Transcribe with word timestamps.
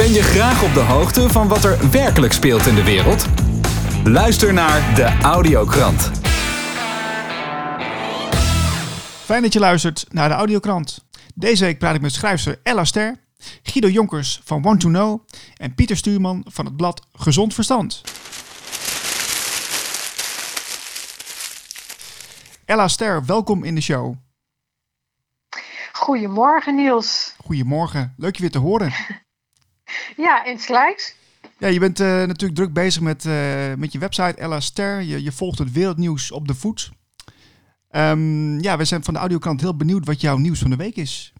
Ben 0.00 0.12
je 0.12 0.22
graag 0.22 0.62
op 0.62 0.74
de 0.74 0.80
hoogte 0.80 1.28
van 1.28 1.48
wat 1.48 1.64
er 1.64 1.90
werkelijk 1.90 2.32
speelt 2.32 2.66
in 2.66 2.74
de 2.74 2.84
wereld? 2.84 3.26
Luister 4.04 4.52
naar 4.52 4.94
de 4.94 5.18
Audiokrant. 5.22 6.10
Fijn 9.24 9.42
dat 9.42 9.52
je 9.52 9.58
luistert 9.58 10.06
naar 10.08 10.28
de 10.28 10.34
Audiokrant. 10.34 11.04
Deze 11.34 11.64
week 11.64 11.78
praat 11.78 11.94
ik 11.94 12.00
met 12.00 12.12
schrijfster 12.12 12.60
Ella 12.62 12.84
Ster, 12.84 13.16
Guido 13.62 13.88
Jonkers 13.88 14.40
van 14.44 14.62
Want 14.62 14.80
to 14.80 14.88
Know 14.88 15.26
en 15.56 15.74
Pieter 15.74 15.96
Stuurman 15.96 16.44
van 16.48 16.64
het 16.64 16.76
blad 16.76 17.06
Gezond 17.12 17.54
Verstand. 17.54 18.02
Ella 22.64 22.88
Ster, 22.88 23.24
welkom 23.24 23.64
in 23.64 23.74
de 23.74 23.80
show. 23.80 24.14
Goedemorgen 25.92 26.74
Niels. 26.74 27.34
Goedemorgen, 27.44 28.14
leuk 28.16 28.34
je 28.34 28.40
weer 28.40 28.50
te 28.50 28.58
horen. 28.58 28.92
Ja, 30.16 30.44
insgelijks. 30.44 31.14
Ja, 31.60 31.68
je 31.68 31.78
bent 31.78 32.00
eh, 32.00 32.06
natuurlijk 32.06 32.54
druk 32.54 32.72
bezig 32.72 33.02
met, 33.02 33.24
eh, 33.24 33.74
met 33.76 33.92
je 33.92 33.98
website 33.98 34.34
Ella 34.34 34.60
Ster. 34.60 35.00
Je, 35.02 35.22
je 35.22 35.32
volgt 35.32 35.58
het 35.58 35.72
wereldnieuws 35.72 36.32
op 36.32 36.48
de 36.48 36.54
voet. 36.54 36.90
Ehm, 37.90 38.58
ja, 38.58 38.76
we 38.76 38.84
zijn 38.84 39.04
van 39.04 39.14
de 39.14 39.20
audiokant 39.20 39.60
heel 39.60 39.76
benieuwd 39.76 40.06
wat 40.06 40.20
jouw 40.20 40.36
nieuws 40.36 40.58
van 40.58 40.70
de 40.70 40.76
week 40.76 40.96
is. 40.96 41.32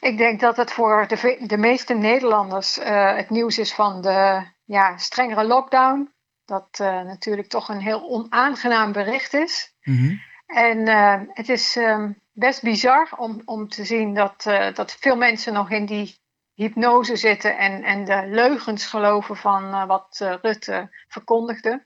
Ik 0.00 0.18
denk 0.18 0.40
dat 0.40 0.56
het 0.56 0.72
voor 0.72 1.06
de, 1.08 1.44
de 1.46 1.56
meeste 1.56 1.94
Nederlanders 1.94 2.78
uh, 2.78 3.16
het 3.16 3.30
nieuws 3.30 3.58
is 3.58 3.74
van 3.74 4.00
de 4.00 4.46
ja, 4.64 4.96
strengere 4.96 5.44
lockdown. 5.44 6.12
Dat 6.44 6.78
natuurlijk 6.78 7.48
toch 7.48 7.68
een 7.68 7.80
heel 7.80 8.08
onaangenaam 8.08 8.92
bericht 8.92 9.34
is. 9.34 9.74
Mhm. 9.82 10.14
En 10.46 10.88
het 11.32 11.48
is 11.48 11.76
ehm, 11.76 12.12
best 12.32 12.62
bizar 12.62 13.08
om, 13.16 13.42
om 13.44 13.68
te 13.68 13.84
zien 13.84 14.14
dat, 14.14 14.42
dat 14.74 14.96
veel 15.00 15.16
mensen 15.16 15.52
nog 15.52 15.70
in 15.70 15.86
die 15.86 16.22
hypnose 16.54 17.16
zitten 17.16 17.58
en, 17.58 17.82
en 17.82 18.04
de 18.04 18.26
leugens 18.26 18.86
geloven 18.86 19.36
van 19.36 19.64
uh, 19.64 19.86
wat 19.86 20.18
uh, 20.22 20.34
Rutte 20.42 20.96
verkondigde. 21.08 21.82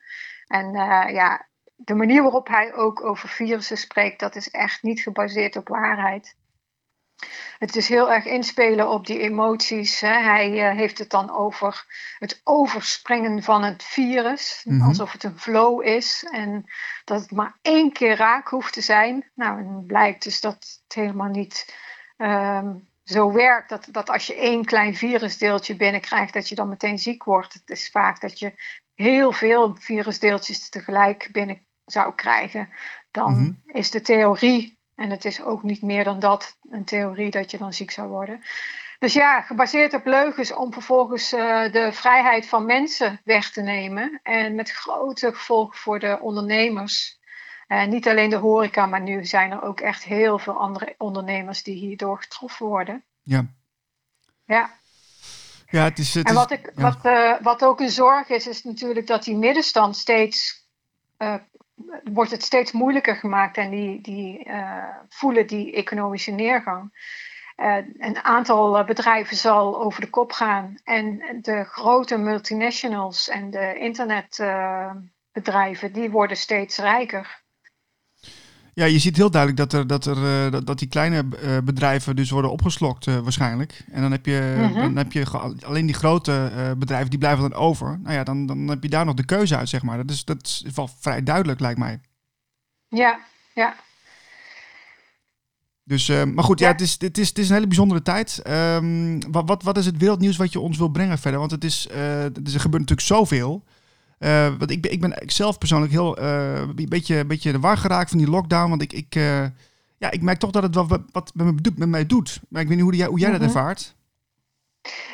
En 0.46 0.74
uh, 0.74 1.06
ja, 1.10 1.48
de 1.76 1.94
manier 1.94 2.22
waarop 2.22 2.48
hij 2.48 2.74
ook 2.74 3.04
over 3.04 3.28
virussen 3.28 3.78
spreekt, 3.78 4.20
dat 4.20 4.36
is 4.36 4.50
echt 4.50 4.82
niet 4.82 5.00
gebaseerd 5.00 5.56
op 5.56 5.68
waarheid. 5.68 6.36
Het 7.58 7.76
is 7.76 7.88
heel 7.88 8.12
erg 8.12 8.24
inspelen 8.24 8.88
op 8.88 9.06
die 9.06 9.18
emoties. 9.18 10.00
Hè. 10.00 10.20
Hij 10.22 10.74
heeft 10.76 10.98
het 10.98 11.10
dan 11.10 11.30
over 11.30 11.84
het 12.18 12.40
overspringen 12.44 13.42
van 13.42 13.62
het 13.62 13.84
virus, 13.84 14.62
Mhm. 14.64 14.82
alsof 14.82 15.12
het 15.12 15.24
een 15.24 15.38
flow 15.38 15.82
is 15.82 16.26
en 16.30 16.64
dat 17.04 17.20
het 17.20 17.30
maar 17.30 17.58
één 17.62 17.92
keer 17.92 18.16
raak 18.16 18.48
hoeft 18.48 18.72
te 18.72 18.80
zijn. 18.80 19.30
Nou, 19.34 19.58
en 19.58 19.84
blijkt 19.86 20.22
dus 20.22 20.40
dat 20.40 20.54
het 20.54 20.94
helemaal 20.94 21.28
niet 21.28 21.76
um, 22.16 22.87
zo 23.08 23.32
werkt. 23.32 23.68
Dat, 23.68 23.88
dat 23.90 24.10
als 24.10 24.26
je 24.26 24.34
één 24.34 24.64
klein 24.64 24.94
virusdeeltje 24.94 25.76
binnenkrijgt, 25.76 26.32
dat 26.32 26.48
je 26.48 26.54
dan 26.54 26.68
meteen 26.68 26.98
ziek 26.98 27.24
wordt. 27.24 27.52
Het 27.52 27.70
is 27.70 27.90
vaak 27.90 28.20
dat 28.20 28.38
je 28.38 28.52
heel 28.94 29.32
veel 29.32 29.76
virusdeeltjes 29.78 30.68
tegelijk 30.68 31.28
binnen 31.32 31.66
zou 31.84 32.14
krijgen. 32.14 32.68
Dan 33.10 33.32
Mhm. 33.32 33.52
is 33.78 33.90
de 33.90 34.00
theorie, 34.00 34.78
en 34.94 35.10
het 35.10 35.24
is 35.24 35.42
ook 35.42 35.62
niet 35.62 35.82
meer 35.82 36.04
dan 36.04 36.18
dat, 36.18 36.58
een 36.70 36.84
theorie 36.84 37.30
dat 37.30 37.50
je 37.50 37.58
dan 37.58 37.72
ziek 37.72 37.90
zou 37.90 38.08
worden. 38.08 38.42
Dus 38.98 39.12
ja, 39.12 39.40
gebaseerd 39.40 39.94
op 39.94 40.04
leugens 40.06 40.52
om 40.54 40.72
vervolgens 40.72 41.32
uh, 41.32 41.72
de 41.72 41.92
vrijheid 41.92 42.46
van 42.46 42.66
mensen 42.66 43.20
weg 43.24 43.50
te 43.50 43.62
nemen. 43.62 44.20
En 44.22 44.54
met 44.54 44.70
grote 44.70 45.34
gevolgen 45.34 45.78
voor 45.78 45.98
de 45.98 46.18
ondernemers. 46.20 47.17
Uh, 47.68 47.86
niet 47.86 48.08
alleen 48.08 48.30
de 48.30 48.36
horeca, 48.36 48.86
maar 48.86 49.00
nu 49.00 49.24
zijn 49.24 49.50
er 49.50 49.62
ook 49.62 49.80
echt 49.80 50.04
heel 50.04 50.38
veel 50.38 50.58
andere 50.58 50.94
ondernemers 50.98 51.62
die 51.62 51.74
hierdoor 51.74 52.18
getroffen 52.18 52.66
worden. 52.66 53.04
Ja. 53.22 53.46
Ja. 54.44 54.70
Ja, 55.70 55.84
het 55.84 55.98
is. 55.98 56.14
Het 56.14 56.28
en 56.28 56.34
wat, 56.34 56.50
ik, 56.50 56.72
ja. 56.76 56.82
wat, 56.82 57.04
uh, 57.04 57.34
wat 57.40 57.64
ook 57.64 57.80
een 57.80 57.90
zorg 57.90 58.28
is, 58.28 58.46
is 58.46 58.64
natuurlijk 58.64 59.06
dat 59.06 59.24
die 59.24 59.36
middenstand 59.36 59.96
steeds. 59.96 60.66
Uh, 61.18 61.34
wordt 62.04 62.30
het 62.30 62.42
steeds 62.42 62.72
moeilijker 62.72 63.16
gemaakt 63.16 63.56
en 63.56 63.70
die, 63.70 64.00
die 64.00 64.50
voelen 65.08 65.46
die 65.46 65.72
economische 65.72 66.30
neergang. 66.30 66.92
Een 67.98 68.18
aantal 68.22 68.84
bedrijven 68.84 69.36
zal 69.36 69.82
over 69.82 70.00
de 70.00 70.10
kop 70.10 70.32
gaan. 70.32 70.78
En 70.84 71.38
de 71.42 71.64
grote 71.64 72.16
multinationals 72.16 73.28
en 73.28 73.50
de 73.50 73.78
internetbedrijven, 73.78 75.92
die 75.92 76.10
worden 76.10 76.36
steeds 76.36 76.78
rijker. 76.78 77.42
Ja, 78.78 78.84
je 78.84 78.98
ziet 78.98 79.16
heel 79.16 79.30
duidelijk 79.30 79.70
dat, 79.70 79.80
er, 79.80 79.86
dat, 79.86 80.06
er, 80.06 80.16
uh, 80.16 80.52
dat, 80.52 80.66
dat 80.66 80.78
die 80.78 80.88
kleine 80.88 81.24
uh, 81.42 81.58
bedrijven 81.64 82.16
dus 82.16 82.30
worden 82.30 82.50
opgeslokt 82.50 83.06
uh, 83.06 83.18
waarschijnlijk. 83.18 83.84
En 83.90 84.02
dan 84.02 84.10
heb 84.10 84.26
je, 84.26 84.54
Mhm. 84.58 84.80
dan 84.80 84.96
heb 84.96 85.12
je 85.12 85.26
alleen 85.64 85.86
die 85.86 85.94
grote 85.94 86.50
uh, 86.56 86.70
bedrijven, 86.78 87.10
die 87.10 87.18
blijven 87.18 87.50
dan 87.50 87.58
over. 87.58 87.98
Nou 88.02 88.14
ja, 88.14 88.24
dan, 88.24 88.46
dan 88.46 88.68
heb 88.68 88.82
je 88.82 88.88
daar 88.88 89.04
nog 89.04 89.14
de 89.14 89.24
keuze 89.24 89.56
uit, 89.56 89.68
zeg 89.68 89.82
maar. 89.82 89.96
Dat 89.96 90.10
is, 90.10 90.24
dat 90.24 90.42
is 90.42 90.64
wel 90.74 90.90
vrij 91.00 91.22
duidelijk, 91.22 91.60
lijkt 91.60 91.78
mij. 91.78 92.00
Ja, 92.88 93.18
ja. 93.54 93.74
Dus, 95.84 96.08
maar 96.08 96.44
goed, 96.44 96.58
ja. 96.58 96.66
Ja. 96.66 96.72
het, 96.72 96.80
is, 96.80 96.96
het, 96.98 97.18
is, 97.18 97.28
het 97.28 97.38
is 97.38 97.48
een 97.48 97.54
hele 97.54 97.66
bijzondere 97.66 98.02
tijd. 98.02 98.42
Um, 98.48 99.32
wat, 99.32 99.48
wat, 99.48 99.62
wat 99.62 99.78
is 99.78 99.86
het 99.86 99.96
wereldnieuws 99.96 100.36
wat 100.36 100.52
je 100.52 100.60
ons 100.60 100.78
wil 100.78 100.88
brengen 100.88 101.18
verder? 101.18 101.40
Want 101.40 101.50
het 101.50 101.64
is, 101.64 101.88
er 101.90 102.30
gebeurt 102.32 102.62
natuurlijk 102.62 103.00
zoveel. 103.00 103.64
Uh, 104.18 104.46
want 104.58 104.70
ik 104.70 104.82
ben, 104.82 104.92
ik 104.92 105.00
ben 105.00 105.22
zelf 105.26 105.58
persoonlijk 105.58 105.92
heel 105.92 106.20
uh, 106.22 106.54
een 106.54 106.88
beetje, 106.88 107.16
een 107.16 107.26
beetje 107.26 107.52
de 107.52 107.60
war 107.60 107.76
geraakt 107.76 108.08
van 108.10 108.18
die 108.18 108.30
lockdown. 108.30 108.68
Want 108.68 108.82
ik, 108.82 108.92
ik, 108.92 109.14
uh, 109.14 109.44
ja, 109.98 110.10
ik 110.10 110.22
merk 110.22 110.38
toch 110.38 110.50
dat 110.50 110.62
het 110.62 110.74
wat, 110.74 111.00
wat 111.12 111.30
met, 111.34 111.64
me, 111.64 111.72
met 111.76 111.88
mij 111.88 112.06
doet. 112.06 112.40
Maar 112.48 112.62
ik 112.62 112.68
weet 112.68 112.76
niet 112.76 112.86
hoe, 112.86 112.96
jij, 112.96 113.06
hoe 113.06 113.18
jij 113.18 113.30
Mhm. 113.30 113.38
dat 113.38 113.46
ervaart. 113.46 113.96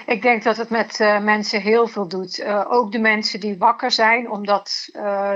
Ik 0.06 0.22
denk 0.22 0.42
dat 0.42 0.56
het 0.56 0.70
met 0.70 0.98
mensen 1.22 1.60
heel 1.60 1.86
veel 1.86 2.08
doet. 2.08 2.44
Ook 2.68 2.92
de 2.92 2.98
mensen 2.98 3.40
die 3.40 3.58
wakker 3.58 3.90
zijn 3.90 4.30
om 4.30 4.46
dat 4.46 4.88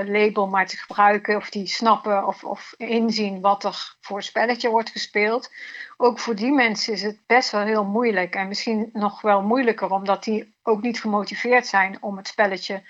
label 0.05 0.47
maar 0.47 0.67
te 0.67 0.77
gebruiken, 0.77 1.35
of 1.35 1.49
die 1.49 1.67
snappen 1.67 2.27
of, 2.27 2.43
of 2.43 2.73
inzien 2.77 3.41
wat 3.41 3.63
er 3.63 3.95
voor 4.01 4.23
spelletje 4.23 4.69
wordt 4.69 4.89
gespeeld. 4.89 5.51
Ook 5.97 6.19
voor 6.19 6.35
die 6.35 6.51
mensen 6.51 6.93
is 6.93 7.01
het 7.01 7.19
best 7.25 7.51
wel 7.51 7.61
heel 7.61 7.85
moeilijk. 7.85 8.35
En 8.35 8.47
misschien 8.47 8.89
nog 8.93 9.21
wel 9.21 9.41
moeilijker, 9.41 9.89
omdat 9.89 10.23
die 10.23 10.53
ook 10.63 10.81
niet 10.81 11.01
gemotiveerd 11.01 11.67
zijn 11.67 11.97
om 12.01 12.17
het 12.17 12.27
spelletje 12.27 12.83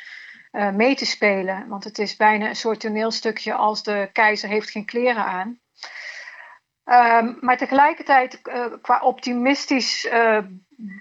uh, 0.51 0.71
mee 0.71 0.95
te 0.95 1.05
spelen. 1.05 1.67
Want 1.67 1.83
het 1.83 1.99
is 1.99 2.15
bijna 2.15 2.47
een 2.47 2.55
soort 2.55 2.79
toneelstukje 2.79 3.53
als 3.53 3.83
de 3.83 4.09
keizer 4.13 4.49
heeft 4.49 4.69
geen 4.69 4.85
kleren 4.85 5.25
aan. 5.25 5.59
Um, 6.89 7.37
maar 7.39 7.57
tegelijkertijd, 7.57 8.39
uh, 8.43 8.65
qua 8.81 8.99
optimistisch 9.01 10.05
uh, 10.05 10.37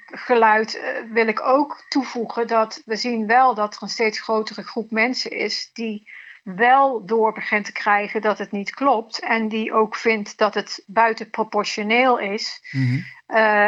geluid, 0.07 0.77
uh, 0.77 1.13
wil 1.13 1.27
ik 1.27 1.41
ook 1.41 1.85
toevoegen 1.89 2.47
dat 2.47 2.83
we 2.85 2.97
zien 2.97 3.27
wel 3.27 3.55
dat 3.55 3.75
er 3.75 3.83
een 3.83 3.89
steeds 3.89 4.21
grotere 4.21 4.63
groep 4.63 4.91
mensen 4.91 5.31
is 5.31 5.71
die 5.73 6.11
wel 6.43 7.07
door 7.07 7.33
begint 7.33 7.65
te 7.65 7.73
krijgen 7.73 8.21
dat 8.21 8.39
het 8.39 8.53
niet 8.53 8.75
klopt 8.75 9.21
en 9.21 9.49
die 9.49 9.73
ook 9.73 9.97
vindt 9.97 10.39
dat 10.39 10.55
het 10.55 10.83
buitenproportioneel 10.87 12.19
is. 12.19 12.69
Mm 12.71 12.87
-hmm. 12.87 13.05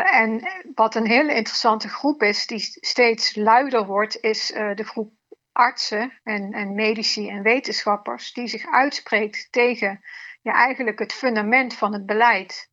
en 0.02 0.48
wat 0.74 0.94
een 0.94 1.06
hele 1.06 1.34
interessante 1.34 1.88
groep 1.88 2.22
is, 2.22 2.46
die 2.46 2.60
steeds 2.80 3.36
luider 3.36 3.86
wordt, 3.86 4.20
is 4.20 4.46
de 4.74 4.84
groep 4.84 5.12
artsen 5.52 6.20
en, 6.22 6.52
en 6.52 6.74
medici 6.74 7.28
en 7.28 7.42
wetenschappers 7.42 8.32
die 8.32 8.46
zich 8.46 8.66
uitspreekt 8.66 9.48
tegen 9.50 10.00
ja, 10.42 10.52
eigenlijk 10.52 10.98
het 10.98 11.12
fundament 11.12 11.74
van 11.74 11.92
het 11.92 12.06
beleid. 12.06 12.70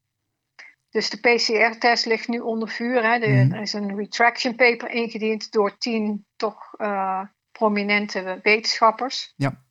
Dus 0.90 1.10
de 1.10 1.20
PCR-test 1.20 2.06
ligt 2.06 2.28
nu 2.28 2.40
onder 2.40 2.70
vuur. 2.70 3.04
Hè. 3.04 3.20
De, 3.20 3.28
Mhm. 3.28 3.54
Er 3.54 3.62
is 3.62 3.74
een 3.74 3.96
retraction 3.96 4.56
paper 4.56 4.90
ingediend 4.90 5.52
door 5.52 5.78
tien 5.78 6.26
toch 6.36 6.74
uh, 6.78 7.22
prominente 7.52 8.40
wetenschappers. 8.44 9.34
Ja. 9.36 9.66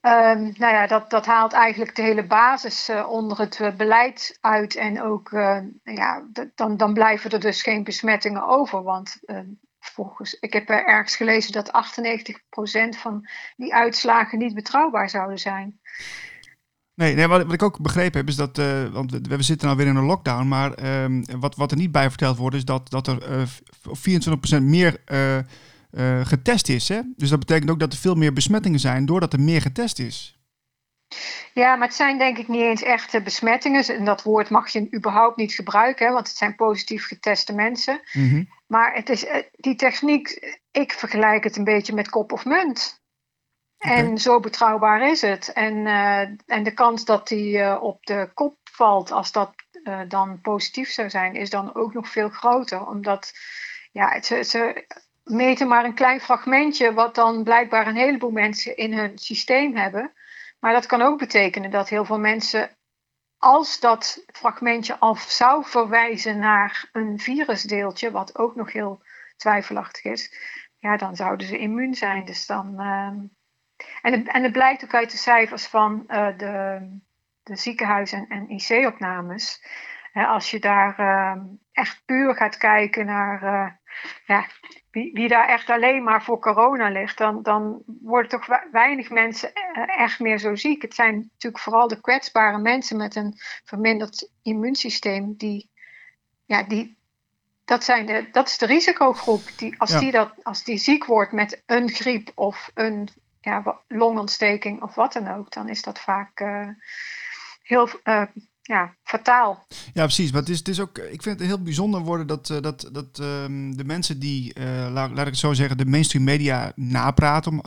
Um, 0.00 0.52
nou 0.56 0.74
ja, 0.74 0.86
dat, 0.86 1.10
dat 1.10 1.26
haalt 1.26 1.52
eigenlijk 1.52 1.94
de 1.94 2.02
hele 2.02 2.26
basis 2.26 2.88
uh, 2.88 3.10
onder 3.10 3.38
het 3.38 3.58
uh, 3.58 3.76
beleid 3.76 4.38
uit. 4.40 4.74
En 4.74 5.02
ook, 5.02 5.30
uh, 5.30 5.58
ja, 5.82 6.28
dan, 6.54 6.76
dan 6.76 6.92
blijven 6.92 7.30
er 7.30 7.40
dus 7.40 7.62
geen 7.62 7.84
besmettingen 7.84 8.42
over. 8.42 8.82
Want 8.82 9.18
volgens, 9.90 10.34
ik 10.34 10.52
heb 10.52 10.68
ergens 10.68 11.16
gelezen 11.16 11.52
dat 11.52 11.70
98% 12.96 12.98
van 12.98 13.28
die 13.56 13.74
uitslagen 13.74 14.38
niet 14.38 14.54
betrouwbaar 14.54 15.10
zouden 15.10 15.38
zijn. 15.38 15.80
Nee, 16.94 17.14
nee 17.14 17.26
wat, 17.26 17.44
wat 17.44 17.52
ik 17.52 17.62
ook 17.62 17.80
begrepen 17.80 18.18
heb 18.18 18.28
is 18.28 18.36
dat, 18.36 18.58
uh, 18.58 18.86
want 18.86 19.10
we, 19.10 19.36
we 19.36 19.42
zitten 19.42 19.68
alweer 19.68 19.86
in 19.86 19.96
een 19.96 20.04
lockdown, 20.04 20.48
maar 20.48 21.02
um, 21.02 21.24
wat, 21.40 21.56
wat 21.56 21.70
er 21.70 21.76
niet 21.76 21.92
bij 21.92 22.08
verteld 22.08 22.36
wordt 22.36 22.56
is 22.56 22.64
dat, 22.64 22.90
dat 22.90 23.06
er 23.06 23.30
uh, 23.30 23.46
24% 24.58 24.62
meer 24.62 24.96
uh, 25.90 26.26
getest 26.26 26.68
is. 26.68 26.88
Hè? 26.88 27.00
Dus 27.16 27.28
dat 27.28 27.38
betekent 27.38 27.70
ook 27.70 27.80
dat 27.80 27.92
er 27.92 27.98
veel 27.98 28.14
meer 28.14 28.32
besmettingen 28.32 28.80
zijn 28.80 29.06
doordat 29.06 29.32
er 29.32 29.40
meer 29.40 29.60
getest 29.60 29.98
is. 29.98 30.38
Ja, 31.54 31.76
maar 31.76 31.86
het 31.86 31.96
zijn 31.96 32.18
denk 32.18 32.38
ik 32.38 32.48
niet 32.48 32.60
eens 32.60 32.82
echte 32.82 33.22
besmettingen. 33.22 33.84
En 33.84 34.04
dat 34.04 34.22
woord 34.22 34.50
mag 34.50 34.68
je 34.68 34.94
überhaupt 34.94 35.36
niet 35.36 35.52
gebruiken, 35.52 36.06
hè, 36.06 36.12
want 36.12 36.28
het 36.28 36.36
zijn 36.36 36.54
positief 36.54 37.06
geteste 37.06 37.52
mensen. 37.52 38.00
Mm 38.12 38.30
-hmm. 38.30 38.48
Maar 38.68 38.94
het 38.94 39.08
is, 39.08 39.24
eh, 39.24 39.42
die 39.52 39.74
techniek, 39.74 40.56
ik 40.70 40.92
vergelijk 40.92 41.44
het 41.44 41.56
een 41.56 41.64
beetje 41.64 41.94
met 41.94 42.08
kop 42.08 42.32
of 42.32 42.44
munt. 42.44 43.02
Okay. 43.78 43.96
En 43.96 44.18
zo 44.18 44.40
betrouwbaar 44.40 45.10
is 45.10 45.20
het. 45.20 45.52
En, 45.52 45.74
uh, 45.74 46.20
en 46.46 46.62
de 46.62 46.74
kans 46.74 47.04
dat 47.04 47.28
die 47.28 47.58
uh, 47.58 47.82
op 47.82 48.06
de 48.06 48.30
kop 48.34 48.56
valt 48.70 49.10
als 49.10 49.32
dat 49.32 49.54
dan 50.08 50.40
positief 50.40 50.90
zou 50.90 51.10
zijn, 51.10 51.34
is 51.34 51.50
dan 51.50 51.74
ook 51.74 51.94
nog 51.94 52.08
veel 52.08 52.28
groter. 52.28 52.86
Omdat 52.86 53.32
ja, 53.92 54.22
ze, 54.22 54.44
ze 54.44 54.86
meten 55.24 55.68
maar 55.68 55.84
een 55.84 55.94
klein 55.94 56.20
fragmentje, 56.20 56.94
wat 56.94 57.14
dan 57.14 57.42
blijkbaar 57.42 57.86
een 57.86 57.96
heleboel 57.96 58.30
mensen 58.30 58.76
in 58.76 58.92
hun 58.92 59.18
systeem 59.18 59.76
hebben. 59.76 60.12
Maar 60.60 60.72
dat 60.72 60.86
kan 60.86 61.02
ook 61.02 61.18
betekenen 61.18 61.70
dat 61.70 61.88
heel 61.88 62.04
veel 62.04 62.18
mensen, 62.18 62.77
als 63.38 63.80
dat 63.80 64.24
fragmentje 64.32 64.98
al 64.98 65.16
zou 65.16 65.64
verwijzen 65.64 66.38
naar 66.38 66.88
een 66.92 67.18
virusdeeltje, 67.18 68.10
wat 68.10 68.38
ook 68.38 68.54
nog 68.54 68.72
heel 68.72 69.02
twijfelachtig 69.36 70.04
is, 70.04 70.34
ja, 70.78 70.96
dan 70.96 71.16
zouden 71.16 71.46
ze 71.46 71.58
immuun 71.58 71.94
zijn. 71.94 72.24
Dus 72.24 72.46
dan, 72.46 72.74
uh, 72.80 73.12
en, 74.02 74.12
het, 74.12 74.28
en 74.28 74.42
het 74.42 74.52
blijkt 74.52 74.84
ook 74.84 74.94
uit 74.94 75.10
de 75.10 75.16
cijfers 75.16 75.66
van 75.66 76.04
uh, 76.08 76.38
de, 76.38 76.80
de 77.42 77.56
ziekenhuizen 77.56 78.28
en 78.28 78.50
IC-opnames. 78.50 79.64
als 80.12 80.50
je 80.50 80.58
daar 80.60 81.00
uh, 81.00 81.42
echt 81.78 82.02
puur 82.04 82.34
gaat 82.34 82.56
kijken 82.56 83.06
naar 83.06 83.42
eh, 83.42 83.72
ja, 84.26 84.46
wie, 84.90 85.12
wie, 85.12 85.28
daar 85.28 85.48
echt 85.48 85.70
alleen 85.70 86.02
maar 86.02 86.22
voor 86.22 86.38
corona 86.38 86.88
ligt, 86.88 87.18
dan, 87.18 87.42
dan 87.42 87.82
worden 87.86 88.30
toch 88.30 88.46
weinig 88.72 89.10
mensen 89.10 89.52
eh, 89.52 90.00
echt 90.00 90.20
meer 90.20 90.38
zo 90.38 90.54
ziek. 90.54 90.82
Het 90.82 90.94
zijn 90.94 91.14
natuurlijk 91.32 91.62
vooral 91.62 91.88
de 91.88 92.00
kwetsbare 92.00 92.58
mensen 92.58 92.96
met 92.96 93.16
een 93.16 93.34
verminderd 93.64 94.30
immuunsysteem 94.42 95.34
die, 95.36 95.70
ja, 96.44 96.62
die, 96.62 96.96
dat, 97.64 97.84
zijn 97.84 98.06
de, 98.06 98.28
dat 98.32 98.48
is 98.48 98.58
de 98.58 98.66
risicogroep. 98.66 99.42
Die, 99.56 99.80
als, 99.80 99.98
die 99.98 100.10
dat, 100.10 100.32
als 100.42 100.64
die 100.64 100.78
ziek 100.78 101.04
wordt 101.04 101.32
met 101.32 101.62
een 101.66 101.88
griep 101.88 102.30
of 102.34 102.70
een 102.74 103.08
ja, 103.40 103.80
longontsteking 103.88 104.82
of 104.82 104.94
wat 104.94 105.12
dan 105.12 105.28
ook, 105.28 105.52
dan 105.52 105.68
is 105.68 105.82
dat 105.82 105.98
vaak 105.98 106.40
uh, 106.40 106.68
heel 107.62 107.88
uh, 108.04 108.22
ja, 108.68 108.94
fataal. 109.02 109.66
Ja, 109.92 110.04
precies. 110.04 110.32
Maar 110.32 110.40
het 110.40 110.50
is, 110.50 110.58
het 110.58 110.68
is 110.68 110.80
ook, 110.80 110.98
ik 110.98 111.22
vind 111.22 111.38
het 111.38 111.48
heel 111.48 111.62
bijzonder 111.62 112.00
worden 112.00 112.26
dat, 112.26 112.48
uh, 112.48 112.60
dat, 112.60 112.88
dat 112.92 113.18
um, 113.18 113.76
de 113.76 113.84
mensen 113.84 114.18
die, 114.18 114.60
laat, 114.90 115.10
laat 115.10 115.18
ik 115.18 115.24
het 115.26 115.38
zo 115.38 115.52
zeggen, 115.52 115.76
de 115.76 115.86
mainstream 115.86 116.24
media 116.24 116.72
napraten, 116.74 117.60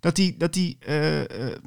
dat 0.00 0.16
die, 0.16 0.36
dat 0.36 0.52
die 0.52 0.78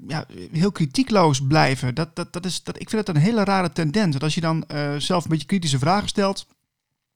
ja, 0.07 0.25
heel 0.51 0.71
kritiekloos 0.71 1.47
blijven. 1.47 1.95
Dat, 1.95 2.15
dat, 2.15 2.33
dat 2.33 2.45
is, 2.45 2.63
dat, 2.63 2.79
ik 2.79 2.89
vind 2.89 3.07
het 3.07 3.15
een 3.15 3.21
hele 3.21 3.43
rare 3.43 3.71
tendens. 3.71 4.13
Dat 4.13 4.23
als 4.23 4.35
je 4.35 4.41
dan 4.41 4.63
zelf 4.97 5.23
een 5.23 5.29
beetje 5.29 5.47
kritische 5.47 5.79
vragen 5.79 6.07
stelt, 6.07 6.47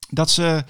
dat 0.08 0.30
ze, 0.30 0.64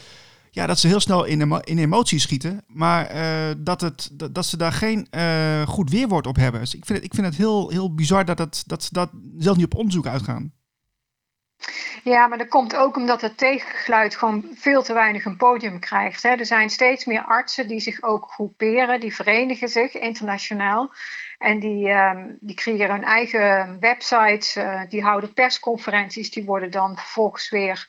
ja, 0.55 0.67
dat 0.67 0.79
ze 0.79 0.87
heel 0.87 1.01
snel 1.01 1.25
in, 1.25 1.61
in 1.65 1.79
emoties 1.79 2.23
schieten, 2.23 2.65
maar 2.67 3.15
uh, 3.15 3.55
dat, 3.59 3.81
het, 3.81 4.09
dat, 4.12 4.35
dat, 4.35 4.47
ze 4.47 4.56
daar 4.56 4.73
geen 4.73 5.06
uh, 5.11 5.62
goed 5.67 5.91
weerwoord 5.91 6.27
op 6.27 6.37
hebben. 6.37 6.61
Dus 6.61 6.75
ik 6.75 6.85
vind 6.85 6.99
het, 6.99 7.06
ik 7.06 7.15
vind 7.15 7.27
het 7.27 7.37
heel, 7.37 7.69
heel 7.69 7.95
bizar 7.95 8.25
dat, 8.25 8.39
het, 8.39 8.62
dat 8.67 8.83
ze 8.83 8.89
dat 8.93 9.11
zelf 9.39 9.56
niet 9.56 9.65
op 9.65 9.75
onderzoek 9.75 10.06
uitgaan. 10.06 10.53
Ja, 12.05 12.27
maar 12.27 12.39
dat 12.39 12.49
komt 12.49 12.77
ook 12.77 12.97
omdat 12.97 13.21
het 13.21 13.37
tegengeluid 13.37 14.17
gewoon 14.17 14.47
veel 14.55 14.83
te 14.83 14.93
weinig 14.93 15.25
een 15.25 15.37
podium 15.37 15.81
krijgt. 15.81 16.23
Hè. 16.23 16.29
Er 16.29 16.47
zijn 16.47 16.71
steeds 16.71 17.05
meer 17.05 17.25
artsen 17.25 17.69
die 17.69 17.81
zich 17.81 18.03
ook 18.03 18.31
groeperen, 18.31 19.01
die 19.01 19.15
verenigen 19.15 19.69
zich 19.69 19.95
internationaal. 19.95 20.93
En 21.39 21.61
die, 21.61 21.89
um, 21.89 22.37
die 22.41 22.56
creëren 22.56 22.91
hun 22.91 23.05
eigen 23.05 23.77
websites, 23.81 24.56
uh, 24.56 24.81
die 24.89 25.03
houden 25.03 25.33
persconferenties, 25.33 26.31
die 26.31 26.45
worden 26.45 26.71
dan 26.71 26.97
vervolgens 26.97 27.51
weer 27.51 27.89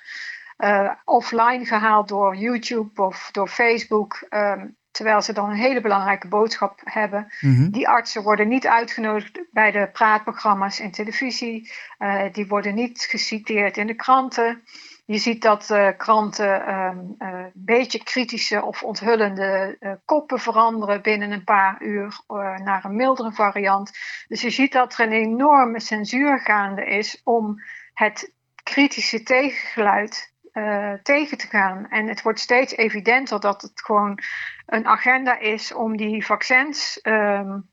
uh, 0.58 0.92
offline 1.06 1.66
gehaald 1.66 2.08
door 2.08 2.36
YouTube 2.36 3.02
of 3.02 3.30
door 3.32 3.48
Facebook. 3.48 4.26
Um, 4.30 4.78
terwijl 4.96 5.22
ze 5.22 5.34
dan 5.34 5.50
een 5.50 5.56
hele 5.56 5.82
belangrijke 5.82 6.28
boodschap 6.28 6.82
hebben. 6.84 7.34
Mm-hmm. 7.40 7.72
Die 7.72 7.88
artsen 7.88 8.24
worden 8.24 8.48
niet 8.48 8.68
uitgenodigd 8.68 9.42
bij 9.52 9.72
de 9.72 9.90
praatprogramma's 9.92 10.80
in 10.80 10.92
televisie. 10.92 11.72
Uh, 12.00 12.24
die 12.32 12.48
worden 12.48 12.76
niet 12.76 13.02
geciteerd 13.02 13.78
in 13.78 13.88
de 13.88 13.94
kranten. 13.94 14.64
Je 15.06 15.18
ziet 15.18 15.42
dat 15.42 15.70
uh, 15.70 15.90
kranten 15.98 16.70
een 16.70 16.98
um, 16.98 17.16
uh, 17.20 17.46
beetje 17.54 18.04
kritische 18.04 18.64
of 18.64 18.84
onthullende 18.84 19.78
uh, 19.80 19.92
koppen 20.06 20.40
veranderen 20.40 21.02
binnen 21.02 21.32
een 21.32 21.44
paar 21.44 21.82
uur 21.82 22.20
naar 22.64 22.86
een 22.86 22.96
mildere 22.96 23.32
variant. 23.32 23.92
Dus 24.28 24.42
je 24.42 24.50
ziet 24.50 24.72
dat 24.72 24.94
er 24.94 25.06
een 25.06 25.12
enorme 25.12 25.80
censuur 25.80 26.40
gaande 26.40 26.86
is 26.86 27.22
om 27.24 27.56
het 27.94 28.34
kritische 28.64 29.24
tegengeluid 29.24 30.34
uh, 30.56 30.94
tegen 31.04 31.38
te 31.38 31.48
gaan. 31.48 31.90
En 31.90 32.08
het 32.08 32.22
wordt 32.22 32.40
steeds 32.40 32.76
evidenter 32.76 33.40
dat 33.40 33.62
het 33.62 33.82
gewoon 33.82 34.20
een 34.66 34.88
agenda 34.88 35.40
is 35.40 35.74
om 35.74 35.98
die 35.98 36.26
vaccins 36.26 37.00
um, 37.04 37.70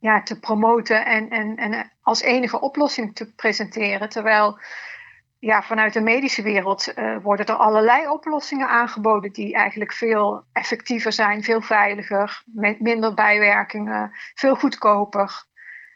ja, 0.00 0.22
te 0.22 0.40
promoten 0.40 1.06
en, 1.06 1.30
en, 1.30 1.56
en 1.56 1.92
als 2.02 2.20
enige 2.20 2.60
oplossing 2.60 3.14
te 3.14 3.34
presenteren. 3.34 4.08
Terwijl 4.08 4.58
ja, 5.38 5.62
vanuit 5.62 5.92
de 5.92 6.00
medische 6.00 6.42
wereld 6.42 6.92
uh, 6.94 7.16
worden 7.22 7.46
er 7.46 7.54
allerlei 7.54 8.08
oplossingen 8.08 8.68
aangeboden 8.68 9.32
die 9.32 9.54
eigenlijk 9.54 9.92
veel 9.92 10.44
effectiever 10.52 11.12
zijn, 11.12 11.42
veel 11.42 11.60
veiliger, 11.60 12.42
met 12.46 12.80
minder 12.80 13.14
bijwerkingen, 13.14 14.10
veel 14.34 14.56
goedkoper. 14.56 15.44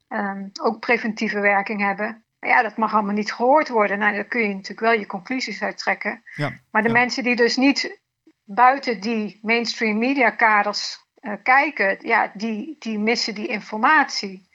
Um, 0.08 0.50
ook 0.62 0.80
preventieve 0.80 1.40
werking 1.40 1.80
hebben 1.80 2.25
ja, 2.46 2.62
dat 2.62 2.76
mag 2.76 2.94
allemaal 2.94 3.14
niet 3.14 3.32
gehoord 3.32 3.68
worden. 3.68 3.98
Nou, 3.98 4.14
daar 4.14 4.24
kun 4.24 4.40
je 4.40 4.48
natuurlijk 4.48 4.80
wel 4.80 4.92
je 4.92 5.06
conclusies 5.06 5.62
uit 5.62 5.78
trekken. 5.78 6.22
Ja, 6.34 6.52
maar 6.70 6.82
de 6.82 6.88
mensen 6.88 7.22
die 7.22 7.36
dus 7.36 7.56
niet 7.56 8.00
buiten 8.44 9.00
die 9.00 9.38
mainstream 9.42 9.98
media 9.98 10.30
kaders 10.30 10.98
uh, 11.20 11.32
kijken, 11.42 11.98
ja, 12.00 12.30
die, 12.34 12.76
die 12.78 12.98
missen 12.98 13.34
die 13.34 13.46
informatie. 13.46 14.48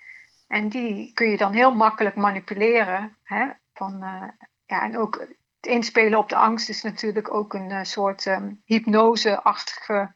En 0.47 0.69
die 0.69 1.13
kun 1.13 1.29
je 1.29 1.37
dan 1.37 1.53
heel 1.53 1.75
makkelijk 1.75 2.15
manipuleren. 2.15 3.17
Hè? 3.23 3.47
Van, 3.73 4.03
uh, 4.03 4.23
ja, 4.65 4.83
en 4.83 4.97
ook 4.97 5.19
het 5.19 5.71
inspelen 5.71 6.19
op 6.19 6.29
de 6.29 6.35
angst 6.35 6.69
is 6.69 6.81
natuurlijk 6.81 7.33
ook 7.33 7.53
een 7.53 7.69
uh, 7.69 7.83
soort 7.83 8.25
um, 8.25 8.61
hypnose-achtige 8.65 10.13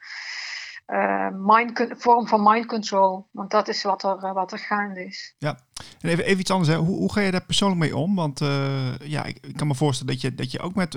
uh, 0.87 1.27
mind, 1.31 1.85
vorm 1.89 2.27
van 2.27 2.43
mind 2.43 2.65
control. 2.65 3.27
Want 3.31 3.51
dat 3.51 3.67
is 3.67 3.83
wat 3.83 4.03
er, 4.03 4.23
uh, 4.23 4.33
wat 4.33 4.51
er 4.51 4.59
gaande 4.59 5.05
is. 5.05 5.35
Ja, 5.37 5.57
en 6.01 6.09
even, 6.09 6.25
even 6.25 6.39
iets 6.39 6.51
anders. 6.51 6.69
Hè. 6.69 6.75
Hoe, 6.75 6.97
hoe 6.97 7.11
ga 7.11 7.21
je 7.21 7.31
daar 7.31 7.45
persoonlijk 7.45 7.81
mee 7.81 7.95
om? 7.95 8.15
Want 8.15 8.41
uh, 8.41 8.97
ja, 8.97 9.23
ik, 9.23 9.37
ik, 9.41 9.57
kan 9.57 9.67
me 9.67 9.75
voorstellen 9.75 10.13
dat 10.13 10.21
je, 10.21 10.35
dat 10.35 10.51
je 10.51 10.59
ook 10.59 10.75
met, 10.75 10.93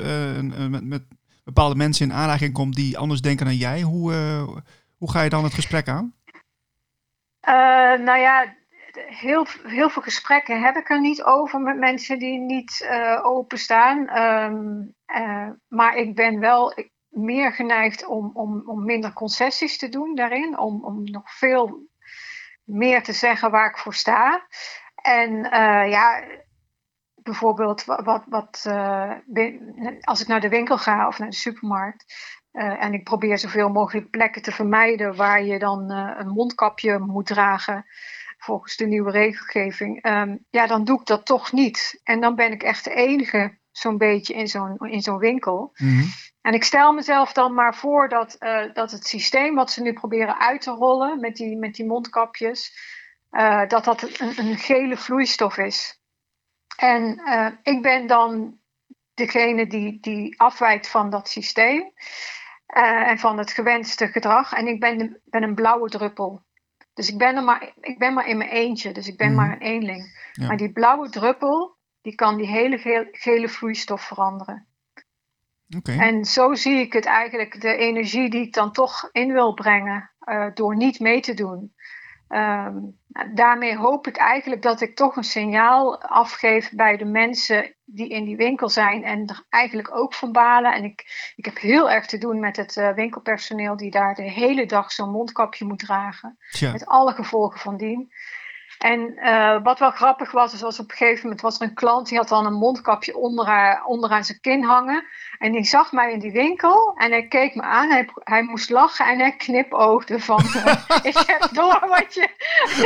met, 0.69 0.85
met 0.85 1.03
bepaalde 1.45 1.75
mensen 1.75 2.07
in 2.07 2.17
aanraking 2.17 2.53
komt 2.53 2.75
die 2.75 2.99
anders 2.99 3.21
denken 3.21 3.47
dan 3.47 3.55
jij. 3.55 3.81
Hoe, 3.81 4.13
hoe 4.97 5.11
ga 5.11 5.23
je 5.23 5.31
dan 5.31 5.45
het 5.45 5.55
gesprek 5.55 5.89
aan? 5.89 6.17
nou 8.05 8.19
ja, 8.19 8.55
heel, 9.07 9.47
heel 9.67 9.91
veel 9.91 10.03
gesprekken 10.03 10.63
heb 10.63 10.77
ik 10.77 10.91
er 10.91 11.01
niet 11.01 11.23
over 11.23 11.61
met 11.61 11.79
mensen 11.79 12.19
die 12.19 12.39
niet 12.39 12.89
openstaan. 13.23 14.23
Um, 14.23 14.95
maar 15.69 15.97
ik 15.97 16.15
ben 16.15 16.41
wel. 16.41 16.79
Ik, 16.79 16.91
meer 17.19 17.53
geneigd 17.53 18.07
om, 18.07 18.31
om, 18.35 18.63
om 18.67 18.85
minder 18.85 19.13
concessies 19.13 19.79
te 19.79 19.89
doen 19.89 20.15
daarin. 20.15 20.59
Om, 20.59 20.85
om 20.85 21.05
nog 21.05 21.35
veel 21.35 21.89
meer 22.65 23.03
te 23.03 23.13
zeggen 23.13 23.51
waar 23.51 23.69
ik 23.69 23.79
voor 23.79 23.95
sta. 23.95 24.47
En 25.03 25.31
uh, 25.31 25.91
ja, 25.91 26.25
bijvoorbeeld 27.15 27.85
wat, 27.85 28.25
wat 28.29 28.65
uh, 28.69 29.13
als 30.01 30.21
ik 30.21 30.27
naar 30.27 30.41
de 30.41 30.49
winkel 30.49 30.79
ga 30.79 31.07
of 31.07 31.19
naar 31.19 31.31
de 31.31 31.37
supermarkt. 31.37 32.05
Uh, 32.53 32.83
en 32.83 32.93
ik 32.95 33.05
probeer 33.05 33.39
zoveel 33.39 33.69
mogelijk 33.69 34.11
plekken 34.11 34.43
te 34.43 34.53
vermijden 34.53 35.17
waar 35.17 35.43
je 35.43 35.59
dan 35.59 35.91
een 35.91 36.29
mondkapje 36.29 36.99
moet 36.99 37.27
dragen 37.27 37.87
volgens 38.39 38.77
de 38.77 38.87
nieuwe 38.87 39.11
regelgeving. 39.11 40.07
Um, 40.07 40.45
ja, 40.51 40.67
dan 40.67 40.85
doe 40.85 41.01
ik 41.01 41.07
dat 41.07 41.27
toch 41.27 41.53
niet. 41.53 42.01
En 42.05 42.21
dan 42.21 42.35
ben 42.35 42.53
ik 42.53 42.63
echt 42.63 42.85
de 42.85 42.95
enige 42.95 43.59
zo'n 43.71 43.99
beetje 43.99 44.35
in 44.35 44.49
zo'n 44.49 44.77
in 44.79 45.03
zo'n 45.03 45.19
winkel. 45.19 45.71
Mm-hmm. 45.75 46.07
En 46.41 46.55
ik 46.55 46.65
stel 46.65 46.93
mezelf 46.93 47.33
dan 47.33 47.55
maar 47.55 47.75
voor 47.75 48.09
dat, 48.09 48.37
uh, 48.41 48.73
dat 48.73 48.91
het 48.91 49.07
systeem 49.07 49.55
wat 49.55 49.71
ze 49.71 49.83
nu 49.83 49.93
proberen 49.93 50.39
uit 50.39 50.61
te 50.61 50.71
rollen 50.71 51.21
met 51.21 51.37
die, 51.37 51.57
met 51.57 51.75
die 51.75 51.87
mondkapjes, 51.87 52.79
uh, 53.31 53.67
dat 53.67 53.85
dat 53.85 54.03
een, 54.03 54.39
een, 54.39 54.57
gele 54.57 54.97
vloeistof 54.97 55.57
is. 55.57 56.01
En 56.77 57.21
uh, 57.25 57.49
ik 57.63 57.83
ben 57.83 58.07
dan 58.07 58.59
degene 59.15 59.67
die, 59.67 60.01
die 60.01 60.41
afwijkt 60.41 60.89
van 60.89 61.11
dat 61.11 61.29
systeem 61.29 61.93
en 62.67 63.19
van 63.19 63.39
het 63.39 63.53
gewenste 63.53 64.09
gedrag. 64.09 64.53
En 64.53 64.67
ik 64.67 64.81
ben, 64.81 65.21
ben 65.25 65.43
een 65.43 65.55
blauwe 65.55 65.89
druppel. 65.89 66.43
Dus 66.95 67.09
ik 67.09 67.19
ben, 67.19 67.37
er 67.37 67.45
maar, 67.45 67.73
ik 67.81 67.99
ben 67.99 68.15
maar 68.15 68.27
in 68.27 68.37
mijn 68.37 68.51
eentje, 68.51 68.93
dus 68.93 69.09
ik 69.09 69.17
ben 69.17 69.33
mm-hmm. 69.33 69.47
maar 69.47 69.57
een 69.57 69.63
eenling. 69.63 70.31
Ja. 70.33 70.47
Maar 70.47 70.57
die 70.57 70.73
blauwe 70.73 71.09
druppel, 71.09 71.77
die 72.01 72.15
kan 72.15 72.37
die 72.37 72.47
hele 72.47 72.79
gele, 72.79 73.09
gele 73.13 73.49
vloeistof 73.49 74.03
veranderen. 74.03 74.67
Okay. 75.77 75.99
En 75.99 76.25
zo 76.25 76.55
zie 76.55 76.81
ik 76.81 76.93
het 76.93 77.05
eigenlijk, 77.05 77.61
de 77.61 77.77
energie 77.77 78.31
die 78.31 78.43
ik 78.43 78.53
dan 78.53 78.73
toch 78.73 79.09
in 79.13 79.33
wil 79.33 79.55
brengen 79.55 80.11
uh, 80.25 80.47
door 80.55 80.77
niet 80.77 81.01
mee 81.01 81.21
te 81.21 81.35
doen. 81.35 81.73
Um, 82.29 82.99
daarmee 83.35 83.77
hoop 83.77 84.07
ik 84.07 84.17
eigenlijk 84.17 84.63
dat 84.63 84.81
ik 84.81 84.97
toch 84.97 85.17
een 85.17 85.25
signaal 85.25 86.03
afgeef 86.03 86.71
bij 86.73 86.97
de 86.97 87.05
mensen 87.05 87.75
die 87.85 88.09
in 88.09 88.25
die 88.25 88.37
winkel 88.37 88.69
zijn 88.69 89.05
en 89.05 89.27
er 89.27 89.45
eigenlijk 89.49 89.97
ook 89.97 90.15
van 90.15 90.33
balen. 90.33 90.73
En 90.73 90.85
ik, 90.85 91.33
ik 91.37 91.45
heb 91.45 91.59
heel 91.59 91.91
erg 91.91 92.07
te 92.07 92.19
doen 92.19 92.41
met 92.41 92.57
het 92.57 92.77
uh, 92.77 92.95
winkelpersoneel 92.95 93.77
die 93.77 93.91
daar 93.91 94.15
de 94.15 94.31
hele 94.31 94.67
dag 94.67 94.93
zo'n 94.93 95.11
mondkapje 95.11 95.65
moet 95.65 95.79
dragen. 95.79 96.39
Tja. 96.51 96.73
Met 96.73 96.87
alle 96.87 97.13
gevolgen 97.13 97.61
van 97.61 97.77
dien. 97.77 98.13
En 98.79 99.15
uh, 99.17 99.63
wat 99.63 99.79
wel 99.79 99.91
grappig 99.91 100.31
was, 100.31 100.53
is 100.53 100.61
was 100.61 100.79
op 100.79 100.91
een 100.91 100.97
gegeven 100.97 101.23
moment 101.23 101.41
was 101.41 101.61
er 101.61 101.67
een 101.67 101.75
klant 101.75 102.09
die 102.09 102.19
had 102.19 102.29
dan 102.29 102.47
een 102.47 102.53
mondkapje 102.53 103.17
onder 103.17 103.47
haar, 103.47 103.85
onderaan 103.85 104.25
zijn 104.25 104.41
kin 104.41 104.65
hangen. 104.65 105.05
En 105.39 105.53
die 105.53 105.65
zag 105.65 105.93
mij 105.93 106.13
in 106.13 106.19
die 106.19 106.33
winkel 106.33 106.95
en 106.97 107.11
hij 107.11 107.27
keek 107.27 107.55
me 107.55 107.63
aan. 107.63 107.91
Hij, 107.91 108.09
hij 108.15 108.43
moest 108.43 108.71
lachen 108.71 109.07
en 109.07 109.19
hij 109.19 109.37
knipoogde 109.37 110.21
van 110.21 110.41
ik 111.03 111.23
heb 111.27 111.49
door 111.53 111.87
wat 111.89 112.15
je, 112.15 112.29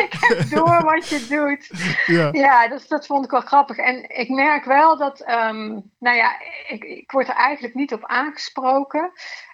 ik 0.06 0.12
heb 0.20 0.50
door 0.50 0.82
wat 0.82 1.08
je 1.08 1.26
doet. 1.28 1.70
Ja, 2.06 2.28
ja 2.32 2.68
dat, 2.68 2.84
dat 2.88 3.06
vond 3.06 3.24
ik 3.24 3.30
wel 3.30 3.40
grappig. 3.40 3.76
En 3.76 4.08
ik 4.08 4.28
merk 4.28 4.64
wel 4.64 4.96
dat, 4.96 5.20
um, 5.20 5.90
nou 5.98 6.16
ja, 6.16 6.32
ik, 6.68 6.84
ik 6.84 7.10
word 7.10 7.28
er 7.28 7.34
eigenlijk 7.34 7.74
niet 7.74 7.92
op 7.92 8.06
aangesproken. 8.06 9.12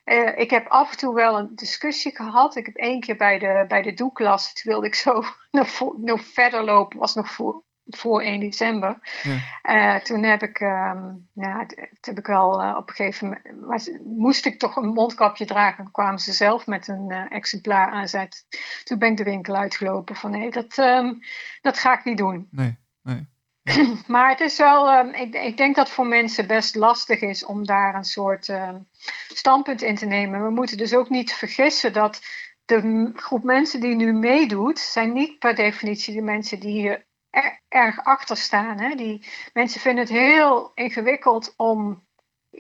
Uh, 0.09 0.39
ik 0.39 0.51
heb 0.51 0.67
af 0.67 0.91
en 0.91 0.97
toe 0.97 1.15
wel 1.15 1.39
een 1.39 1.51
discussie 1.55 2.17
gehad. 2.17 2.57
Ik 2.57 2.67
heb 2.67 2.75
één 2.75 3.01
keer 3.01 3.17
bij 3.17 3.39
de, 3.39 3.65
bij 3.69 3.83
de 3.83 3.95
doeklas, 3.95 4.53
toen 4.53 4.73
wilde 4.73 4.87
ik 4.87 4.95
zo 4.95 5.23
nog, 5.51 5.97
nog 5.97 6.21
verder 6.25 6.65
lopen, 6.65 6.99
was 6.99 7.15
nog 7.15 7.31
voor, 7.31 7.63
voor 7.85 8.23
1 8.23 8.41
december. 8.41 8.99
Ja. 9.23 9.97
Uh, 9.97 10.01
toen 10.01 10.23
heb 10.23 10.43
ik, 10.43 10.61
um, 10.61 11.29
ja, 11.33 11.67
toen 11.67 11.89
heb 12.01 12.19
ik 12.19 12.27
wel 12.27 12.63
uh, 12.63 12.75
op 12.77 12.89
een 12.89 12.95
gegeven 12.95 13.43
moment, 13.61 14.01
moest 14.05 14.47
ik 14.47 14.59
toch 14.59 14.77
een 14.77 14.93
mondkapje 14.93 15.45
dragen. 15.45 15.91
Kwamen 15.91 16.21
ze 16.21 16.33
zelf 16.33 16.67
met 16.67 16.89
een 16.89 17.11
exemplaar 17.11 17.91
aanzet. 17.91 18.47
Toen 18.85 18.99
ben 18.99 19.11
ik 19.11 19.17
de 19.17 19.25
winkel 19.25 19.57
uitgelopen 19.57 20.17
van 20.17 20.31
nee, 20.31 20.51
dat, 20.51 20.79
um, 20.79 21.19
dat 21.61 21.79
ga 21.79 21.99
ik 21.99 22.05
niet 22.05 22.19
doen. 22.19 22.49
Nee, 22.51 22.79
nee. 23.03 23.29
maar 24.07 24.29
het 24.31 24.41
is 24.41 24.59
wel, 24.59 24.99
um, 24.99 25.15
ik, 25.15 25.35
ik, 25.35 25.57
denk 25.57 25.77
dat 25.77 25.91
voor 25.91 26.07
mensen 26.07 26.47
best 26.47 26.75
lastig 26.75 27.21
is 27.21 27.45
om 27.45 27.67
daar 27.67 27.95
een 27.95 28.05
soort 28.05 28.49
um, 28.49 28.89
standpunt 29.29 29.83
in 29.83 29.95
te 29.95 30.07
nemen. 30.07 30.45
We 30.45 30.51
moeten 30.51 30.77
dus 30.77 30.95
ook 30.95 31.09
niet 31.09 31.33
vergissen 31.33 31.93
dat 31.93 32.21
de 32.65 33.11
groep 33.15 33.43
mensen 33.43 33.81
die 33.81 33.95
nu 33.95 34.13
meedoet, 34.13 34.79
zijn 34.79 35.13
niet 35.13 35.39
per 35.39 35.55
definitie 35.55 36.15
de 36.15 36.23
mensen 36.23 36.61
die 36.61 36.81
hier 36.81 37.07
er, 37.31 37.61
erg 37.69 38.05
achter 38.05 38.37
staan. 38.37 38.79
Hè? 38.79 38.95
Die 38.95 39.27
mensen 39.53 39.81
vinden 39.81 40.05
het 40.05 40.13
heel 40.13 40.73
ingewikkeld 40.75 41.55
om 41.57 42.07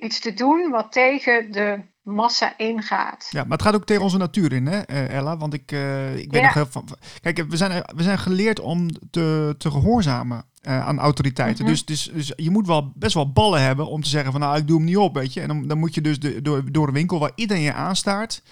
iets 0.05 0.21
te 0.21 0.35
doen 0.35 0.71
wat 0.71 0.93
tegen 0.93 1.52
de 1.52 1.81
massa 2.02 2.55
ingaat. 2.57 3.26
Ja, 3.31 3.43
maar 3.43 3.59
het 3.59 3.62
gaat 3.62 3.75
ook 3.75 3.87
tegen 3.87 4.02
onze 4.02 4.19
natuur 4.19 4.52
in, 4.52 4.67
hè, 4.67 4.81
eh, 4.81 5.14
Ella? 5.14 5.37
Want 5.37 5.55
ik, 5.55 5.73
uh, 5.73 6.17
ik 6.17 6.33
weet 6.33 6.43
ja. 6.43 6.52
nog 6.55 6.71
van. 6.71 6.88
Kijk, 7.21 7.45
we 7.49 7.57
zijn, 7.57 7.85
we 7.97 8.02
zijn 8.02 8.19
geleerd 8.19 8.61
om 8.61 8.88
te, 9.11 9.55
te 9.59 9.71
gehoorzamen 9.71 10.45
uh, 10.62 10.87
aan 10.87 10.99
autoriteiten. 10.99 11.64
Mm 11.64 11.71
-hmm. 11.71 11.85
dus, 11.85 11.85
dus, 11.85 12.11
dus 12.12 12.33
je 12.37 12.50
moet 12.50 12.67
wel 12.67 12.93
best 12.95 13.14
wel 13.14 13.33
ballen 13.33 13.62
hebben 13.62 13.87
om 13.87 14.02
te 14.02 14.09
zeggen 14.09 14.33
van 14.33 14.40
nou, 14.40 14.57
ik 14.57 14.67
doe 14.67 14.76
hem 14.76 14.87
niet 14.87 14.97
op, 14.97 15.14
weet 15.14 15.33
je. 15.33 15.40
En 15.40 15.49
dan, 15.49 15.67
dan 15.67 15.78
moet 15.78 15.95
je 15.95 16.00
dus 16.00 16.21
de, 16.21 16.43
door, 16.43 16.73
door 16.73 16.88
een 16.88 16.95
winkel 16.95 17.19
waar 17.19 17.33
iedereen 17.35 17.62
je 17.62 17.73
aanstaart. 17.73 18.43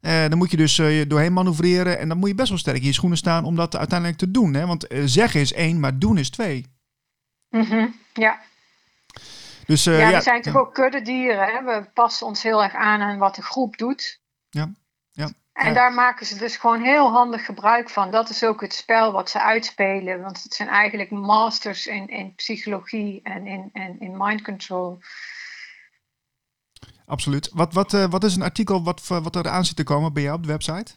Uh, 0.00 0.28
dan 0.28 0.38
moet 0.38 0.50
je 0.50 0.56
dus 0.56 0.78
uh, 0.78 1.04
doorheen 1.08 1.32
manoeuvreren. 1.32 1.98
En 1.98 2.08
dan 2.08 2.18
moet 2.18 2.28
je 2.28 2.34
best 2.34 2.48
wel 2.48 2.58
sterk 2.58 2.80
in 2.80 2.86
je 2.86 2.92
schoenen 2.92 3.18
staan 3.18 3.44
om 3.44 3.56
dat 3.56 3.76
uiteindelijk 3.76 4.18
te 4.18 4.30
doen. 4.30 4.54
Hè? 4.54 4.66
Want 4.66 4.86
zeggen 5.04 5.40
is 5.40 5.52
één, 5.52 5.80
maar 5.80 5.98
doen 5.98 6.18
is 6.18 6.30
twee. 6.30 6.66
Mm 7.50 7.62
-hmm. 7.62 7.94
Ja, 8.12 8.40
dus, 9.66 9.86
uh, 9.86 9.98
ja, 9.98 10.08
ja, 10.08 10.20
zijn 10.20 10.42
toch 10.42 10.56
ook 10.56 10.74
kuddedieren. 10.74 11.46
Hè? 11.46 11.62
We 11.64 11.90
passen 11.94 12.26
ons 12.26 12.42
heel 12.42 12.62
erg 12.62 12.74
aan 12.74 13.00
aan 13.00 13.18
wat 13.18 13.34
de 13.34 13.42
groep 13.42 13.76
doet. 13.76 14.20
Ja, 14.50 14.72
ja. 15.12 15.28
En 15.52 15.74
daar 15.74 15.92
maken 15.92 16.26
ze 16.26 16.38
dus 16.38 16.56
gewoon 16.56 16.82
heel 16.82 17.10
handig 17.10 17.44
gebruik 17.44 17.90
van. 17.90 18.10
Dat 18.10 18.28
is 18.28 18.44
ook 18.44 18.60
het 18.60 18.74
spel 18.74 19.12
wat 19.12 19.30
ze 19.30 19.40
uitspelen. 19.40 20.22
Want 20.22 20.42
het 20.42 20.54
zijn 20.54 20.68
eigenlijk 20.68 21.10
masters 21.10 21.86
in, 21.86 22.08
in 22.08 22.34
psychologie 22.34 23.20
en 23.22 23.46
in, 23.46 23.70
en 23.72 24.00
in 24.00 24.16
mind 24.16 24.42
control. 24.42 24.98
Absoluut. 27.06 27.50
Wat, 27.52 27.72
wat, 27.72 27.92
uh, 27.92 28.04
wat 28.04 28.24
is 28.24 28.36
een 28.36 28.42
artikel 28.42 28.82
wat, 28.82 29.06
wat 29.06 29.36
er 29.36 29.48
aan 29.48 29.64
zit 29.64 29.76
te 29.76 29.84
komen 29.84 30.12
bij 30.12 30.22
jou 30.22 30.36
op 30.36 30.42
de 30.42 30.48
website? 30.48 30.92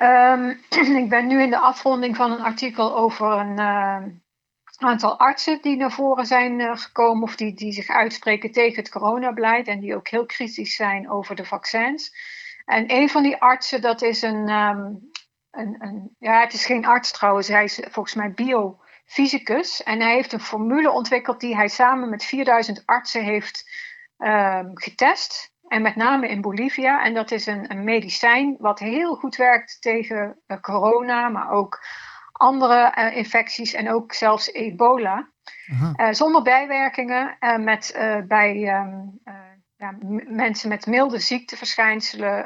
Um, 0.00 0.60
ik 1.02 1.08
ben 1.08 1.26
nu 1.26 1.42
in 1.42 1.50
de 1.50 1.58
afronding 1.58 2.16
van 2.16 2.32
een 2.32 2.42
artikel 2.42 2.96
over 2.96 3.32
een, 3.32 3.58
uh, 3.58 4.02
aantal 4.84 5.18
artsen 5.18 5.62
die 5.62 5.76
naar 5.76 5.92
voren 5.92 6.26
zijn 6.26 6.60
uh, 6.60 6.76
gekomen 6.76 7.22
of 7.22 7.36
die, 7.36 7.54
die 7.54 7.72
zich 7.72 7.88
uitspreken 7.88 8.52
tegen 8.52 8.76
het 8.76 8.90
coronabeleid 8.90 9.68
en 9.68 9.80
die 9.80 9.96
ook 9.96 10.08
heel 10.08 10.26
kritisch 10.26 10.76
zijn 10.76 11.10
over 11.10 11.36
de 11.36 11.44
vaccins. 11.44 12.14
En 12.64 12.92
een 12.92 13.08
van 13.08 13.22
die 13.22 13.36
artsen, 13.36 13.80
dat 13.80 14.02
is 14.02 14.22
een, 14.22 14.48
um, 14.48 15.10
een, 15.50 15.76
een 15.78 16.16
ja, 16.18 16.40
het 16.40 16.52
is 16.52 16.66
geen 16.66 16.86
arts 16.86 17.12
trouwens, 17.12 17.48
hij 17.48 17.64
is 17.64 17.80
volgens 17.90 18.14
mij 18.14 18.32
biofysicus 18.32 19.82
en 19.82 20.00
hij 20.00 20.14
heeft 20.14 20.32
een 20.32 20.40
formule 20.40 20.90
ontwikkeld 20.90 21.40
die 21.40 21.56
hij 21.56 21.68
samen 21.68 22.10
met 22.10 22.24
4000 22.24 22.82
artsen 22.86 23.24
heeft 23.24 23.70
um, 24.18 24.70
getest. 24.74 25.52
En 25.68 25.82
met 25.82 25.96
name 25.96 26.28
in 26.28 26.40
Bolivia. 26.40 27.04
En 27.04 27.14
dat 27.14 27.30
is 27.30 27.46
een, 27.46 27.84
medicijn 27.84 28.56
wat 28.58 28.78
heel 28.78 29.14
goed 29.14 29.36
werkt 29.36 29.76
tegen 29.80 30.40
uh, 30.46 30.60
corona, 30.60 31.28
maar 31.28 31.50
ook 31.50 31.84
andere 32.34 32.94
uh, 32.98 33.16
infecties 33.16 33.72
en 33.72 33.90
ook 33.90 34.12
zelfs 34.12 34.52
ebola. 34.52 35.32
Uh, 35.96 36.08
zonder 36.10 36.42
bijwerkingen, 36.42 37.36
uh, 37.40 37.56
met 37.56 37.94
bij 38.28 38.80
um, 38.80 39.20
ja, 39.76 39.96
mensen 40.26 40.68
met 40.68 40.86
milde 40.86 41.18
ziekteverschijnselen 41.18 42.44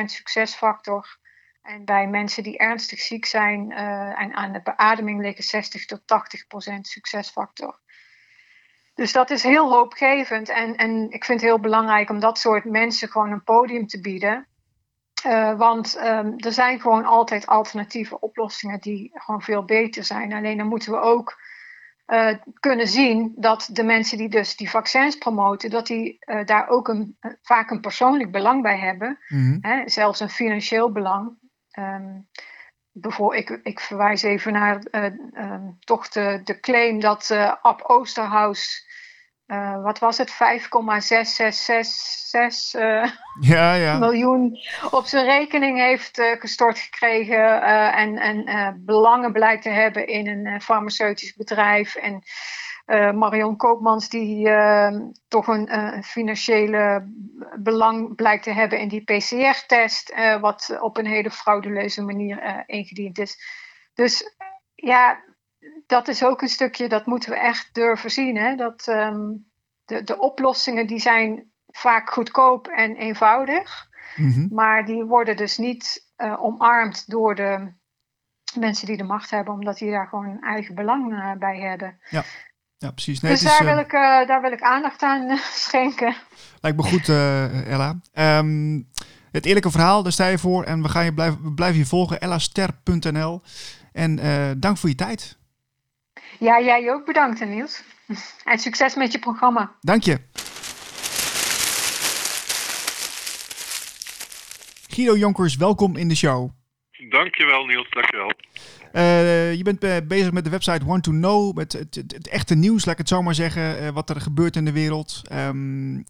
100% 0.00 0.04
succesfactor. 0.04 1.18
En 1.62 1.84
bij 1.84 2.06
mensen 2.06 2.42
die 2.42 2.58
ernstig 2.58 2.98
ziek 3.00 3.26
zijn 3.26 3.72
en 4.16 4.34
aan 4.34 4.52
de 4.52 4.62
beademing 4.62 5.20
liggen 5.20 5.44
60 5.44 5.84
tot 5.84 6.00
80% 6.00 6.80
succesfactor. 6.80 7.80
Dus 8.94 9.12
dat 9.12 9.30
is 9.30 9.42
heel 9.42 9.72
hoopgevend. 9.72 10.48
En, 10.48 10.76
en 10.76 11.10
ik 11.10 11.24
vind 11.24 11.40
het 11.40 11.50
heel 11.50 11.60
belangrijk 11.60 12.10
om 12.10 12.20
dat 12.20 12.38
soort 12.38 12.64
mensen 12.64 13.08
gewoon 13.08 13.30
een 13.32 13.44
podium 13.44 13.86
te 13.86 14.00
bieden. 14.00 14.48
Uh, 15.26 15.58
want 15.58 15.96
um, 15.96 16.34
er 16.36 16.52
zijn 16.52 16.80
gewoon 16.80 17.04
altijd 17.04 17.46
alternatieve 17.46 18.20
oplossingen 18.20 18.80
die 18.80 19.10
gewoon 19.14 19.42
veel 19.42 19.64
beter 19.64 20.04
zijn. 20.04 20.32
Alleen 20.32 20.56
dan 20.56 20.66
moeten 20.66 20.92
we 20.92 20.98
ook 20.98 21.38
uh, 22.06 22.34
kunnen 22.60 22.88
zien 22.88 23.32
dat 23.36 23.68
de 23.72 23.82
mensen 23.82 24.18
die 24.18 24.28
dus 24.28 24.56
die 24.56 24.70
vaccins 24.70 25.16
promoten, 25.16 25.70
dat 25.70 25.86
die 25.86 26.18
uh, 26.20 26.44
daar 26.44 26.68
ook 26.68 26.88
een, 26.88 27.16
vaak 27.42 27.70
een 27.70 27.80
persoonlijk 27.80 28.30
belang 28.30 28.62
bij 28.62 28.78
hebben. 28.78 29.18
Mm-hmm. 29.28 29.58
Hè, 29.60 29.88
zelfs 29.88 30.20
een 30.20 30.30
financieel 30.30 30.92
belang. 30.92 31.38
Um, 31.78 32.28
bijvoorbeeld, 32.92 33.50
ik, 33.50 33.60
ik 33.62 33.80
verwijs 33.80 34.22
even 34.22 34.52
naar 34.52 34.82
um, 35.34 35.76
toch 35.80 36.08
de, 36.08 36.40
de 36.44 36.60
claim 36.60 37.00
dat 37.00 37.30
Ab 37.62 37.82
Oosterhuis 37.82 38.88
uh, 39.50 39.82
wat 39.82 39.98
was 39.98 40.18
het, 40.18 40.32
5,6666 40.32 40.36
uh, 42.80 43.10
ja, 43.40 43.74
ja. 43.74 43.98
miljoen 44.06 44.58
op 44.90 45.06
zijn 45.06 45.24
rekening 45.24 45.78
heeft 45.78 46.18
uh, 46.18 46.40
gestort 46.40 46.78
gekregen 46.78 47.62
en, 47.92 48.16
en 48.18 48.82
belangen 48.84 49.32
blijkt 49.32 49.62
te 49.62 49.68
hebben 49.68 50.06
in 50.06 50.28
een 50.28 50.60
farmaceutisch 50.60 51.34
bedrijf. 51.34 51.94
En 51.94 52.22
Marion 53.18 53.56
Koopmans 53.56 54.08
die 54.08 54.48
ehm, 54.48 55.00
toch 55.28 55.46
een 55.46 56.02
financiële 56.04 57.08
belang 57.58 58.14
blijkt 58.14 58.42
te 58.42 58.52
hebben 58.52 58.78
in 58.78 58.88
die 58.88 59.04
PCR-test, 59.04 60.14
wat 60.40 60.78
op 60.80 60.96
een 60.96 61.06
hele 61.06 61.30
frauduleuze 61.30 62.02
manier 62.02 62.62
ingediend 62.66 63.18
is. 63.18 63.38
Dus 63.94 64.34
ja, 64.74 65.20
dat 65.86 66.08
is 66.08 66.24
ook 66.24 66.42
een 66.42 66.48
stukje, 66.48 66.88
dat 66.88 67.06
moeten 67.06 67.30
we 67.30 67.36
echt 67.36 67.68
durven 67.72 68.10
zien. 68.10 68.36
Hè? 68.36 68.54
Dat 68.54 68.86
um, 68.86 69.50
de, 69.84 70.04
de 70.04 70.18
oplossingen 70.18 70.86
die 70.86 71.00
zijn 71.00 71.50
vaak 71.66 72.10
goedkoop 72.10 72.66
en 72.66 72.96
eenvoudig. 72.96 73.88
Mm-hmm. 74.16 74.48
Maar 74.50 74.84
die 74.84 75.04
worden 75.04 75.36
dus 75.36 75.58
niet 75.58 76.12
uh, 76.16 76.42
omarmd 76.44 77.10
door 77.10 77.34
de 77.34 77.72
mensen 78.58 78.86
die 78.86 78.96
de 78.96 79.04
macht 79.04 79.30
hebben, 79.30 79.54
omdat 79.54 79.78
die 79.78 79.90
daar 79.90 80.06
gewoon 80.06 80.28
een 80.28 80.42
eigen 80.42 80.74
belang 80.74 81.12
uh, 81.12 81.32
bij 81.38 81.60
hebben. 81.60 81.98
Ja. 82.10 82.24
Ja, 82.76 82.90
precies. 82.90 83.20
Nee, 83.20 83.32
dus 83.32 83.40
daar, 83.40 83.60
is, 83.60 83.66
wil 83.66 83.78
ik, 83.78 83.92
uh, 83.92 84.26
daar 84.26 84.40
wil 84.40 84.52
ik 84.52 84.60
aandacht 84.60 85.02
aan 85.02 85.38
schenken. 85.66 86.16
Lijkt 86.60 86.76
me 86.76 86.82
goed, 86.82 87.08
Ella. 87.08 88.00
Um, 88.38 88.88
het 89.30 89.46
eerlijke 89.46 89.70
verhaal, 89.70 90.02
daar 90.02 90.12
sta 90.12 90.26
je 90.26 90.38
voor. 90.38 90.64
En 90.64 90.82
we 90.82 90.88
gaan 90.88 91.04
je 91.04 91.14
blijven, 91.14 91.42
we 91.42 91.52
blijven 91.52 91.78
je 91.78 91.86
volgen. 91.86 92.20
ellaster.nl. 92.20 93.42
En 93.92 94.16
dank 94.60 94.76
voor 94.76 94.88
je 94.88 94.94
tijd. 94.94 95.39
Ja, 96.38 96.60
jij 96.60 96.92
ook 96.92 97.06
bedankt, 97.06 97.44
Niels. 97.46 97.82
En 98.44 98.58
succes 98.58 98.94
met 98.94 99.12
je 99.12 99.18
programma. 99.18 99.72
Dank 99.80 100.02
je. 100.02 100.18
Guido 104.88 105.16
Jonkers, 105.16 105.56
welkom 105.56 105.96
in 105.96 106.08
de 106.08 106.16
show. 106.16 106.50
Dankjewel 107.08 107.64
Niels, 107.64 107.90
dankjewel. 107.90 108.32
Uh, 108.92 109.54
je 109.54 109.62
bent 109.62 109.84
uh, 109.84 109.96
bezig 110.04 110.32
met 110.32 110.44
de 110.44 110.50
website 110.50 110.84
Want 110.84 111.02
to 111.02 111.10
Know, 111.10 111.56
met 111.56 111.72
het, 111.72 111.94
het, 111.94 112.12
het, 112.12 112.28
echte 112.28 112.54
nieuws, 112.54 112.84
laat 112.84 112.92
ik 112.92 113.00
het 113.00 113.08
zo 113.08 113.22
maar 113.22 113.34
zeggen, 113.34 113.82
uh, 113.82 113.88
wat 113.88 114.10
er 114.10 114.20
gebeurt 114.20 114.56
in 114.56 114.64
de 114.64 114.72
wereld. 114.72 115.22
Um, 115.32 116.04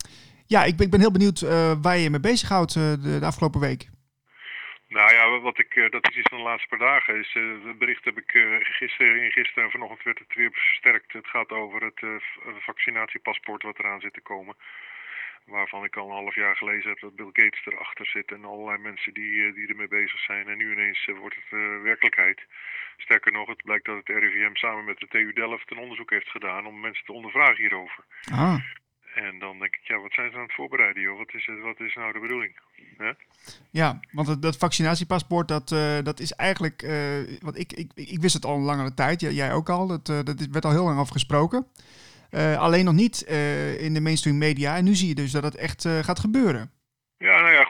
ja, 0.46 0.64
ik 0.64 0.76
ben, 0.76 0.84
ik 0.84 0.90
ben, 0.90 1.00
heel 1.00 1.10
benieuwd 1.10 1.40
waar 1.80 1.96
je 1.96 2.02
je 2.02 2.10
mee 2.10 2.20
bezighoudt 2.20 2.72
de, 2.72 2.98
de 3.00 3.26
afgelopen 3.26 3.60
week. 3.60 3.88
Nou 4.90 5.12
ja, 5.12 5.40
wat 5.40 5.58
ik, 5.58 5.74
uh, 5.74 5.90
dat 5.90 6.10
is 6.10 6.16
iets 6.16 6.28
van 6.28 6.38
de 6.38 6.44
laatste 6.44 6.68
paar 6.68 6.78
dagen. 6.78 7.18
Is, 7.18 7.34
uh, 7.34 7.64
het 7.64 7.78
bericht 7.78 8.04
heb 8.04 8.18
ik 8.18 8.34
uh, 8.34 8.56
gisteren, 8.60 9.22
in 9.22 9.30
gisteren 9.30 9.64
en 9.64 9.70
vanochtend 9.70 10.02
werd 10.02 10.18
het 10.18 10.34
weer 10.34 10.52
versterkt. 10.52 11.12
Het 11.12 11.26
gaat 11.26 11.50
over 11.50 11.82
het 11.82 12.00
vaccinatiepaspoort 12.58 13.62
wat 13.62 13.78
eraan 13.78 14.00
zit 14.00 14.12
te 14.12 14.20
komen. 14.20 14.56
waarvan 15.44 15.84
ik 15.84 15.96
al 15.96 16.06
een 16.06 16.22
half 16.22 16.34
jaar 16.34 16.56
gelezen 16.56 16.88
heb 16.90 17.00
dat 17.00 17.16
Bill 17.16 17.30
Gates 17.32 17.66
erachter 17.66 18.06
zit 18.06 18.32
en 18.32 18.44
allerlei 18.44 18.78
mensen 18.78 19.14
die, 19.14 19.52
die 19.52 19.68
ermee 19.68 19.88
bezig 19.88 20.20
zijn. 20.20 20.48
En 20.48 20.56
nu 20.56 20.72
ineens 20.72 21.04
wordt 21.18 21.36
het 21.36 21.60
werkelijkheid. 21.82 22.40
Sterker 22.96 23.32
nog, 23.32 23.48
het 23.48 23.62
blijkt 23.62 23.84
dat 23.84 23.96
het 23.96 24.08
RIVM 24.08 24.54
samen 24.54 24.84
met 24.84 24.98
de 24.98 25.08
TU 25.08 25.32
Delft 25.32 25.70
een 25.70 25.78
onderzoek 25.78 26.10
heeft 26.10 26.30
gedaan 26.30 26.66
om 26.66 26.80
mensen 26.80 27.04
te 27.04 27.12
ondervragen 27.12 27.56
hierover. 27.56 28.04
Ah. 28.32 28.58
En 29.14 29.38
dan 29.38 29.58
denk 29.58 29.74
ik, 29.74 29.80
ja, 29.82 29.98
wat 30.00 30.12
zijn 30.12 30.30
ze 30.30 30.36
aan 30.36 30.42
het 30.42 30.54
voorbereiden, 30.54 31.02
joh? 31.02 31.18
Wat 31.18 31.34
is, 31.34 31.48
wat 31.62 31.80
is 31.80 31.94
nou 31.94 32.12
de 32.12 32.18
bedoeling? 32.18 32.60
Ja, 33.70 34.00
want 34.12 34.28
het, 34.28 34.42
dat 34.42 34.56
vaccinatiepaspoort, 34.56 35.48
dat, 35.48 35.70
uh, 35.70 35.98
dat 36.02 36.20
is 36.20 36.32
eigenlijk... 36.32 36.82
Uh, 36.82 37.38
want 37.40 37.58
ik, 37.58 37.72
ik, 37.72 37.90
ik 37.94 38.20
wist 38.20 38.34
het 38.34 38.44
al 38.44 38.56
een 38.56 38.62
langere 38.62 38.94
tijd, 38.94 39.20
jij 39.20 39.52
ook 39.52 39.68
al. 39.68 39.86
Dat, 39.86 40.08
uh, 40.08 40.18
dat 40.22 40.46
werd 40.46 40.64
al 40.64 40.70
heel 40.70 40.84
lang 40.84 40.98
afgesproken. 40.98 41.66
alleen 42.56 42.84
nog 42.84 42.94
niet 42.94 43.20
in 43.78 43.94
de 43.94 44.00
mainstream 44.00 44.38
media. 44.38 44.76
En 44.76 44.84
nu 44.84 44.94
zie 44.94 45.08
je 45.08 45.14
dus 45.14 45.32
dat 45.32 45.42
het 45.42 45.56
echt 45.56 45.88
gaat 45.88 46.18
gebeuren. 46.18 46.70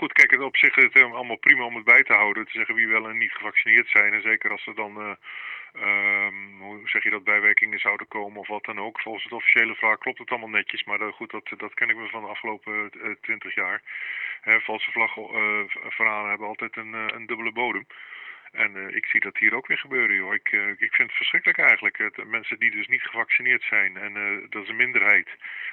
Goed. 0.00 0.12
Kijk, 0.12 0.30
het 0.30 0.40
op 0.40 0.56
zich 0.56 0.76
is 0.76 0.84
het 0.84 1.02
allemaal 1.02 1.36
prima 1.36 1.64
om 1.64 1.74
het 1.74 1.84
bij 1.84 2.02
te 2.02 2.12
houden. 2.12 2.44
Te 2.44 2.50
zeggen 2.52 2.74
wie 2.74 2.88
wel 2.88 3.08
en 3.08 3.18
niet 3.18 3.32
gevaccineerd 3.32 3.88
zijn. 3.88 4.12
En 4.12 4.22
zeker 4.22 4.50
als 4.50 4.66
er 4.66 4.74
dan 4.74 5.16
Um, 5.74 6.60
hoe 6.60 6.88
zeg 6.88 7.02
je 7.02 7.10
dat, 7.10 7.24
bijwerkingen 7.24 7.78
zouden 7.78 8.08
komen 8.08 8.40
of 8.40 8.48
wat 8.48 8.64
dan 8.64 8.80
ook. 8.80 9.00
Volgens 9.00 9.24
het 9.24 9.32
officiële 9.32 9.74
verhaal 9.74 9.98
klopt 9.98 10.18
het 10.18 10.30
allemaal 10.30 10.48
netjes, 10.48 10.84
maar 10.84 10.98
dat, 10.98 11.14
goed, 11.14 11.30
dat, 11.30 11.48
dat 11.56 11.74
ken 11.74 11.88
ik 11.88 11.96
me 11.96 12.08
van 12.08 12.22
de 12.22 12.28
afgelopen 12.28 12.90
twintig 13.20 13.54
jaar. 13.54 13.82
He, 14.40 14.60
valse 14.60 14.90
vlagverhalen 14.90 16.24
uh, 16.24 16.28
hebben 16.28 16.46
altijd 16.46 16.76
een, 16.76 16.92
een 16.92 17.26
dubbele 17.26 17.52
bodem. 17.52 17.86
En 18.52 18.76
uh, 18.76 18.94
ik 18.96 19.06
zie 19.06 19.20
dat 19.20 19.38
hier 19.38 19.54
ook 19.54 19.66
weer 19.66 19.78
gebeuren, 19.78 20.16
joh. 20.16 20.34
Ik, 20.34 20.52
uh, 20.52 20.68
ik 20.68 20.94
vind 20.94 21.08
het 21.08 21.16
verschrikkelijk 21.16 21.58
eigenlijk. 21.58 21.98
Uh, 21.98 22.24
mensen 22.24 22.58
die 22.58 22.70
dus 22.70 22.88
niet 22.88 23.02
gevaccineerd 23.02 23.62
zijn, 23.62 23.96
en 23.96 24.12
dat 24.50 24.62
is 24.62 24.68
een 24.68 24.76
minderheid, 24.76 25.28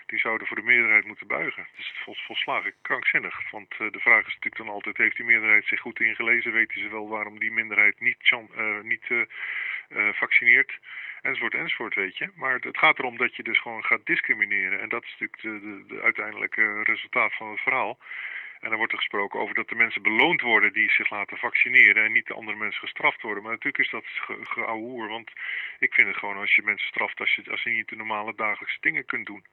die 0.05 0.19
zouden 0.19 0.47
voor 0.47 0.55
de 0.55 0.63
meerderheid 0.63 1.05
moeten 1.05 1.27
buigen. 1.27 1.67
Het 1.71 1.79
is 1.79 1.93
vol, 2.03 2.15
volslagen 2.15 2.73
krankzinnig. 2.81 3.51
Want 3.51 3.69
de 3.69 3.99
vraag 3.99 4.27
is 4.27 4.33
natuurlijk 4.33 4.57
dan 4.57 4.69
altijd, 4.69 4.97
heeft 4.97 5.15
die 5.15 5.25
meerderheid 5.25 5.65
zich 5.65 5.79
goed 5.79 5.99
ingelezen? 5.99 6.51
Weten 6.51 6.81
ze 6.81 6.89
wel 6.89 7.07
waarom 7.07 7.39
die 7.39 7.51
minderheid 7.51 7.99
niet, 7.99 8.35
niet 8.81 9.07
vaccineert? 10.11 10.79
Enzovoort, 11.21 11.53
enzovoort, 11.53 11.95
weet 11.95 12.17
je. 12.17 12.29
Maar 12.35 12.53
het 12.59 12.77
gaat 12.77 12.99
erom 12.99 13.17
dat 13.17 13.35
je 13.35 13.43
dus 13.43 13.61
gewoon 13.61 13.83
gaat 13.83 14.05
discrimineren. 14.05 14.79
En 14.79 14.89
dat 14.89 15.03
is 15.03 15.15
natuurlijk 15.19 15.89
de 15.89 16.01
uiteindelijke 16.01 16.83
resultaat 16.83 17.33
van 17.33 17.49
het 17.49 17.59
verhaal. 17.59 17.97
En 18.59 18.69
dan 18.69 18.77
wordt 18.77 18.93
er 18.93 18.99
gesproken 18.99 19.39
over 19.39 19.55
dat 19.55 19.69
de 19.69 19.75
mensen 19.75 20.01
beloond 20.01 20.41
worden 20.41 20.73
die 20.73 20.91
zich 20.91 21.09
laten 21.09 21.37
vaccineren 21.37 22.03
en 22.03 22.11
niet 22.11 22.27
de 22.27 22.33
andere 22.33 22.57
mensen 22.57 22.81
gestraft 22.81 23.21
worden. 23.21 23.43
Maar 23.43 23.51
natuurlijk 23.51 23.83
is 23.83 23.91
dat 23.91 24.05
geouwehoer, 24.47 25.07
want 25.07 25.31
ik 25.79 25.93
vind 25.93 26.07
het 26.07 26.17
gewoon 26.17 26.37
als 26.37 26.55
je 26.55 26.61
mensen 26.61 26.87
straft 26.87 27.19
als 27.19 27.35
je, 27.35 27.51
als 27.51 27.63
je 27.63 27.69
niet 27.69 27.89
de 27.89 27.95
normale 27.95 28.33
dagelijkse 28.35 28.77
dingen 28.81 29.05
kunt 29.05 29.25
doen. 29.25 29.45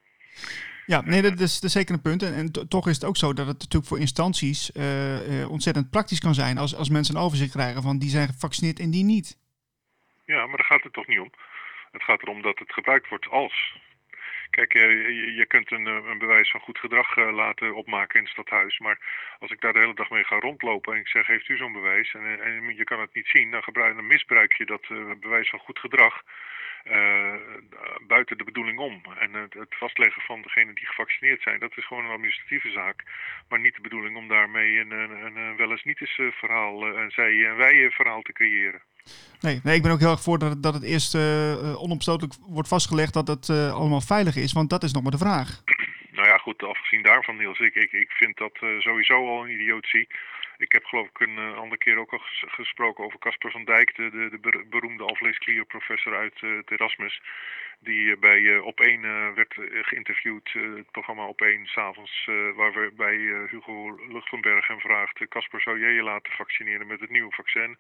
Ja, 0.87 1.01
nee, 1.01 1.23
dat 1.23 1.41
is, 1.41 1.55
dat 1.55 1.65
is 1.65 1.73
zeker 1.73 1.95
een 1.95 2.03
punt. 2.03 2.23
En, 2.23 2.35
en 2.35 2.69
toch 2.69 2.89
is 2.89 2.95
het 2.95 3.05
ook 3.05 3.17
zo 3.17 3.33
dat 3.33 3.47
het 3.47 3.59
natuurlijk 3.59 3.87
voor 3.87 3.99
instanties 3.99 4.71
uh, 4.77 5.41
uh, 5.41 5.51
ontzettend 5.51 5.91
praktisch 5.91 6.21
kan 6.21 6.35
zijn 6.35 6.59
als, 6.59 6.77
als 6.77 6.89
mensen 6.89 7.17
een 7.17 7.23
overzicht 7.23 7.53
krijgen 7.53 7.83
van 7.83 7.99
die 7.99 8.09
zijn 8.09 8.29
gevaccineerd 8.29 8.79
en 8.79 8.91
die 8.91 9.05
niet. 9.05 9.39
Ja, 10.25 10.47
maar 10.47 10.57
daar 10.57 10.67
gaat 10.67 10.83
het 10.83 10.93
toch 10.93 11.07
niet 11.07 11.19
om. 11.19 11.31
Het 11.93 12.03
gaat 12.03 12.23
erom 12.23 12.43
dat 12.43 12.59
het 12.59 12.73
gebruikt 12.73 13.09
wordt 13.09 13.29
als. 13.29 13.77
Kijk, 14.51 14.73
je, 14.73 15.33
je 15.35 15.47
kunt 15.47 15.71
een, 15.71 15.87
een, 15.87 16.19
bewijs 16.19 16.51
van 16.51 16.61
goed 16.61 16.79
gedrag 16.79 17.17
uh, 17.17 17.33
laten 17.33 17.75
opmaken 17.75 18.19
in 18.19 18.23
het 18.23 18.33
stadhuis. 18.33 18.79
Maar 18.79 18.99
als 19.39 19.51
ik 19.51 19.61
daar 19.61 19.73
de 19.73 19.79
hele 19.79 19.95
dag 19.95 20.11
mee 20.11 20.25
ga 20.25 20.39
rondlopen 20.39 20.93
en 20.93 21.01
ik 21.01 21.09
zeg, 21.09 21.27
heeft 21.27 21.49
u 21.49 21.57
zo'n 21.57 21.73
bewijs? 21.73 22.15
En, 22.15 22.41
en, 22.43 22.77
je 22.77 22.85
kan 22.85 23.01
het 23.01 23.15
niet 23.15 23.27
zien, 23.27 23.51
dan, 23.51 23.63
gebruik, 23.63 23.95
dan 23.95 24.07
misbruik 24.07 24.53
je 24.53 24.67
dat 24.67 24.89
bewijs 25.21 25.51
van 25.51 25.59
goed 25.59 25.79
gedrag 25.79 26.23
uh, 26.85 27.35
buiten 28.07 28.39
de 28.39 28.45
bedoeling 28.45 28.79
om. 28.79 29.03
En 29.19 29.33
het, 29.33 29.55
het 29.55 29.75
vastleggen 29.79 30.23
van 30.23 30.43
degenen 30.43 30.75
die 30.75 30.87
gevaccineerd 30.87 31.43
zijn, 31.43 31.61
dat 31.61 31.77
is 31.77 31.87
gewoon 31.87 32.05
een 32.05 32.11
administratieve 32.11 32.71
zaak. 32.71 33.03
Maar 33.49 33.61
niet 33.61 33.75
de 33.75 33.81
bedoeling 33.81 34.17
om 34.17 34.29
daarmee 34.29 34.79
een, 34.79 34.91
een, 34.91 35.37
een 35.37 35.57
wel 35.57 35.71
eens 35.71 35.85
niet 35.85 36.01
eens 36.01 36.35
verhaal, 36.35 36.87
een 36.87 37.11
zij- 37.11 37.47
en 37.47 37.57
wij 37.57 37.91
verhaal 37.91 38.23
te 38.23 38.33
creëren. 38.33 38.83
Nee, 39.41 39.61
nee, 39.63 39.77
ik 39.77 39.83
ben 39.83 39.93
ook 39.93 39.99
heel 39.99 40.11
erg 40.11 40.23
voor 40.23 40.39
dat, 40.39 40.63
dat 40.63 40.75
het 40.75 40.83
eerst 40.85 41.15
uh, 41.15 41.83
onomstotelijk 41.83 42.35
wordt 42.47 42.69
vastgelegd 42.69 43.13
dat 43.13 43.29
het 43.29 43.49
uh, 43.49 43.73
allemaal 43.73 44.01
veilig 44.01 44.37
is. 44.37 44.53
Want 44.53 44.71
dat 44.71 44.83
is 44.83 44.93
nog 44.93 45.03
maar 45.03 45.13
de 45.13 45.19
vraag. 45.19 45.63
Nou 46.11 46.29
ja, 46.29 46.37
goed, 46.37 46.63
afgezien 46.63 47.03
daarvan, 47.03 47.37
Niels. 47.37 47.59
Ik, 47.59 47.75
ik, 47.75 47.93
ik 47.93 48.11
vind 48.11 48.37
dat 48.37 48.59
uh, 48.61 48.81
sowieso 48.81 49.27
al 49.27 49.45
een 49.45 49.51
idiotie. 49.51 50.09
Ik 50.57 50.73
heb 50.73 50.85
geloof 50.85 51.09
ik 51.09 51.21
een 51.21 51.37
uh, 51.39 51.57
andere 51.57 51.79
keer 51.79 51.99
ook 51.99 52.13
al 52.13 52.19
ges 52.19 52.45
gesproken 52.47 53.05
over 53.05 53.19
Casper 53.19 53.51
van 53.51 53.65
Dijk, 53.65 53.95
de, 53.97 54.11
de, 54.11 54.39
de 54.41 54.65
beroemde 54.71 55.05
alvleesklierprofessor 55.05 56.17
uit 56.17 56.43
uh, 56.43 56.57
het 56.57 56.71
Erasmus. 56.71 57.23
Die 57.79 58.01
uh, 58.01 58.19
bij 58.19 58.39
uh, 58.39 58.65
Op 58.65 58.81
1 58.81 59.35
werd 59.35 59.55
geïnterviewd, 59.83 60.53
het 60.53 60.91
programma 60.91 61.27
Op 61.27 61.41
1 61.41 61.67
s'avonds, 61.67 62.25
waar 62.55 62.73
we 62.73 62.93
bij 62.97 63.17
Hugo 63.51 63.99
Luchtenberg 64.09 64.67
hem 64.67 64.81
vraagt: 64.81 65.29
Casper, 65.29 65.61
zou 65.61 65.79
jij 65.79 65.93
je 65.93 66.03
laten 66.03 66.33
vaccineren 66.33 66.87
met 66.87 67.01
het 67.01 67.11
nieuwe 67.11 67.33
vaccin? 67.33 67.79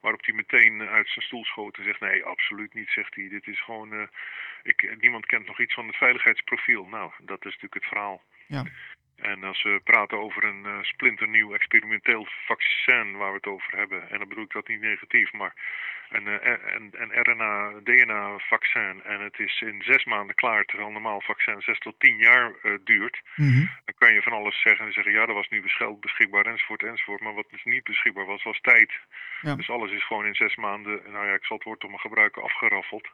Waarop 0.00 0.24
hij 0.24 0.34
meteen 0.34 0.82
uit 0.82 1.08
zijn 1.08 1.24
stoel 1.24 1.44
schoot 1.44 1.76
en 1.76 1.84
zegt: 1.84 2.00
Nee, 2.00 2.24
absoluut 2.24 2.74
niet, 2.74 2.88
zegt 2.88 3.14
hij. 3.14 3.28
Dit 3.28 3.46
is 3.46 3.62
gewoon. 3.62 4.08
ik, 4.62 4.96
niemand 5.00 5.26
kent 5.26 5.46
nog 5.46 5.60
iets 5.60 5.74
van 5.74 5.86
het 5.86 5.96
veiligheidsprofiel. 5.96 6.86
Nou, 6.86 7.10
dat 7.18 7.38
is 7.38 7.44
natuurlijk 7.44 7.74
het 7.74 7.84
verhaal. 7.84 8.22
Ja. 8.46 8.64
En 9.30 9.44
als 9.44 9.62
we 9.62 9.80
praten 9.84 10.18
over 10.18 10.44
een 10.44 10.64
uh, 10.66 10.82
splinternieuw 10.82 11.54
experimenteel 11.54 12.26
vaccin 12.46 13.16
waar 13.16 13.30
we 13.30 13.36
het 13.36 13.46
over 13.46 13.76
hebben, 13.76 14.10
en 14.10 14.18
dan 14.18 14.28
bedoel 14.28 14.44
ik 14.44 14.52
dat 14.52 14.68
niet 14.68 14.80
negatief, 14.80 15.32
maar 15.32 15.54
een, 16.08 16.26
uh, 16.26 16.36
een, 16.74 16.90
een 16.92 17.22
RNA-DNA-vaccin 17.22 19.02
en 19.02 19.20
het 19.20 19.38
is 19.38 19.60
in 19.60 19.82
zes 19.82 20.04
maanden 20.04 20.34
klaar, 20.34 20.64
terwijl 20.64 20.88
een 20.88 20.94
normaal 20.94 21.20
vaccin 21.20 21.60
zes 21.60 21.78
tot 21.78 22.00
tien 22.00 22.16
jaar 22.16 22.52
uh, 22.62 22.72
duurt, 22.84 23.22
mm 23.36 23.52
-hmm. 23.52 23.70
dan 23.84 23.94
kan 23.98 24.14
je 24.14 24.22
van 24.22 24.32
alles 24.32 24.60
zeggen 24.60 24.86
en 24.86 24.92
zeggen, 24.92 25.12
ja, 25.12 25.26
dat 25.26 25.34
was 25.34 25.48
nu 25.48 25.62
beschikbaar 26.00 26.46
enzovoort 26.46 26.82
enzovoort, 26.82 27.20
maar 27.20 27.34
wat 27.34 27.50
dus 27.50 27.64
niet 27.64 27.84
beschikbaar 27.84 28.26
was, 28.26 28.42
was 28.42 28.60
tijd. 28.60 28.92
Ja. 29.40 29.54
Dus 29.54 29.70
alles 29.70 29.90
is 29.90 30.06
gewoon 30.06 30.26
in 30.26 30.34
zes 30.34 30.56
maanden, 30.56 31.02
nou 31.10 31.26
ja, 31.26 31.34
ik 31.34 31.44
zal 31.44 31.56
het 31.56 31.66
woord 31.66 31.84
om 31.84 31.88
mijn 31.90 32.00
gebruiken, 32.00 32.42
afgeraffeld. 32.42 33.08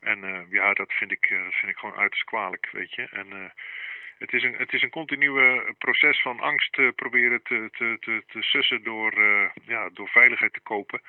En 0.00 0.46
ja, 0.50 0.72
dat 0.72 0.92
vind 0.92 1.12
ik, 1.12 1.28
dat 1.28 1.54
vind 1.54 1.72
ik 1.72 1.78
gewoon 1.78 1.96
uiterst 1.96 2.24
kwalijk, 2.24 2.68
weet 2.72 2.94
je. 2.94 3.08
En 3.10 3.52
het 4.18 4.32
is 4.32 4.42
een, 4.42 4.54
het 4.54 4.72
is 4.72 4.82
een 4.82 4.90
continue 4.90 5.74
proces 5.78 6.22
van 6.22 6.40
angst 6.40 6.78
uh, 6.78 6.88
proberen 6.96 7.42
te, 7.42 7.68
te, 7.72 7.96
te, 8.00 8.22
te 8.26 8.42
sussen 8.42 8.82
door, 8.82 9.18
uh, 9.18 9.50
ja, 9.66 9.88
door 9.92 10.08
veiligheid 10.08 10.52
te 10.52 10.60
kopen. 10.60 11.00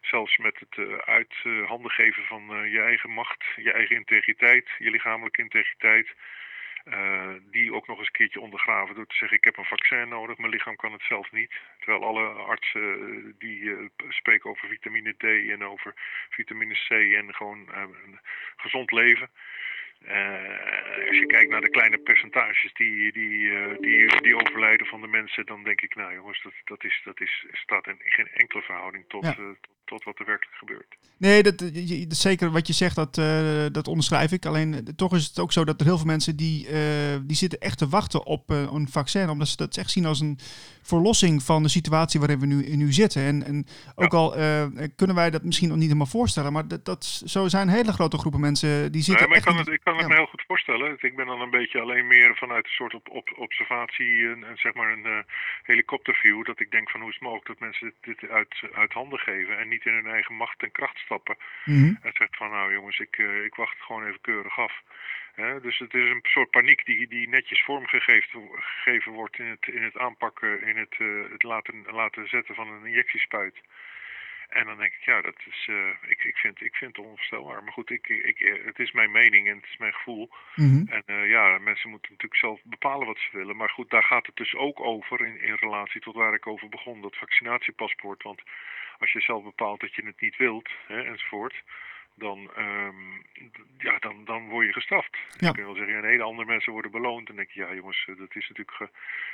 Zelfs 0.00 0.36
met 0.36 0.58
het 0.58 0.76
uh, 0.76 0.96
uit 0.98 1.34
handen 1.66 1.90
geven 1.90 2.24
van 2.24 2.70
je 2.70 2.80
eigen 2.80 3.10
macht, 3.10 3.44
je 3.56 3.72
eigen 3.72 3.96
integriteit, 3.96 4.70
je 4.78 4.90
lichamelijke 4.90 5.42
integriteit. 5.42 6.14
die 7.50 7.74
ook 7.74 7.86
nog 7.86 7.98
eens 7.98 8.06
een 8.06 8.12
keertje 8.12 8.40
ondergraven 8.40 8.94
door 8.94 9.06
te 9.06 9.16
zeggen 9.16 9.36
ik 9.36 9.44
heb 9.44 9.56
een 9.56 9.64
vaccin 9.64 10.08
nodig, 10.08 10.38
mijn 10.38 10.52
lichaam 10.52 10.76
kan 10.76 10.92
het 10.92 11.02
zelf 11.02 11.32
niet. 11.32 11.54
Terwijl 11.78 12.04
alle 12.04 12.26
artsen 12.26 13.34
die 13.38 13.90
spreken 14.08 14.50
over 14.50 14.68
vitamine 14.68 15.12
D 15.12 15.24
en 15.24 15.64
over 15.64 15.94
vitamine 16.28 16.74
C 16.74 16.90
en 16.90 17.34
gewoon 17.34 17.68
een 17.72 18.20
gezond 18.56 18.90
leven. 18.90 19.30
Uh, 20.06 21.08
als 21.08 21.18
je 21.18 21.26
kijkt 21.26 21.50
naar 21.50 21.60
de 21.60 21.70
kleine 21.70 21.98
percentages 21.98 22.72
die, 22.72 23.12
die, 23.12 23.38
uh, 23.38 23.78
die, 23.80 24.22
die 24.22 24.36
overlijden 24.36 24.86
van 24.86 25.00
de 25.00 25.06
mensen, 25.06 25.46
dan 25.46 25.62
denk 25.62 25.80
ik, 25.80 25.94
nou 25.94 26.14
jongens, 26.14 26.42
dat, 26.42 26.52
dat, 26.64 26.84
is, 26.84 27.00
dat 27.04 27.20
is, 27.20 27.46
staat 27.52 27.86
in 27.86 27.96
geen 27.98 28.28
enkele 28.34 28.62
verhouding 28.62 29.04
tot, 29.08 29.22
ja. 29.22 29.36
uh, 29.38 29.46
tot, 29.60 29.70
tot, 29.84 30.04
wat 30.04 30.18
er 30.18 30.26
werkelijk 30.26 30.56
gebeurt. 30.56 30.96
Nee, 31.16 31.42
dat, 31.42 31.70
zeker 32.08 32.50
wat 32.50 32.66
je 32.66 32.72
zegt, 32.72 32.96
dat, 32.96 33.14
dat 33.74 33.88
onderschrijf 33.88 34.32
ik. 34.32 34.46
Alleen 34.46 34.94
toch 34.96 35.14
is 35.14 35.26
het 35.26 35.38
ook 35.38 35.52
zo 35.52 35.64
dat 35.64 35.80
er 35.80 35.86
heel 35.86 35.96
veel 35.96 36.06
mensen 36.06 36.36
die, 36.36 36.66
die 37.22 37.36
zitten 37.36 37.60
echt 37.60 37.78
te 37.78 37.88
wachten 37.88 38.26
op 38.26 38.50
een 38.50 38.88
vaccin, 38.88 39.28
omdat 39.28 39.48
ze 39.48 39.56
dat 39.56 39.76
echt 39.76 39.90
zien 39.90 40.06
als 40.06 40.20
een 40.20 40.38
verlossing 40.82 41.42
van 41.42 41.62
de 41.62 41.68
situatie 41.68 42.20
waarin 42.20 42.40
we 42.40 42.46
nu, 42.46 42.76
nu 42.76 42.92
zitten. 42.92 43.22
En, 43.22 43.44
en 43.44 43.66
ook 43.94 44.12
ja. 44.12 44.18
al 44.18 44.30
kunnen 44.96 45.16
wij 45.16 45.30
dat 45.30 45.44
misschien 45.44 45.68
nog 45.68 45.76
niet 45.76 45.86
helemaal 45.86 46.06
voorstellen, 46.06 46.52
maar 46.52 46.68
dat, 46.68 46.84
dat, 46.84 47.04
zo 47.24 47.48
zijn 47.48 47.68
hele 47.68 47.92
grote 47.92 48.18
groepen 48.18 48.40
mensen 48.40 48.92
die 48.92 49.02
zitten 49.02 49.28
maar 49.28 49.36
echt 49.36 49.46
ik 49.46 49.52
kan 49.52 49.64
het, 49.64 49.68
ik 49.68 49.80
kan 49.84 49.91
het 49.96 50.06
ja. 50.06 50.08
me 50.08 50.14
heel 50.14 50.26
goed 50.26 50.44
voorstellen. 50.46 50.96
Ik 51.00 51.16
ben 51.16 51.26
dan 51.26 51.40
een 51.40 51.50
beetje 51.50 51.80
alleen 51.80 52.06
meer 52.06 52.36
vanuit 52.36 52.64
een 52.64 52.70
soort 52.70 52.94
op, 52.94 53.08
op, 53.08 53.32
observatie 53.36 54.28
en, 54.28 54.44
en, 54.44 54.56
zeg 54.56 54.74
maar 54.74 54.92
een 54.92 55.06
uh, 55.06 55.18
helikopterview. 55.62 56.44
Dat 56.44 56.60
ik 56.60 56.70
denk 56.70 56.90
van 56.90 57.00
hoe 57.00 57.08
is 57.08 57.14
het 57.14 57.24
mogelijk 57.24 57.48
dat 57.48 57.58
mensen 57.58 57.94
dit, 58.00 58.20
dit 58.20 58.30
uit, 58.30 58.62
uit 58.72 58.92
handen 58.92 59.18
geven 59.18 59.58
en 59.58 59.68
niet 59.68 59.86
in 59.86 59.92
hun 59.92 60.06
eigen 60.06 60.34
macht 60.34 60.62
en 60.62 60.72
kracht 60.72 60.98
stappen. 60.98 61.36
Mm 61.64 61.74
-hmm. 61.74 61.98
En 62.02 62.12
zegt 62.14 62.36
van 62.36 62.50
nou 62.50 62.72
jongens, 62.72 62.98
ik, 62.98 63.18
uh, 63.18 63.44
ik 63.44 63.54
wacht 63.54 63.74
het 63.74 63.82
gewoon 63.82 64.06
even 64.06 64.20
keurig 64.20 64.58
af. 64.58 64.82
He, 65.32 65.60
dus 65.60 65.78
het 65.78 65.94
is 65.94 66.10
een 66.10 66.20
soort 66.22 66.50
paniek 66.50 66.84
die, 66.84 67.08
die 67.08 67.28
netjes 67.28 67.64
vormgegeven 67.64 69.12
wordt 69.12 69.38
in 69.38 69.46
het, 69.46 69.66
in 69.66 69.82
het 69.82 69.98
aanpakken, 69.98 70.62
in 70.62 70.76
het, 70.76 70.94
uh, 70.98 71.30
het 71.32 71.42
laten, 71.42 71.84
laten 71.90 72.28
zetten 72.28 72.54
van 72.54 72.68
een 72.68 72.86
injectiespuit. 72.86 73.54
En 74.52 74.66
dan 74.66 74.76
denk 74.78 74.92
ik, 74.92 75.04
ja, 75.04 75.20
dat 75.20 75.38
is, 75.50 75.66
uh, 75.70 75.88
ik, 76.06 76.24
ik, 76.24 76.36
vind, 76.36 76.60
ik 76.60 76.74
vind 76.74 76.96
het 76.96 77.04
onvoorstelbaar. 77.06 77.62
Maar 77.62 77.72
goed, 77.72 77.90
ik, 77.90 78.08
ik, 78.08 78.60
het 78.64 78.78
is 78.78 78.92
mijn 78.92 79.10
mening 79.10 79.48
en 79.48 79.56
het 79.56 79.64
is 79.64 79.76
mijn 79.76 79.92
gevoel. 79.92 80.30
Mm 80.54 80.70
-hmm. 80.70 80.88
En 80.88 81.02
uh, 81.06 81.30
ja, 81.30 81.58
mensen 81.58 81.90
moeten 81.90 82.10
natuurlijk 82.10 82.40
zelf 82.40 82.60
bepalen 82.64 83.06
wat 83.06 83.18
ze 83.18 83.36
willen. 83.36 83.56
Maar 83.56 83.70
goed, 83.70 83.90
daar 83.90 84.04
gaat 84.04 84.26
het 84.26 84.36
dus 84.36 84.54
ook 84.54 84.80
over 84.80 85.26
in, 85.26 85.40
in 85.40 85.54
relatie 85.54 86.00
tot 86.00 86.14
waar 86.14 86.34
ik 86.34 86.46
over 86.46 86.68
begon, 86.68 87.00
dat 87.00 87.16
vaccinatiepaspoort. 87.16 88.22
Want 88.22 88.42
als 88.98 89.12
je 89.12 89.20
zelf 89.20 89.42
bepaalt 89.42 89.80
dat 89.80 89.94
je 89.94 90.04
het 90.04 90.20
niet 90.20 90.36
wilt, 90.36 90.70
hè, 90.86 91.02
enzovoort, 91.02 91.62
dan, 92.14 92.50
ehm, 92.54 93.10
ja, 93.78 93.98
dan, 93.98 94.24
dan 94.24 94.48
word 94.48 94.66
je 94.66 94.72
gestraft. 94.72 95.16
Ja. 95.38 95.48
Je 95.48 95.52
kunt 95.52 95.66
wel 95.66 95.74
zeggen, 95.74 95.94
ja, 95.94 96.00
nee, 96.00 96.16
de 96.16 96.22
andere 96.22 96.48
mensen 96.48 96.72
worden 96.72 96.90
beloond. 96.90 97.18
En 97.18 97.24
dan 97.24 97.36
denk 97.36 97.50
je, 97.50 97.60
ja 97.60 97.74
jongens, 97.74 98.04
eh, 98.08 98.18
dat 98.18 98.36
is 98.36 98.48
natuurlijk 98.48 98.80
eh, 98.80 98.86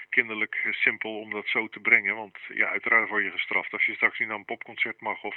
kinderlijk 0.08 0.60
eh, 0.64 0.72
simpel 0.72 1.18
om 1.18 1.30
dat 1.30 1.46
zo 1.46 1.68
te 1.68 1.80
brengen. 1.80 2.14
Want 2.14 2.38
ja, 2.48 2.68
uiteraard 2.68 3.08
word 3.08 3.24
je 3.24 3.30
gestraft. 3.30 3.72
Als 3.72 3.84
je 3.84 3.94
straks 3.94 4.18
niet 4.18 4.28
naar 4.28 4.36
een 4.36 4.44
popconcert 4.44 5.00
mag 5.00 5.22
of 5.22 5.36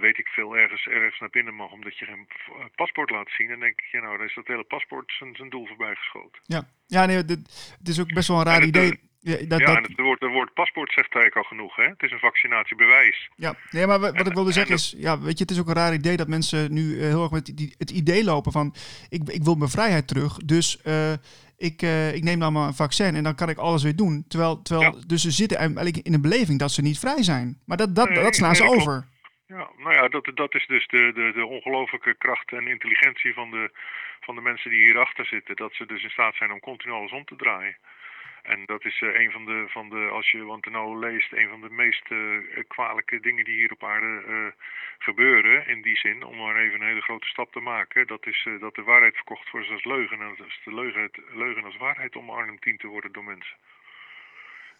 weet 0.00 0.18
ik 0.18 0.28
veel, 0.28 0.56
ergens, 0.56 0.86
ergens 0.86 1.20
naar 1.20 1.30
binnen 1.30 1.54
mag 1.54 1.70
omdat 1.72 1.98
je 1.98 2.04
geen 2.04 2.28
paspoort 2.74 3.10
laat 3.10 3.30
zien. 3.30 3.48
Dan 3.48 3.60
denk 3.60 3.80
je, 3.90 4.00
nou, 4.00 4.16
dan 4.16 4.26
is 4.26 4.34
dat 4.34 4.46
hele 4.46 4.64
paspoort 4.64 5.12
zijn, 5.18 5.36
zijn 5.36 5.50
doel 5.50 5.66
voorbij 5.66 5.94
geschoten. 5.94 6.40
Ja, 6.42 6.62
ja 6.86 7.06
nee, 7.06 7.24
dit, 7.24 7.74
het 7.78 7.88
is 7.88 8.00
ook 8.00 8.12
best 8.12 8.28
wel 8.28 8.38
een 8.38 8.44
raar 8.44 8.64
idee. 8.64 9.09
Ja, 9.22 9.36
dat, 9.46 9.60
ja, 9.60 9.76
en 9.76 9.82
het 9.82 9.96
woord, 9.96 10.20
het 10.20 10.30
woord 10.32 10.52
paspoort 10.54 10.92
zegt 10.92 11.14
eigenlijk 11.14 11.36
al 11.36 11.56
genoeg, 11.56 11.76
hè? 11.76 11.84
Het 11.84 12.02
is 12.02 12.10
een 12.10 12.18
vaccinatiebewijs. 12.18 13.28
Ja, 13.36 13.54
nee, 13.70 13.86
maar 13.86 14.00
wat 14.00 14.26
ik 14.26 14.32
wilde 14.32 14.46
En- 14.46 14.52
zeggen 14.52 14.72
en 14.74 14.78
is, 14.78 14.94
ja, 14.96 15.20
weet 15.20 15.38
je, 15.38 15.42
het 15.44 15.52
is 15.52 15.60
ook 15.60 15.68
een 15.68 15.74
raar 15.74 15.92
idee 15.94 16.16
dat 16.16 16.28
mensen 16.28 16.72
nu 16.72 17.00
eh, 17.00 17.06
heel 17.08 17.22
erg 17.22 17.30
met 17.30 17.56
die, 17.56 17.74
het 17.78 17.90
idee 17.90 18.24
lopen 18.24 18.52
van, 18.52 18.74
ik, 19.08 19.28
ik 19.28 19.42
wil 19.42 19.54
mijn 19.54 19.70
vrijheid 19.70 20.08
terug, 20.08 20.36
dus 20.36 20.82
eh, 20.82 21.12
ik, 21.58 21.82
eh, 21.82 22.14
ik 22.14 22.22
neem 22.22 22.38
dan 22.38 22.52
maar 22.52 22.66
een 22.66 22.74
vaccin 22.74 23.14
en 23.14 23.22
dan 23.22 23.34
kan 23.34 23.48
ik 23.48 23.58
alles 23.58 23.82
weer 23.82 23.96
doen. 23.96 24.24
Terwijl, 24.28 24.62
terwijl 24.62 24.92
Ja. 24.94 25.02
dus 25.06 25.22
ze 25.22 25.30
zitten 25.30 25.58
eigenlijk 25.58 25.96
in 25.96 26.14
een 26.14 26.22
beleving 26.22 26.58
dat 26.58 26.70
ze 26.72 26.82
niet 26.82 26.98
vrij 26.98 27.22
zijn. 27.22 27.58
Maar 27.66 27.76
dat, 27.76 27.94
dat, 27.94 28.08
Nee, 28.08 28.22
dat 28.22 28.34
slaan 28.34 28.48
nee, 28.52 28.60
ze 28.60 28.64
klopt. 28.66 28.80
over. 28.80 29.06
Ja, 29.46 29.68
nou 29.78 29.94
ja, 29.94 30.08
dat, 30.08 30.30
dat 30.34 30.54
is 30.54 30.66
dus 30.66 30.86
de, 30.86 31.10
de, 31.14 31.32
de 31.34 31.46
ongelooflijke 31.46 32.14
kracht 32.18 32.52
en 32.52 32.66
intelligentie 32.68 33.34
van 33.34 33.50
de, 33.50 33.70
van 34.20 34.34
de 34.34 34.40
mensen 34.40 34.70
die 34.70 34.80
hierachter 34.84 35.26
zitten. 35.26 35.56
Dat 35.56 35.74
ze 35.74 35.86
dus 35.86 36.02
in 36.02 36.10
staat 36.10 36.34
zijn 36.34 36.52
om 36.52 36.60
continu 36.60 36.92
alles 36.92 37.12
om 37.12 37.24
te 37.24 37.36
draaien. 37.36 37.76
En 38.42 38.62
dat 38.66 38.84
is 38.84 39.00
eh, 39.02 39.20
een 39.20 39.30
van 39.30 39.44
de, 39.44 39.64
van 39.68 39.88
de, 39.88 40.08
als 40.12 40.30
je 40.30 40.44
Wanteno 40.44 40.98
leest, 40.98 41.32
een 41.32 41.48
van 41.48 41.60
de 41.60 41.70
meest 41.70 42.06
eh, 42.08 42.64
kwalijke 42.68 43.20
dingen 43.20 43.44
die 43.44 43.54
hier 43.54 43.72
op 43.72 43.84
aarde 43.84 44.54
gebeuren. 44.98 45.66
In 45.66 45.82
die 45.82 45.96
zin, 45.96 46.24
om 46.24 46.36
maar 46.36 46.56
even 46.56 46.80
een 46.80 46.86
hele 46.86 47.00
grote 47.00 47.26
stap 47.26 47.52
te 47.52 47.60
maken. 47.60 48.06
Dat 48.06 48.26
is 48.26 48.48
dat 48.60 48.74
de 48.74 48.82
waarheid 48.82 49.14
verkocht 49.14 49.50
wordt 49.50 49.70
als 49.70 49.84
leugen. 49.84 50.20
En 50.20 50.46
is 50.46 50.60
de 50.64 50.74
leugen, 51.34 51.64
als 51.64 51.76
waarheid 51.76 52.16
omarmd 52.16 52.62
dient 52.62 52.80
te 52.80 52.86
worden 52.86 53.12
door 53.12 53.24
mensen. 53.24 53.56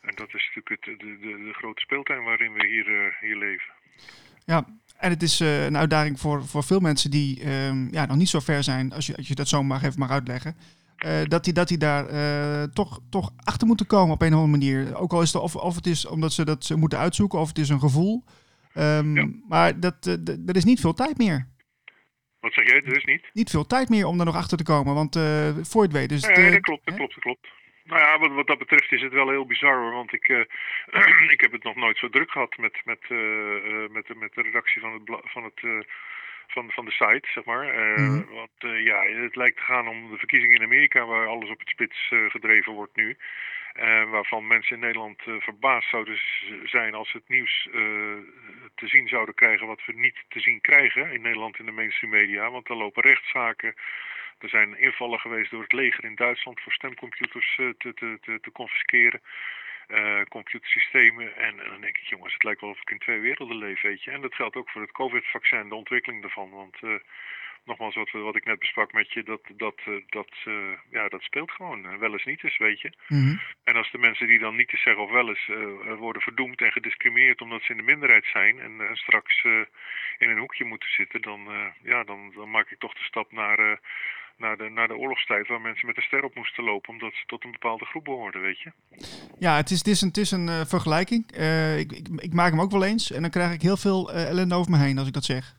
En 0.01 0.15
dat 0.15 0.35
is 0.35 0.51
natuurlijk 0.55 0.87
het, 0.87 1.01
de, 1.01 1.19
de, 1.19 1.45
de 1.45 1.53
grote 1.53 1.81
speeltuin 1.81 2.23
waarin 2.23 2.53
we 2.53 2.67
hier, 2.67 3.17
hier 3.21 3.37
leven. 3.37 3.73
Ja, 4.45 4.65
en 4.99 5.11
het 5.11 5.23
is 5.23 5.41
een 5.41 5.77
uitdaging 5.77 6.21
voor, 6.21 6.47
voor 6.47 6.65
veel 6.65 6.81
mensen 6.81 7.11
die 7.11 7.43
ehm, 7.43 7.89
ja, 7.91 8.07
nog 8.07 8.17
niet 8.17 8.29
zo 8.29 8.41
ver 8.41 8.63
zijn, 8.63 8.93
als 8.93 9.07
je, 9.07 9.17
als 9.17 9.29
je 9.29 9.35
dat 9.35 9.49
zo 9.49 9.63
mag 9.63 9.83
even 9.83 9.99
mag 9.99 10.11
uitleggen. 10.11 10.57
Eh, 11.01 11.23
dat 11.25 11.45
die, 11.45 11.53
dat 11.53 11.69
die 11.69 11.79
daar 11.79 12.07
eh, 12.07 12.63
toch, 12.63 13.01
toch 13.11 13.31
achter 13.45 13.67
moeten 13.67 13.87
komen 13.87 14.15
op 14.15 14.23
een 14.23 14.35
of 14.35 14.41
andere 14.41 14.59
manier. 14.59 14.97
Ook 14.97 15.13
al 15.13 15.23
is 15.23 15.33
het, 15.33 15.43
of, 15.43 15.57
of 15.57 15.75
het 15.75 15.87
is 15.87 16.07
omdat 16.07 16.33
ze 16.33 16.45
dat 16.45 16.65
ze 16.65 16.77
moeten 16.77 16.99
uitzoeken, 16.99 17.39
of 17.39 17.49
het 17.49 17.59
is 17.59 17.69
een 17.69 17.81
gevoel. 17.81 18.25
Ehm, 18.75 19.17
Ja. 19.17 19.29
Maar 19.49 19.81
dat, 19.81 20.07
eh, 20.07 20.13
d- 20.15 20.49
er 20.49 20.57
is 20.57 20.65
niet 20.65 20.81
veel 20.81 20.95
tijd 20.95 21.19
meer. 21.19 21.49
Wat 22.41 22.53
zeg 22.53 22.67
jij? 22.71 22.81
Dus 22.81 23.05
niet? 23.05 23.31
Niet 23.33 23.51
veel 23.51 23.67
tijd 23.67 23.89
meer 23.89 24.07
om 24.07 24.17
daar 24.17 24.27
nog 24.27 24.37
achter 24.37 24.57
te 24.57 24.65
komen. 24.65 24.95
Want 24.95 25.19
voor 25.69 25.83
het 25.83 25.93
weet 25.93 26.13
is 26.13 26.27
het... 26.27 26.37
Dat 26.37 26.61
klopt, 26.61 26.85
dat 26.85 26.95
hè? 26.95 27.01
klopt, 27.01 27.15
dat 27.15 27.23
klopt. 27.25 27.49
Nou 27.85 28.01
ja, 28.01 28.19
wat, 28.19 28.33
wat 28.35 28.47
dat 28.47 28.59
betreft 28.59 28.93
is 28.93 29.03
het 29.03 29.13
wel 29.13 29.29
heel 29.31 29.47
bizar 29.47 29.77
hoor. 29.81 29.93
Want 29.93 30.13
ik, 30.13 30.29
ik 31.35 31.41
heb 31.41 31.53
het 31.53 31.65
nog 31.65 31.77
nooit 31.77 31.99
zo 31.99 32.09
druk 32.09 32.31
gehad 32.31 32.57
met, 32.57 32.81
met, 32.85 33.01
met, 33.91 34.07
de- 34.07 34.15
met 34.19 34.35
de 34.35 34.43
redactie 34.43 34.81
van 34.81 34.93
het, 34.93 35.03
van 35.25 35.45
het 35.45 35.87
van, 36.51 36.71
van 36.71 36.85
de 36.85 36.91
site, 36.91 37.29
zeg 37.35 37.45
maar. 37.45 37.65
Mhm. 37.67 38.25
Want 38.35 38.51
eh, 38.59 38.85
ja, 38.85 39.03
het 39.03 39.37
lijkt 39.37 39.57
te 39.57 39.63
gaan 39.63 39.89
om 39.89 40.11
de 40.11 40.19
verkiezingen 40.19 40.57
in 40.57 40.67
Amerika, 40.67 41.05
waar 41.05 41.27
alles 41.27 41.51
op 41.51 41.59
het 41.59 41.69
spits 41.69 42.11
eh, 42.11 42.31
gedreven 42.31 42.73
wordt 42.73 42.97
nu. 42.97 43.17
Waarvan 44.11 44.47
mensen 44.47 44.75
in 44.75 44.83
Nederland 44.83 45.23
verbaasd 45.23 45.89
zouden 45.89 46.19
zijn 46.65 46.95
als 46.95 47.11
ze 47.11 47.17
het 47.17 47.29
nieuws 47.29 47.69
te 48.75 48.87
zien 48.87 49.09
zouden 49.09 49.35
krijgen 49.35 49.67
wat 49.67 49.85
we 49.87 49.93
niet 49.93 50.25
te 50.29 50.41
zien 50.41 50.61
krijgen 50.61 51.13
in 51.13 51.21
Nederland 51.21 51.59
in 51.59 51.65
de 51.65 51.71
mainstream 51.71 52.13
media. 52.13 52.51
Want 52.51 52.69
er 52.69 52.77
lopen 52.77 53.03
rechtszaken. 53.03 53.75
Er 54.39 54.49
zijn 54.49 54.79
invallen 54.79 55.19
geweest 55.21 55.51
door 55.51 55.63
het 55.63 55.73
leger 55.73 56.05
in 56.05 56.15
Duitsland 56.15 56.61
voor 56.61 56.73
stemcomputers 56.73 57.55
te, 57.57 57.75
te, 57.79 58.19
te, 58.21 58.39
te 58.41 58.53
confisceren. 58.53 59.21
Eh, 59.91 60.23
computersystemen. 60.29 61.37
En, 61.37 61.61
en 61.61 61.71
dan 61.71 61.81
denk 61.81 61.99
ik, 61.99 62.05
jongens, 62.05 62.33
het 62.33 62.43
lijkt 62.43 62.61
wel 62.61 62.71
of 62.71 62.81
ik 62.81 62.91
in 62.91 62.99
twee 62.99 63.21
werelden 63.21 63.57
leef, 63.57 63.81
weet 63.81 64.03
je. 64.03 64.11
En 64.11 64.21
dat 64.21 64.35
geldt 64.35 64.57
ook 64.57 64.71
voor 64.71 64.81
het 64.81 64.93
COVID-vaccin, 64.93 65.69
de 65.69 65.75
ontwikkeling 65.75 66.23
daarvan. 66.23 66.51
Want 66.51 66.77
eh, 66.81 66.95
nogmaals, 67.65 67.95
wat, 67.95 68.11
wat 68.11 68.37
ik 68.37 68.45
net 68.45 68.59
besprak 68.59 68.93
met 68.93 69.13
je, 69.13 69.23
dat, 69.23 69.41
dat, 69.57 69.79
eh, 69.85 69.93
dat, 70.09 70.31
eh, 70.45 70.55
ja, 70.91 71.09
dat 71.09 71.23
speelt 71.23 71.51
gewoon. 71.51 71.87
eh, 71.87 71.97
Wel 71.99 72.13
eens 72.13 72.25
niet 72.25 72.45
eens, 72.45 72.59
weet 72.59 72.81
je. 72.81 72.93
Mhm. 73.09 73.37
En 73.65 73.75
als 73.77 73.91
de 73.91 73.99
mensen 73.99 74.27
die 74.27 74.39
dan 74.39 74.57
niet 74.57 74.69
te 74.69 74.77
zeggen 74.77 75.03
of 75.03 75.11
wel 75.11 75.29
eens 75.29 75.47
worden 75.99 76.23
verdoemd 76.23 76.61
en 76.61 76.73
gediscrimineerd 76.73 77.41
omdat 77.41 77.63
ze 77.63 77.71
in 77.71 77.77
de 77.77 77.83
minderheid 77.83 78.27
zijn 78.33 78.61
en, 78.61 78.81
en 78.89 78.97
straks 78.97 79.45
in 80.19 80.31
een 80.31 80.39
hoekje 80.39 80.65
moeten 80.65 80.89
zitten, 80.91 81.23
dan, 81.23 81.41
ja, 81.83 82.05
dan, 82.05 82.33
dan 82.35 82.51
maak 82.51 82.71
ik 82.71 82.79
toch 82.79 82.93
de 82.95 83.05
stap 83.05 83.33
naar, 83.33 83.81
naar, 84.37 84.57
de, 84.57 84.69
naar 84.69 84.89
de 84.89 84.97
oorlogstijd 84.97 85.49
waar 85.49 85.61
mensen 85.61 85.87
met 85.87 85.97
een 85.97 86.03
ster 86.03 86.25
op 86.25 86.35
moesten 86.35 86.65
lopen 86.65 86.91
omdat 86.91 87.13
ze 87.15 87.23
tot 87.27 87.45
een 87.45 87.53
bepaalde 87.53 87.85
groep 87.85 88.05
behoorden, 88.05 88.41
weet 88.41 88.61
je. 88.61 88.73
Ja, 89.39 89.57
het 89.57 89.71
is, 89.71 89.79
het 89.79 89.87
is 89.87 90.01
een, 90.01 90.09
het 90.09 90.17
is 90.17 90.31
een 90.31 90.67
vergelijking. 90.67 91.33
Ik, 91.77 91.93
ik, 91.93 92.09
ik 92.17 92.33
maak 92.33 92.51
hem 92.51 92.61
ook 92.61 92.71
wel 92.71 92.85
eens. 92.85 93.13
En 93.13 93.21
dan 93.21 93.31
krijg 93.31 93.53
ik 93.53 93.63
heel 93.63 93.77
veel 93.77 94.13
ellende 94.13 94.55
over 94.55 94.71
me 94.71 94.79
heen 94.79 94.99
als 94.99 95.07
ik 95.09 95.15
dat 95.15 95.25
zeg. 95.25 95.59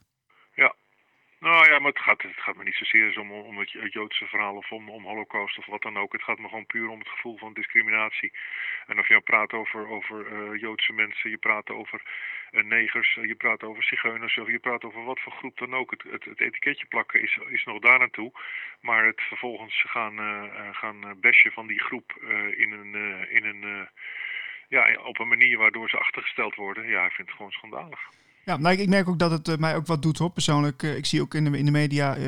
Nou 1.41 1.69
ja, 1.69 1.80
maar 1.80 1.91
het 1.91 2.01
gaat, 2.01 2.21
het 2.21 2.41
gaat 2.41 2.56
me 2.56 2.63
niet 2.63 2.75
zozeer 2.75 3.19
om, 3.19 3.32
om 3.32 3.58
het, 3.58 3.71
het 3.71 3.93
Joodse 3.93 4.27
verhaal 4.27 4.56
of 4.56 4.71
om, 4.71 4.89
om 4.89 5.04
holocaust 5.04 5.58
of 5.58 5.65
wat 5.65 5.82
dan 5.82 5.97
ook. 5.97 6.12
Het 6.12 6.23
gaat 6.23 6.39
me 6.39 6.47
gewoon 6.47 6.65
puur 6.65 6.89
om 6.89 6.99
het 6.99 7.08
gevoel 7.08 7.38
van 7.38 7.54
discriminatie. 7.54 8.32
En 8.88 8.99
of 8.99 9.08
je 9.08 9.13
nou 9.13 9.23
praat 9.23 9.54
over, 9.54 9.88
over 9.88 10.27
eh, 10.27 10.60
Joodse 10.60 10.93
mensen, 10.93 11.30
je 11.30 11.38
praat 11.38 11.69
over 11.69 12.01
eh, 12.51 12.63
negers, 12.63 13.17
eh, 13.17 13.27
je 13.27 13.36
praat 13.36 13.63
over 13.63 13.84
zigeuners 13.84 14.38
of 14.38 14.47
je 14.47 14.60
praat 14.60 14.84
over 14.84 15.04
wat 15.04 15.19
voor 15.19 15.32
groep 15.32 15.58
dan 15.58 15.75
ook. 15.75 15.91
Het, 15.91 16.23
het, 16.25 16.39
etiketje 16.39 16.86
plakken 16.86 17.21
is, 17.21 17.38
is 17.47 17.63
nog 17.63 17.80
daar 17.80 17.99
naartoe. 17.99 18.32
Maar 18.82 19.06
het 19.06 19.21
vervolgens 19.21 19.84
gaan, 19.88 20.19
eh, 20.19 20.75
gaan 20.75 21.19
bashen 21.21 21.51
van 21.51 21.67
die 21.67 21.80
groep 21.80 22.13
in 22.58 22.71
een... 22.71 22.95
in 23.30 23.45
een 23.45 23.89
ja, 24.67 24.97
op 25.04 25.19
een 25.19 25.27
manier 25.27 25.58
waardoor 25.58 25.89
ze 25.89 25.97
achtergesteld 25.97 26.56
worden. 26.56 26.88
Ja, 26.88 27.06
ik 27.06 27.12
vind 27.12 27.27
het 27.27 27.38
gewoon 27.38 27.51
schandalig. 27.51 28.21
Ja, 28.45 28.58
nou, 28.58 28.77
ik, 28.77 28.89
merk 28.89 29.10
ook 29.10 29.19
dat 29.19 29.32
het 29.32 29.47
eh, 29.47 29.58
mij 29.58 29.75
ook 29.75 29.88
wat 29.88 30.01
doet 30.01 30.17
hoor. 30.17 30.30
Persoonlijk, 30.30 30.84
eh, 30.84 30.95
ik 30.95 31.06
zie 31.06 31.21
ook 31.21 31.34
in 31.34 31.51
de, 31.51 31.58
in 31.58 31.65
de 31.65 31.71
media 31.71 32.15
eh, 32.15 32.25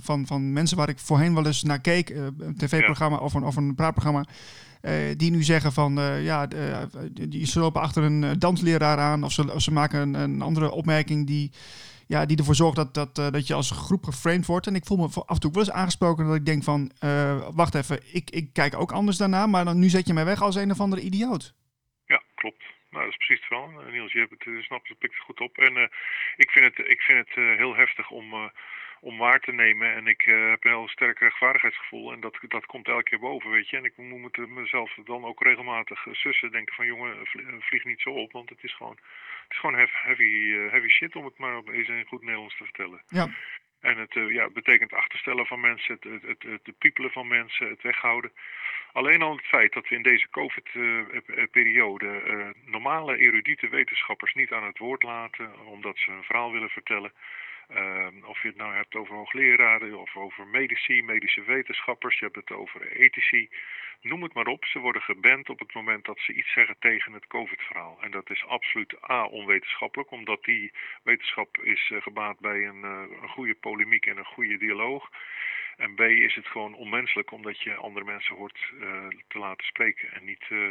van, 0.00 0.26
van 0.26 0.52
mensen 0.52 0.76
waar 0.76 0.88
ik 0.88 0.98
voorheen 0.98 1.34
wel 1.34 1.46
eens 1.46 1.62
naar 1.62 1.80
keek, 1.80 2.10
een 2.38 2.56
tv-programma 2.56 3.16
of, 3.16 3.34
een, 3.34 3.44
of 3.44 3.56
een 3.56 3.74
praatprogramma, 3.74 4.24
die 5.16 5.30
nu 5.30 5.42
zeggen 5.42 5.72
van 5.72 6.00
ja, 6.22 6.48
die, 7.12 7.46
ze 7.46 7.60
lopen 7.60 7.80
achter 7.80 8.02
een 8.02 8.38
dansleraar 8.38 8.98
aan 8.98 9.24
of 9.24 9.32
ze, 9.32 9.52
of 9.54 9.62
ze 9.62 9.72
maken 9.72 10.00
een, 10.00 10.14
een 10.14 10.42
andere 10.42 10.70
opmerking 10.70 11.26
die, 11.26 11.52
ja, 12.06 12.26
die 12.26 12.36
ervoor 12.36 12.54
zorgt 12.54 12.76
dat, 12.76 12.94
dat, 12.94 13.14
dat 13.14 13.46
je 13.46 13.54
als 13.54 13.70
groep 13.70 14.04
geframed 14.04 14.46
wordt. 14.46 14.66
En 14.66 14.74
ik 14.74 14.86
voel 14.86 14.96
me 14.96 15.04
af 15.04 15.34
en 15.34 15.40
toe 15.40 15.52
wel 15.52 15.62
eens 15.62 15.72
aangesproken 15.72 16.26
dat 16.26 16.34
ik 16.34 16.46
denk 16.46 16.62
van, 16.62 16.90
wacht 17.54 17.74
even, 17.74 18.00
ik, 18.12 18.30
ik 18.30 18.52
kijk 18.52 18.80
ook 18.80 18.92
anders 18.92 19.16
daarna, 19.16 19.46
maar 19.46 19.64
dan, 19.64 19.78
nu 19.78 19.88
zet 19.88 20.06
je 20.06 20.14
mij 20.14 20.24
weg 20.24 20.42
als 20.42 20.54
een 20.54 20.70
of 20.70 20.80
andere 20.80 21.02
idioot. 21.02 21.54
Nou, 22.96 23.08
dat 23.08 23.18
is 23.18 23.26
precies 23.26 23.46
het. 23.48 23.80
Eh, 23.80 23.92
Niels, 23.92 24.12
je 24.12 24.18
hebt 24.18 24.30
het, 24.30 24.44
uh, 24.44 24.62
snapt 24.62 24.88
het, 24.88 24.98
pikt 24.98 25.14
het 25.14 25.22
goed 25.22 25.40
op. 25.40 25.58
En 25.58 25.76
uh, 25.76 25.86
ik 26.36 26.50
vind 26.50 26.64
het, 26.64 26.88
ik 26.88 27.00
vind 27.00 27.18
het 27.18 27.34
heel 27.34 27.74
heftig 27.74 28.10
om, 28.10 28.50
om 29.00 29.18
waar 29.18 29.40
te 29.40 29.52
nemen. 29.52 29.94
En 29.94 30.06
ik 30.06 30.20
heb 30.20 30.64
een 30.64 30.70
heel 30.70 30.88
sterk 30.88 31.18
rechtvaardigheidsgevoel. 31.18 32.12
En 32.12 32.20
dat, 32.20 32.38
dat 32.48 32.66
komt 32.66 32.88
elke 32.88 33.02
keer 33.02 33.18
boven, 33.18 33.50
weet 33.50 33.68
je. 33.68 33.76
En 33.76 33.84
ik 33.84 33.96
moet 33.96 34.48
mezelf 34.48 34.94
dan 35.04 35.24
ook 35.24 35.42
regelmatig 35.42 36.06
sussen. 36.12 36.50
Denken 36.50 36.74
van, 36.74 36.86
jongen, 36.86 37.26
vlieg 37.60 37.84
niet 37.84 38.00
zo 38.00 38.10
op. 38.10 38.32
Want 38.32 38.48
het 38.48 38.64
is 38.64 38.74
gewoon, 38.74 38.98
het 39.42 39.52
is 39.52 39.58
gewoon 39.58 39.88
heavy, 39.92 40.52
heavy 40.70 40.88
shit, 40.88 41.16
om 41.16 41.24
het 41.24 41.38
maar 41.38 41.62
eens 41.64 41.88
in 41.88 42.04
goed 42.06 42.22
Nederlands 42.22 42.56
te 42.56 42.64
vertellen. 42.64 43.02
Ja. 43.08 43.28
En 43.86 43.98
het 43.98 44.14
uh, 44.14 44.32
ja, 44.32 44.48
betekent 44.48 44.92
achterstellen 44.92 45.46
van 45.46 45.60
mensen, 45.60 45.94
het, 45.94 46.04
het, 46.04 46.42
het, 46.42 46.42
het, 46.64 46.78
piepelen 46.78 47.10
van 47.10 47.28
mensen, 47.28 47.68
het 47.68 47.82
weghouden. 47.82 48.32
Alleen 48.92 49.22
al 49.22 49.36
het 49.36 49.46
feit 49.46 49.72
dat 49.72 49.88
we 49.88 49.94
in 49.94 50.02
deze 50.02 50.28
COVID-periode 50.30 52.22
uh, 52.26 52.46
normale 52.64 53.18
erudite 53.18 53.68
wetenschappers 53.68 54.34
niet 54.34 54.52
aan 54.52 54.64
het 54.64 54.78
woord 54.78 55.02
laten, 55.02 55.66
omdat 55.66 55.98
ze 55.98 56.10
een 56.10 56.22
verhaal 56.22 56.52
willen 56.52 56.70
vertellen. 56.70 57.12
Uh, 57.70 58.06
of 58.24 58.42
je 58.42 58.48
het 58.48 58.56
nou 58.56 58.74
hebt 58.74 58.94
over 58.94 59.14
hoogleraren 59.14 59.98
of 59.98 60.16
over 60.16 60.46
medici, 60.46 61.02
medische 61.02 61.42
wetenschappers, 61.42 62.18
je 62.18 62.24
hebt 62.24 62.36
het 62.36 62.50
over 62.50 62.92
ethici. 62.92 63.48
Noem 64.00 64.22
het 64.22 64.34
maar 64.34 64.46
op, 64.46 64.64
ze 64.64 64.78
worden 64.78 65.02
geband 65.02 65.48
op 65.48 65.58
het 65.58 65.74
moment 65.74 66.04
dat 66.04 66.18
ze 66.18 66.32
iets 66.32 66.52
zeggen 66.52 66.76
tegen 66.78 67.12
het 67.12 67.26
COVID-verhaal. 67.26 67.98
En 68.00 68.10
dat 68.10 68.30
is 68.30 68.44
absoluut 68.44 69.10
A, 69.10 69.24
onwetenschappelijk, 69.24 70.10
omdat 70.10 70.44
die 70.44 70.72
wetenschap 71.02 71.58
is 71.62 71.90
uh, 71.90 72.02
gebaat 72.02 72.38
bij 72.38 72.66
een, 72.66 72.80
uh, 72.84 73.02
een 73.22 73.28
goede 73.28 73.54
polemiek 73.54 74.06
en 74.06 74.16
een 74.16 74.24
goede 74.24 74.56
dialoog. 74.56 75.10
En 75.76 75.94
B 75.94 76.00
is 76.00 76.34
het 76.34 76.46
gewoon 76.46 76.74
onmenselijk 76.74 77.30
omdat 77.30 77.62
je 77.62 77.74
andere 77.74 78.04
mensen 78.04 78.36
hoort 78.36 78.72
uh, 78.80 79.06
te 79.28 79.38
laten 79.38 79.66
spreken 79.66 80.12
en 80.12 80.24
niet 80.24 80.44
uh, 80.48 80.68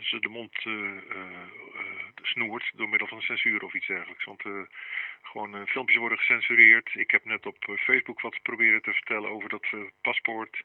ze 0.00 0.16
de 0.20 0.28
mond 0.28 0.52
snoert 2.22 2.70
door 2.74 2.88
middel 2.88 3.08
van 3.08 3.20
censuur 3.20 3.62
of 3.62 3.74
iets 3.74 3.86
dergelijks. 3.86 4.24
Want 4.24 4.42
gewoon 5.22 5.66
filmpjes 5.66 5.98
worden 5.98 6.18
gecensureerd. 6.18 6.90
Ik 6.94 7.10
heb 7.10 7.24
net 7.24 7.46
op 7.46 7.56
Facebook 7.78 8.20
wat 8.20 8.42
proberen 8.42 8.82
te 8.82 8.92
vertellen 8.92 9.30
over 9.30 9.48
dat 9.48 9.66
paspoort. 10.00 10.62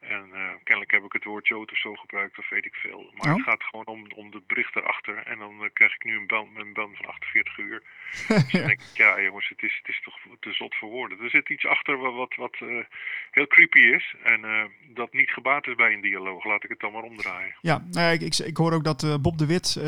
En 0.00 0.24
uh, 0.32 0.48
kennelijk 0.64 0.92
heb 0.92 1.04
ik 1.04 1.12
het 1.12 1.24
woord 1.24 1.48
jood 1.48 1.70
of 1.72 1.78
zo 1.78 1.94
gebruikt, 1.94 2.38
of 2.38 2.48
weet 2.48 2.64
ik 2.64 2.74
veel. 2.74 3.10
Maar 3.14 3.30
Oh. 3.30 3.36
het 3.36 3.44
gaat 3.44 3.62
gewoon 3.62 3.86
om, 3.86 4.06
om 4.14 4.30
de 4.30 4.42
bericht 4.46 4.76
erachter. 4.76 5.16
En 5.26 5.38
dan 5.38 5.54
uh, 5.60 5.68
krijg 5.72 5.94
ik 5.94 6.04
nu 6.04 6.16
een 6.16 6.26
ban, 6.26 6.48
een 6.56 6.72
ban 6.72 6.90
van 6.94 7.06
48 7.06 7.58
uur. 7.58 7.82
Dus 8.28 8.28
dan 8.28 8.66
denk 8.66 8.70
ik, 8.80 8.80
ja 8.94 9.20
jongens, 9.22 9.48
het 9.48 9.62
is, 9.62 9.76
het 9.82 9.88
is 9.94 10.00
toch 10.04 10.16
te 10.40 10.52
zot 10.52 10.74
voor 10.74 10.88
woorden. 10.90 11.20
Er 11.20 11.30
zit 11.30 11.48
iets 11.50 11.66
achter 11.66 11.98
wat, 11.98 12.14
wat, 12.14 12.34
wat 12.34 12.56
uh, 12.62 12.84
heel 13.30 13.46
creepy 13.46 13.78
is. 13.78 14.14
En 14.24 14.70
dat 14.94 15.12
niet 15.12 15.30
gebaat 15.30 15.66
is 15.66 15.74
bij 15.74 15.92
een 15.92 16.00
dialoog. 16.00 16.44
Laat 16.44 16.64
ik 16.64 16.70
het 16.70 16.80
dan 16.80 16.92
maar 16.92 17.02
omdraaien. 17.02 17.54
Ja, 17.60 17.84
nou, 17.90 18.12
ik, 18.12 18.20
ik, 18.20 18.38
ik 18.38 18.56
hoor 18.56 18.72
ook 18.72 18.84
dat 18.84 19.18
Bob 19.22 19.38
de 19.38 19.46
Wit, 19.46 19.80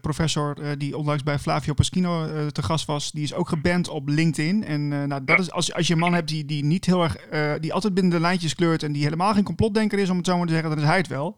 professor 0.00 0.78
die 0.78 0.96
onlangs 0.96 1.22
bij 1.22 1.38
Flavio 1.38 1.74
Paschino 1.74 2.26
te 2.50 2.62
gast 2.62 2.86
was, 2.86 3.12
die 3.12 3.22
is 3.22 3.34
ook 3.34 3.48
geband 3.48 3.88
op 3.88 4.08
LinkedIn. 4.08 4.64
En 4.64 4.88
nou, 4.88 5.08
dat 5.24 5.36
Ja. 5.36 5.36
is 5.36 5.50
als, 5.50 5.72
als 5.74 5.86
je 5.86 5.92
een 5.92 5.98
man 5.98 6.14
hebt 6.14 6.28
die, 6.28 6.44
die 6.44 6.64
niet 6.64 6.86
heel 6.86 7.02
erg, 7.02 7.16
die 7.60 7.72
altijd 7.72 7.94
binnen 7.94 8.12
de 8.12 8.20
lijntjes 8.20 8.54
kleurt 8.54 8.82
en 8.82 8.92
die 8.92 9.02
helemaal 9.02 9.34
geen 9.34 9.41
complotdenker 9.44 9.98
is, 9.98 10.10
om 10.10 10.16
het 10.16 10.26
zo 10.26 10.36
maar 10.36 10.46
te 10.46 10.52
zeggen, 10.52 10.70
dan 10.70 10.78
is 10.78 10.84
hij 10.84 10.96
het 10.96 11.06
wel. 11.06 11.36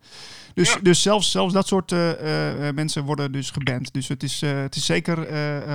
Dus, 0.55 0.73
Ja. 0.73 0.81
dus 0.81 1.03
zelfs, 1.03 1.31
zelfs 1.31 1.53
dat 1.55 1.67
soort 1.67 1.91
uh, 1.93 2.71
mensen 2.75 3.05
worden 3.05 3.33
dus 3.33 3.51
geband. 3.51 3.93
Dus 3.93 4.09
het 4.09 4.23
is, 4.23 4.43
uh, 4.43 4.51
het 4.63 4.75
is 4.75 4.87
zeker 4.87 5.17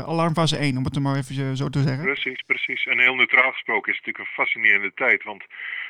alarmfase 0.06 0.58
1, 0.58 0.78
om 0.78 0.84
het 0.84 0.96
er 0.96 1.02
maar 1.02 1.15
even 1.15 1.58
zo 1.58 1.70
te 1.70 1.82
zeggen. 1.82 2.04
Precies, 2.04 2.42
precies. 2.42 2.86
En 2.86 3.00
heel 3.00 3.15
neutraal 3.15 3.52
gesproken 3.52 3.92
is 3.92 3.98
het 3.98 4.06
natuurlijk 4.06 4.38
een 4.38 4.44
fascinerende 4.44 4.92
tijd. 4.96 5.24
Want 5.24 5.44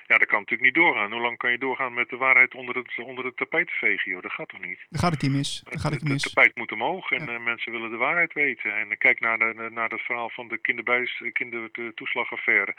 ja, 0.08 0.18
dat 0.18 0.28
kan 0.28 0.40
natuurlijk 0.40 0.70
niet 0.70 0.84
doorgaan. 0.84 1.12
Hoe 1.12 1.22
lang 1.22 1.38
kan 1.38 1.52
je 1.52 1.58
doorgaan 1.58 1.94
met 1.94 2.10
de 2.10 2.18
waarheid 2.18 2.56
onder 2.56 2.76
het, 2.76 2.92
onder 3.06 3.26
het 3.26 3.38
tapijt 3.38 3.72
vegen? 3.72 4.12
Joh? 4.12 4.22
Dat 4.22 4.32
gaat 4.32 4.50
toch 4.50 4.66
niet? 4.66 4.80
Dan 4.90 5.00
gaat 5.00 5.12
het 5.12 5.22
niet 5.22 5.32
mis. 5.32 5.62
Dan 5.70 5.80
gaat 5.80 5.92
het 5.92 6.04
mis. 6.04 6.24
het 6.24 6.34
tapijt 6.34 6.56
moet 6.56 6.72
omhoog 6.72 7.12
en 7.12 7.26
Ja. 7.32 7.40
mensen 7.40 7.72
willen 7.72 7.90
de 7.90 7.98
waarheid 8.08 8.34
weten. 8.34 8.76
En 8.78 8.98
kijk 8.98 9.20
naar, 9.20 9.38
de, 9.38 9.70
naar 9.74 9.90
het 9.90 10.02
verhaal 10.02 10.30
van 10.30 10.48
de 10.48 10.58
kinderbuis, 10.58 11.22
kindertoeslagaffaire. 11.34 12.76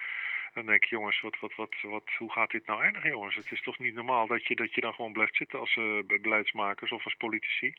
Dan 0.54 0.66
denk 0.66 0.82
ik, 0.82 0.88
jongens, 0.88 1.20
wat, 1.20 1.38
wat, 1.40 1.54
wat, 1.54 1.74
wat, 1.82 2.10
hoe 2.18 2.32
gaat 2.32 2.50
dit 2.50 2.66
nou 2.66 2.82
eindigen, 2.82 3.10
jongens? 3.10 3.36
Het 3.36 3.52
is 3.52 3.62
toch 3.62 3.78
niet 3.78 3.94
normaal 3.94 4.26
dat 4.26 4.46
je, 4.46 4.54
dat 4.54 4.74
je 4.74 4.80
dan 4.80 4.94
gewoon 4.94 5.12
blijft 5.12 5.36
zitten 5.36 5.58
als 5.58 5.76
uh, 5.76 5.98
beleidsmakers 6.06 6.92
of 6.92 7.04
als 7.04 7.14
politici. 7.14 7.74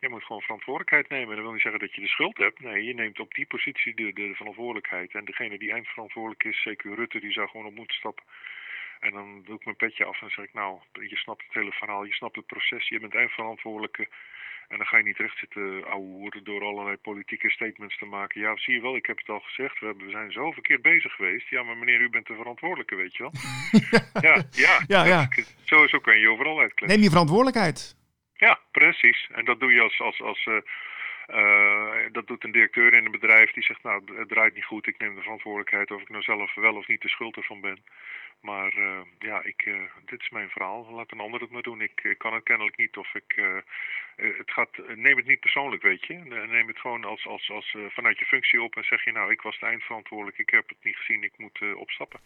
Je 0.00 0.08
moet 0.08 0.24
gewoon 0.24 0.42
verantwoordelijkheid 0.42 1.08
nemen. 1.08 1.34
Dat 1.34 1.44
wil 1.44 1.52
niet 1.52 1.62
zeggen 1.62 1.80
dat 1.80 1.94
je 1.94 2.00
de 2.00 2.08
schuld 2.08 2.36
hebt. 2.36 2.60
Nee, 2.60 2.84
je 2.84 2.94
neemt 2.94 3.20
op 3.20 3.34
die 3.34 3.46
positie 3.46 3.94
de, 3.94 4.12
de 4.12 4.34
verantwoordelijkheid. 4.34 5.14
En 5.14 5.24
degene 5.24 5.58
die 5.58 5.72
eindverantwoordelijk 5.72 6.44
is, 6.44 6.62
zeker 6.62 6.94
Rutte, 6.94 7.20
die 7.20 7.32
zou 7.32 7.48
gewoon 7.48 7.66
op 7.66 7.74
moeten 7.74 7.96
stappen. 7.96 8.24
En 9.02 9.12
dan 9.12 9.42
doe 9.44 9.56
ik 9.56 9.64
mijn 9.64 9.76
petje 9.76 10.04
af 10.04 10.22
en 10.22 10.30
zeg 10.30 10.44
ik, 10.44 10.52
nou, 10.52 10.78
je 10.92 11.16
snapt 11.16 11.42
het 11.44 11.54
hele 11.54 11.72
verhaal, 11.72 12.04
je 12.04 12.12
snapt 12.12 12.36
het 12.36 12.46
proces, 12.46 12.88
je 12.88 13.00
bent 13.00 13.14
eindverantwoordelijke. 13.14 14.08
En 14.68 14.76
dan 14.78 14.86
ga 14.86 14.96
je 14.96 15.02
niet 15.02 15.16
recht 15.16 15.38
zitten 15.38 15.84
ouwehoeren 15.84 16.44
door 16.44 16.62
allerlei 16.64 16.96
politieke 16.96 17.50
statements 17.50 17.98
te 17.98 18.04
maken. 18.04 18.40
Ja, 18.40 18.56
zie 18.56 18.74
je 18.74 18.80
wel, 18.80 18.96
ik 18.96 19.06
heb 19.06 19.18
het 19.18 19.28
al 19.28 19.40
gezegd, 19.40 19.80
we, 19.80 19.86
hebben, 19.86 20.04
we 20.04 20.10
zijn 20.10 20.32
zo 20.32 20.52
verkeerd 20.52 20.82
bezig 20.82 21.12
geweest. 21.12 21.48
Ja, 21.48 21.62
maar 21.62 21.76
meneer, 21.76 22.00
u 22.00 22.10
bent 22.10 22.26
de 22.26 22.34
verantwoordelijke, 22.34 22.94
weet 22.94 23.16
je 23.16 23.22
wel. 23.22 23.32
ja, 24.28 24.44
ja, 24.50 24.84
Ja, 24.86 25.04
ja. 25.04 25.28
Zo, 25.64 25.86
zo 25.86 25.98
kan 25.98 26.18
je 26.18 26.28
overal 26.28 26.60
uitklemmen. 26.60 26.96
Neem 26.96 27.04
je 27.04 27.10
verantwoordelijkheid. 27.10 27.96
Ja, 28.36 28.60
precies. 28.70 29.28
En 29.32 29.44
dat 29.44 29.60
doe 29.60 29.72
je 29.72 29.80
als, 29.80 30.00
als, 30.00 30.22
als 30.22 30.46
uh, 30.46 30.54
dat 32.12 32.26
doet 32.26 32.44
een 32.44 32.52
directeur 32.52 32.94
in 32.94 33.04
een 33.04 33.10
bedrijf 33.10 33.52
die 33.52 33.62
zegt, 33.62 33.82
nou, 33.82 34.02
het 34.16 34.28
draait 34.28 34.54
niet 34.54 34.64
goed, 34.64 34.86
ik 34.86 34.98
neem 34.98 35.14
de 35.14 35.22
verantwoordelijkheid 35.22 35.90
of 35.90 36.00
ik 36.00 36.08
nou 36.08 36.22
zelf 36.22 36.54
wel 36.54 36.76
of 36.76 36.88
niet 36.88 37.02
de 37.02 37.08
schuld 37.08 37.36
ervan 37.36 37.60
ben. 37.60 37.78
Maar 38.40 38.78
uh, 38.78 39.00
ja, 39.18 39.42
ik, 39.42 39.70
dit 40.04 40.20
is 40.20 40.30
mijn 40.30 40.48
verhaal, 40.48 40.90
laat 40.90 41.12
een 41.12 41.20
ander 41.20 41.40
het 41.40 41.50
maar 41.50 41.62
doen. 41.62 41.80
Ik, 41.80 42.00
ik 42.02 42.18
kan 42.18 42.34
het 42.34 42.42
kennelijk 42.42 42.76
niet 42.76 42.96
of 42.96 43.14
ik, 43.14 43.42
het 44.16 44.50
gaat, 44.50 44.70
neem 44.96 45.16
het 45.16 45.26
niet 45.26 45.40
persoonlijk, 45.40 45.82
weet 45.82 46.06
je. 46.06 46.14
Neem 46.50 46.66
het 46.66 46.78
gewoon 46.78 47.04
als, 47.04 47.26
als, 47.26 47.50
als 47.50 47.76
vanuit 47.88 48.18
je 48.18 48.24
functie 48.24 48.62
op 48.62 48.76
en 48.76 48.84
zeg 48.84 49.04
je, 49.04 49.12
nou, 49.12 49.30
ik 49.30 49.42
was 49.42 49.58
de 49.58 49.66
eindverantwoordelijk, 49.66 50.38
ik 50.38 50.50
heb 50.50 50.68
het 50.68 50.78
niet 50.82 50.96
gezien, 50.96 51.22
ik 51.22 51.32
moet 51.36 51.74
opstappen. 51.74 52.20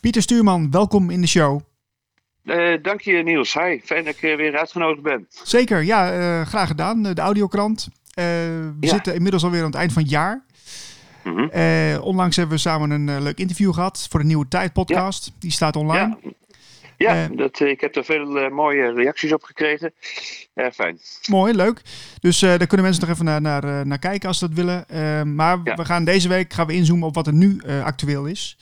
Pieter 0.00 0.22
Stuurman, 0.22 0.70
welkom 0.70 1.10
in 1.10 1.20
de 1.20 1.28
show. 1.28 1.75
Uh, 2.46 2.76
dank 2.82 3.00
je 3.00 3.12
Niels. 3.22 3.54
Hi, 3.54 3.80
fijn 3.84 4.04
dat 4.04 4.14
ik 4.14 4.22
uh, 4.22 4.36
weer 4.36 4.56
uitgenodigd 4.58 5.02
ben. 5.02 5.26
Zeker, 5.42 5.82
ja, 5.82 6.18
uh, 6.18 6.46
graag 6.46 6.68
gedaan. 6.68 7.02
De 7.02 7.20
audiokrant. 7.20 7.88
we 8.14 8.72
Ja. 8.80 8.88
zitten 8.88 9.14
inmiddels 9.14 9.44
alweer 9.44 9.60
aan 9.60 9.66
het 9.66 9.74
eind 9.74 9.92
van 9.92 10.02
het 10.02 10.10
jaar. 10.10 10.44
Mhm. 11.24 11.98
onlangs 12.00 12.36
hebben 12.36 12.54
we 12.54 12.60
samen 12.60 12.90
een 12.90 13.22
leuk 13.22 13.38
interview 13.38 13.74
gehad 13.74 14.06
voor 14.10 14.20
de 14.20 14.26
Nieuwe 14.26 14.48
Tijd 14.48 14.72
podcast. 14.72 15.32
Die 15.38 15.50
staat 15.50 15.76
online. 15.76 16.16
Ja, 16.22 16.30
ja 16.96 17.22
Eh. 17.30 17.36
dat, 17.36 17.60
ik 17.60 17.80
heb 17.80 17.96
er 17.96 18.04
veel 18.04 18.50
mooie 18.50 18.92
reacties 18.92 19.32
op 19.32 19.42
gekregen. 19.42 19.92
Fijn. 20.72 20.98
Mooi, 21.30 21.54
leuk. 21.54 21.80
Dus 22.20 22.38
daar 22.38 22.66
kunnen 22.66 22.86
mensen 22.86 23.02
nog 23.06 23.12
even 23.14 23.24
naar, 23.24 23.40
naar, 23.40 23.86
naar 23.86 23.98
kijken 23.98 24.28
als 24.28 24.38
ze 24.38 24.48
dat 24.48 24.56
willen. 24.56 24.84
Maar 25.34 25.58
Ja. 25.64 25.74
we 25.74 25.84
gaan 25.84 26.04
deze 26.04 26.28
week 26.28 26.52
gaan 26.52 26.66
we 26.66 26.72
inzoomen 26.72 27.08
op 27.08 27.14
wat 27.14 27.26
er 27.26 27.32
nu 27.34 27.60
actueel 27.84 28.26
is. 28.26 28.58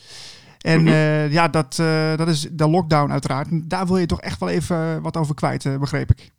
En 0.65 0.83
Mhm. 0.83 0.89
uh, 0.89 1.33
ja, 1.33 1.49
dat, 1.49 1.79
uh, 1.81 2.17
dat 2.17 2.29
is 2.29 2.41
de 2.41 2.69
lockdown 2.69 3.11
uiteraard. 3.11 3.49
En 3.51 3.65
daar 3.69 3.87
wil 3.87 3.97
je 3.97 4.07
toch 4.07 4.21
echt 4.21 4.41
wel 4.41 4.49
even 4.49 5.03
wat 5.03 5.17
over 5.17 5.35
kwijt, 5.35 5.79
begreep 5.81 6.11
ik. 6.11 6.31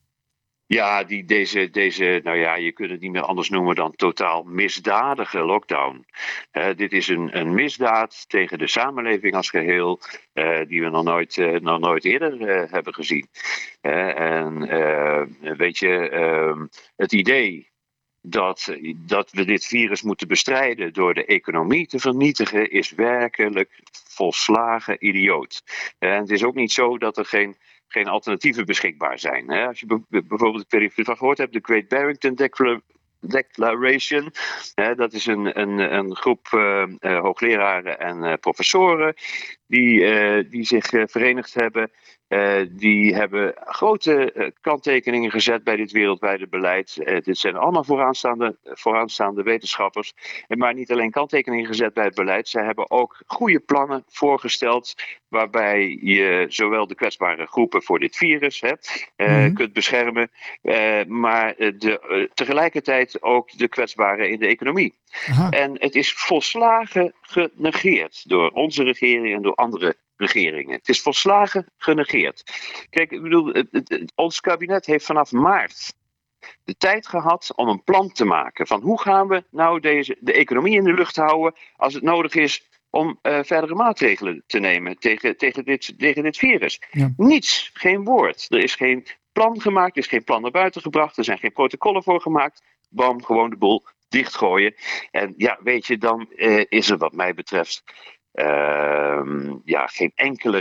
Ja, 0.67 1.03
die, 1.03 1.25
deze, 1.25 1.69
deze, 1.69 2.21
nou 2.23 2.37
ja, 2.37 2.55
je 2.55 2.71
kunt 2.71 2.91
het 2.91 3.01
niet 3.01 3.11
meer 3.11 3.21
anders 3.21 3.49
noemen 3.49 3.75
dan 3.75 3.95
totaal 3.95 4.43
misdadige 4.43 5.39
lockdown. 5.39 6.05
Uh, 6.53 6.67
dit 6.75 6.91
is 6.93 7.07
een, 7.07 7.37
een 7.39 7.53
misdaad 7.53 8.29
tegen 8.29 8.57
de 8.57 8.67
samenleving 8.67 9.35
als 9.35 9.49
geheel, 9.49 9.99
uh, 10.33 10.59
die 10.67 10.81
we 10.81 10.89
nog 10.89 11.03
nooit, 11.03 11.37
uh, 11.37 11.59
nog 11.59 11.79
nooit 11.79 12.05
eerder 12.05 12.67
hebben 12.71 12.93
gezien. 12.93 13.27
en 13.81 14.57
weet 15.57 15.77
je, 15.77 16.09
ehm, 16.09 16.65
het 16.95 17.13
idee 17.13 17.73
dat, 18.25 18.75
dat 18.95 19.31
we 19.31 19.45
dit 19.45 19.65
virus 19.65 20.01
moeten 20.01 20.27
bestrijden 20.27 20.93
door 20.93 21.13
de 21.13 21.25
economie 21.25 21.87
te 21.87 21.99
vernietigen, 21.99 22.71
is 22.71 22.91
werkelijk 22.91 23.81
volslagen 24.07 25.07
idioot. 25.07 25.63
En 25.99 26.19
het 26.19 26.29
is 26.29 26.43
ook 26.43 26.55
niet 26.55 26.71
zo 26.71 26.97
dat 26.97 27.17
er 27.17 27.25
geen 27.25 27.55
geen 27.87 28.07
alternatieven 28.07 28.65
beschikbaar 28.65 29.19
zijn. 29.19 29.49
Als 29.49 29.79
je 29.79 30.01
bijvoorbeeld, 30.09 30.65
ik 30.73 30.93
weet 30.95 31.17
gehoord 31.17 31.37
hebt, 31.37 31.53
de 31.53 31.59
Great 31.61 31.87
Barrington 31.87 32.35
Declaration. 33.19 34.31
Dat 34.95 35.13
is 35.13 35.25
een, 35.25 35.59
een, 35.59 35.79
een 35.93 36.15
groep 36.15 36.47
uh, 36.53 36.85
hoogleraren 36.99 37.99
en 37.99 38.39
professoren 38.39 39.13
die, 39.67 40.47
die 40.47 40.63
zich 40.63 40.85
verenigd 40.89 41.53
hebben. 41.53 41.91
Die 42.69 43.15
hebben 43.15 43.53
grote 43.65 44.53
kanttekeningen 44.61 45.31
gezet 45.31 45.63
bij 45.63 45.75
dit 45.75 45.91
wereldwijde 45.91 46.47
beleid. 46.47 46.95
dit 47.23 47.37
zijn 47.37 47.55
allemaal 47.55 47.83
vooraanstaande, 47.83 48.57
vooraanstaande 48.63 49.43
wetenschappers. 49.43 50.13
Maar 50.47 50.73
niet 50.73 50.91
alleen 50.91 51.11
kanttekeningen 51.11 51.65
gezet 51.65 51.93
bij 51.93 52.05
het 52.05 52.15
beleid. 52.15 52.47
Zij 52.47 52.63
hebben 52.63 52.91
ook 52.91 53.21
goede 53.25 53.59
plannen 53.59 54.03
voorgesteld. 54.07 54.93
Waarbij 55.27 55.97
je 56.01 56.45
zowel 56.49 56.87
de 56.87 56.95
kwetsbare 56.95 57.45
groepen 57.45 57.83
voor 57.83 57.99
dit 57.99 58.15
virus 58.15 58.61
hè, 58.61 58.73
Mhm. 59.17 59.53
kunt 59.53 59.73
beschermen. 59.73 60.31
maar 61.07 61.55
de, 61.55 62.29
tegelijkertijd 62.33 63.21
ook 63.21 63.57
de 63.57 63.67
kwetsbaren 63.67 64.29
in 64.29 64.39
de 64.39 64.47
economie. 64.47 64.93
Aha. 65.29 65.49
En 65.49 65.75
het 65.79 65.95
is 65.95 66.13
volslagen 66.13 67.13
genegeerd 67.21 68.29
door 68.29 68.49
onze 68.49 68.83
regering 68.83 69.35
en 69.35 69.41
door 69.41 69.55
andere 69.55 69.95
regeringen. 70.17 70.75
Het 70.75 70.89
is 70.89 71.01
volslagen 71.01 71.65
genegeerd. 71.77 72.43
Kijk, 72.89 73.11
ik 73.11 73.21
bedoel, 73.21 73.45
het, 73.45 73.67
het, 73.71 73.89
het, 73.89 74.11
ons 74.15 74.39
kabinet 74.39 74.85
heeft 74.85 75.05
vanaf 75.05 75.31
maart 75.31 75.93
de 76.63 76.77
tijd 76.77 77.07
gehad 77.07 77.51
om 77.55 77.67
een 77.67 77.83
plan 77.83 78.11
te 78.11 78.25
maken 78.25 78.67
van 78.67 78.81
hoe 78.81 79.01
gaan 79.01 79.27
we 79.27 79.43
nou 79.51 79.79
deze, 79.79 80.17
de 80.19 80.33
economie 80.33 80.77
in 80.77 80.83
de 80.83 80.93
lucht 80.93 81.15
houden 81.15 81.59
als 81.75 81.93
het 81.93 82.03
nodig 82.03 82.33
is 82.33 82.69
om 82.89 83.19
uh, 83.21 83.39
verdere 83.43 83.75
maatregelen 83.75 84.43
te 84.47 84.59
nemen 84.59 84.99
tegen, 84.99 85.37
tegen, 85.37 85.65
dit, 85.65 85.93
tegen 85.97 86.23
dit 86.23 86.37
virus. 86.37 86.81
Ja. 86.91 87.13
Niets, 87.17 87.69
geen 87.73 88.03
woord. 88.03 88.45
Er 88.49 88.63
is 88.63 88.75
geen 88.75 89.05
plan 89.31 89.61
gemaakt, 89.61 89.95
er 89.95 90.03
is 90.03 90.09
geen 90.09 90.23
plan 90.23 90.41
naar 90.41 90.51
buiten 90.51 90.81
gebracht, 90.81 91.17
er 91.17 91.23
zijn 91.23 91.37
geen 91.37 91.51
protocollen 91.51 92.03
voor 92.03 92.21
gemaakt. 92.21 92.63
Bam, 92.89 93.23
gewoon 93.23 93.49
de 93.49 93.57
boel 93.57 93.83
dichtgooien. 94.09 94.75
En 95.11 95.33
ja, 95.37 95.59
weet 95.63 95.85
je, 95.85 95.97
dan 95.97 96.29
uh, 96.35 96.63
is 96.69 96.89
er 96.89 96.97
wat 96.97 97.13
mij 97.13 97.33
betreft 97.33 97.83
ja, 99.65 99.87
geen 99.87 100.11
enkele 100.15 100.57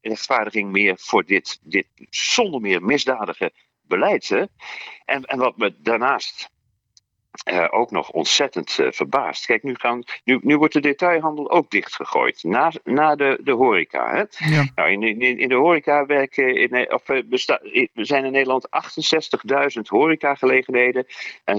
rechtvaardiging 0.00 0.72
meer 0.72 0.98
voor 0.98 1.24
dit, 1.24 1.58
dit 1.62 1.86
zonder 2.10 2.60
meer 2.60 2.82
misdadige 2.82 3.52
beleid. 3.82 4.28
Hè? 4.28 4.44
En, 5.04 5.24
en 5.24 5.38
wat 5.38 5.56
me 5.56 5.80
daarnaast 5.80 6.50
uh, 7.50 7.66
ook 7.70 7.90
nog 7.90 8.10
ontzettend 8.10 8.78
uh, 8.78 8.86
verbaast. 8.90 9.46
Kijk, 9.46 9.62
nu, 9.62 9.74
gaan, 9.74 10.02
nu, 10.24 10.38
nu 10.42 10.56
wordt 10.56 10.74
de 10.74 10.80
detailhandel 10.80 11.50
ook 11.50 11.70
dichtgegooid. 11.70 12.42
Na, 12.42 12.72
na 12.84 13.14
de, 13.14 13.40
de 13.42 13.52
horeca. 13.52 14.10
Hè? 14.10 14.48
Ja. 14.54 14.70
Nou, 14.74 14.90
in, 14.90 15.02
in, 15.02 15.38
in 15.38 15.48
de 15.48 15.54
horeca 15.54 16.06
werken 16.06 16.56
in, 16.56 16.92
of, 16.92 17.08
uh, 17.08 17.22
besta, 17.24 17.60
zijn 17.94 18.24
in 18.24 18.32
Nederland 18.32 18.68
68.000 19.76 19.80
horecagelegenheden 19.82 21.06
en 21.44 21.58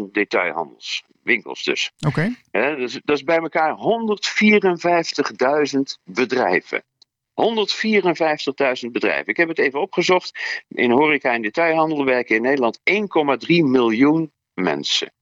86.000 0.00 0.10
detailhandelswinkels 0.12 1.64
dus. 1.64 1.92
Oké. 2.06 2.34
Okay. 2.50 2.76
Dus. 2.76 3.00
Dat 3.04 3.16
is 3.16 3.24
bij 3.24 3.38
elkaar 3.38 3.76
154.000 5.74 5.80
bedrijven. 6.04 6.82
154.000 8.84 8.90
bedrijven. 8.92 9.26
Ik 9.26 9.36
heb 9.36 9.48
het 9.48 9.58
even 9.58 9.80
opgezocht. 9.80 10.64
In 10.68 10.90
horeca 10.90 11.32
en 11.32 11.42
detailhandel 11.42 12.04
werken 12.04 12.36
in 12.36 12.42
Nederland 12.42 12.80
1,3 12.90 12.94
miljoen 13.46 14.32
mensen. 14.62 15.12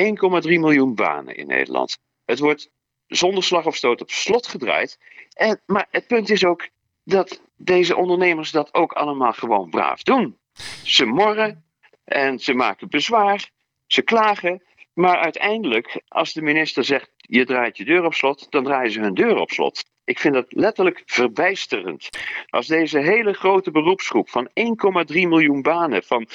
1,3 0.00 0.14
miljoen 0.42 0.94
banen 0.94 1.36
in 1.36 1.46
Nederland. 1.46 1.98
Het 2.24 2.38
wordt 2.38 2.70
zonder 3.06 3.42
slag 3.42 3.66
of 3.66 3.76
stoot 3.76 4.00
op 4.00 4.10
slot 4.10 4.46
gedraaid. 4.46 4.98
En, 5.32 5.62
maar 5.66 5.86
het 5.90 6.06
punt 6.06 6.30
is 6.30 6.44
ook 6.44 6.68
dat 7.04 7.42
deze 7.56 7.96
ondernemers 7.96 8.50
dat 8.50 8.74
ook 8.74 8.92
allemaal 8.92 9.32
gewoon 9.32 9.70
braaf 9.70 10.02
doen. 10.02 10.38
Ze 10.82 11.04
morren 11.04 11.64
en 12.04 12.38
ze 12.38 12.54
maken 12.54 12.88
bezwaar, 12.88 13.50
ze 13.86 14.02
klagen. 14.02 14.62
Maar 14.92 15.16
uiteindelijk, 15.16 16.02
als 16.08 16.32
de 16.32 16.42
minister 16.42 16.84
zegt: 16.84 17.10
je 17.16 17.44
draait 17.44 17.76
je 17.76 17.84
deur 17.84 18.04
op 18.04 18.14
slot, 18.14 18.50
dan 18.50 18.64
draaien 18.64 18.92
ze 18.92 19.00
hun 19.00 19.14
deur 19.14 19.36
op 19.36 19.50
slot. 19.50 19.84
Ik 20.12 20.18
vind 20.18 20.34
dat 20.34 20.46
letterlijk 20.48 21.02
verbijsterend. 21.06 22.08
Als 22.48 22.66
deze 22.66 22.98
hele 22.98 23.32
grote 23.32 23.70
beroepsgroep 23.70 24.30
van 24.30 24.48
1,3 24.48 24.54
miljoen 25.06 25.62
banen, 25.62 26.02
van 26.02 26.28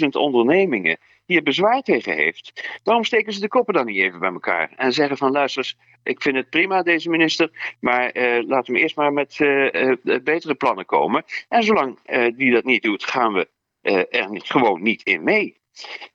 154.000 0.00 0.08
ondernemingen, 0.10 0.98
hier 1.26 1.42
bezwaar 1.42 1.82
tegen 1.82 2.14
heeft, 2.16 2.78
waarom 2.82 3.04
steken 3.04 3.32
ze 3.32 3.40
de 3.40 3.48
koppen 3.48 3.74
dan 3.74 3.86
niet 3.86 3.96
even 3.96 4.18
bij 4.18 4.32
elkaar 4.32 4.72
en 4.76 4.92
zeggen 4.92 5.16
van 5.16 5.30
luister, 5.30 5.74
ik 6.02 6.22
vind 6.22 6.36
het 6.36 6.50
prima 6.50 6.82
deze 6.82 7.10
minister, 7.10 7.76
maar 7.80 8.10
eh, 8.10 8.46
laten 8.46 8.74
we 8.74 8.80
eerst 8.80 8.96
maar 8.96 9.12
met 9.12 9.38
uh, 9.38 9.92
betere 10.22 10.54
plannen 10.54 10.86
komen. 10.86 11.24
En 11.48 11.62
zolang 11.62 11.98
uh, 12.06 12.26
die 12.36 12.52
dat 12.52 12.64
niet 12.64 12.82
doet, 12.82 13.04
gaan 13.04 13.32
we 13.32 13.48
er 14.10 14.28
gewoon 14.32 14.82
niet 14.82 15.02
in 15.02 15.22
mee. 15.22 15.62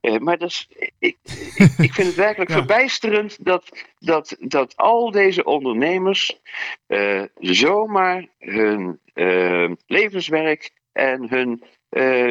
Uh, 0.01 0.17
maar 0.17 0.37
dat 0.37 0.49
is, 0.49 0.69
ik, 0.99 1.17
ik, 1.77 1.93
vind 1.93 2.07
het 2.07 2.15
werkelijk 2.15 2.51
verbijsterend 2.51 3.45
dat, 3.45 3.69
dat, 3.99 4.35
dat 4.39 4.77
al 4.77 5.11
deze 5.11 5.43
ondernemers 5.43 6.39
uh, 6.87 7.23
zomaar 7.39 8.27
hun 8.39 8.99
uh, 9.13 9.71
levenswerk 9.87 10.71
en 10.91 11.29
hun 11.29 11.63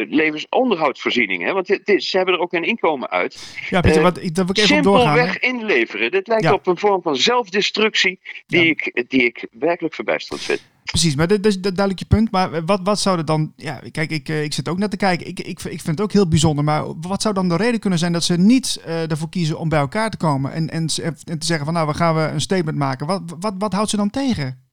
levensonderhoudsvoorzieningen. 0.08 1.54
Want 1.54 1.66
ze 1.66 2.16
hebben 2.16 2.34
er 2.34 2.40
ook 2.40 2.52
een 2.52 2.64
inkomen 2.64 3.10
uit. 3.10 3.56
Ja, 3.70 3.80
Pieter, 3.80 4.02
wat, 4.02 4.14
dat 4.14 4.32
wil 4.32 4.48
ik 4.48 4.56
even 4.56 4.68
Simpelweg 4.68 5.14
doorgaan, 5.14 5.36
inleveren. 5.40 6.10
Dit 6.10 6.28
lijkt 6.28 6.44
ja. 6.44 6.52
op 6.52 6.66
een 6.66 6.78
vorm 6.78 7.02
van 7.02 7.16
zelfdestructie 7.16 8.20
die, 8.46 8.64
ja. 8.64 8.70
ik, 8.70 9.04
die 9.08 9.22
ik 9.22 9.46
werkelijk 9.50 9.94
verbijsterend 9.94 10.42
vind. 10.44 10.62
Precies, 10.90 11.14
maar 11.14 11.26
dat, 11.26 11.46
is 11.46 11.60
duidelijk 11.60 11.98
je 11.98 12.04
punt. 12.04 12.30
Maar 12.30 12.64
wat, 12.64 12.80
wat 12.82 13.00
zou 13.00 13.18
er 13.18 13.24
dan... 13.24 13.52
Ja, 13.56 13.80
kijk, 13.90 14.10
ik, 14.10 14.28
ik 14.28 14.52
zit 14.52 14.68
ook 14.68 14.78
net 14.78 14.90
te 14.90 14.96
kijken. 14.96 15.26
Ik, 15.26 15.40
ik, 15.40 15.46
ik 15.46 15.80
vind 15.80 15.86
het 15.86 16.00
ook 16.00 16.12
heel 16.12 16.28
bijzonder. 16.28 16.64
Maar 16.64 16.84
wat 17.00 17.22
zou 17.22 17.34
dan 17.34 17.48
de 17.48 17.56
reden 17.56 17.80
kunnen 17.80 17.98
zijn 17.98 18.12
dat 18.12 18.24
ze 18.24 18.36
niet 18.36 18.80
uh, 18.86 19.10
ervoor 19.10 19.28
kiezen 19.28 19.58
om 19.58 19.68
bij 19.68 19.78
elkaar 19.78 20.10
te 20.10 20.16
komen? 20.16 20.52
En, 20.52 20.70
en, 20.70 20.88
en 21.24 21.38
te 21.38 21.46
zeggen 21.46 21.64
van 21.64 21.74
nou, 21.74 21.86
we 21.86 21.94
gaan 21.94 22.14
we 22.14 22.20
een 22.20 22.40
statement 22.40 22.78
maken. 22.78 23.06
Wat, 23.06 23.22
wat, 23.40 23.54
wat 23.58 23.72
houdt 23.72 23.90
ze 23.90 23.96
dan 23.96 24.10
tegen? 24.10 24.67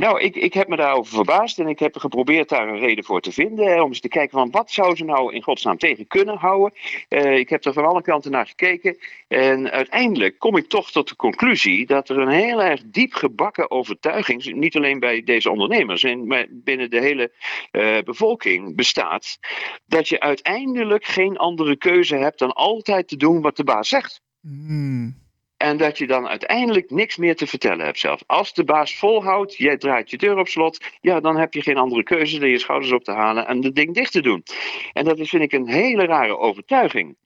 Nou, 0.00 0.20
ik, 0.20 0.36
ik 0.36 0.54
heb 0.54 0.68
me 0.68 0.76
daarover 0.76 1.14
verbaasd 1.14 1.58
en 1.58 1.68
ik 1.68 1.78
heb 1.78 1.96
geprobeerd 1.96 2.48
daar 2.48 2.68
een 2.68 2.78
reden 2.78 3.04
voor 3.04 3.20
te 3.20 3.32
vinden. 3.32 3.82
Om 3.82 3.88
eens 3.88 4.00
te 4.00 4.08
kijken 4.08 4.38
van 4.38 4.50
wat 4.50 4.70
zou 4.70 4.96
ze 4.96 5.04
nou 5.04 5.34
in 5.34 5.42
godsnaam 5.42 5.78
tegen 5.78 6.06
kunnen 6.06 6.36
houden. 6.36 6.78
Uh, 7.08 7.38
ik 7.38 7.48
heb 7.48 7.64
er 7.64 7.72
van 7.72 7.84
alle 7.84 8.02
kanten 8.02 8.30
naar 8.30 8.46
gekeken. 8.46 8.98
En 9.28 9.70
uiteindelijk 9.70 10.38
kom 10.38 10.56
ik 10.56 10.68
toch 10.68 10.90
tot 10.90 11.08
de 11.08 11.16
conclusie 11.16 11.86
dat 11.86 12.08
er 12.08 12.18
een 12.18 12.28
heel 12.28 12.62
erg 12.62 12.82
diep 12.86 13.12
gebakken 13.12 13.70
overtuiging, 13.70 14.54
niet 14.54 14.76
alleen 14.76 15.00
bij 15.00 15.22
deze 15.22 15.50
ondernemers, 15.50 16.02
maar 16.02 16.46
binnen 16.50 16.90
de 16.90 17.00
hele 17.00 17.32
uh, 17.72 17.98
bevolking 18.04 18.76
bestaat. 18.76 19.38
Dat 19.86 20.08
je 20.08 20.20
uiteindelijk 20.20 21.04
geen 21.04 21.36
andere 21.36 21.76
keuze 21.76 22.16
hebt 22.16 22.38
dan 22.38 22.52
altijd 22.52 23.08
te 23.08 23.16
doen 23.16 23.40
wat 23.40 23.56
de 23.56 23.64
baas 23.64 23.88
zegt. 23.88 24.22
Mm. 24.40 25.19
En 25.60 25.76
dat 25.76 25.98
je 25.98 26.06
dan 26.06 26.28
uiteindelijk 26.28 26.90
niks 26.90 27.16
meer 27.16 27.36
te 27.36 27.46
vertellen 27.46 27.84
hebt 27.84 27.98
zelf. 27.98 28.22
Als 28.26 28.54
de 28.54 28.64
baas 28.64 28.96
volhoudt, 28.96 29.56
jij 29.56 29.76
draait 29.76 30.10
je 30.10 30.16
deur 30.16 30.38
op 30.38 30.48
slot, 30.48 30.84
ja, 31.00 31.20
dan 31.20 31.36
heb 31.36 31.54
je 31.54 31.62
geen 31.62 31.76
andere 31.76 32.02
keuze 32.02 32.38
dan 32.38 32.48
je 32.48 32.58
schouders 32.58 32.92
op 32.92 33.04
te 33.04 33.12
halen 33.12 33.46
en 33.46 33.64
het 33.64 33.74
ding 33.74 33.94
dicht 33.94 34.12
te 34.12 34.20
doen. 34.20 34.42
En 34.92 35.04
dat 35.04 35.18
is, 35.18 35.28
vind 35.28 35.42
ik, 35.42 35.52
een 35.52 35.68
hele 35.68 36.04
rare 36.04 36.38
overtuiging. 36.38 37.16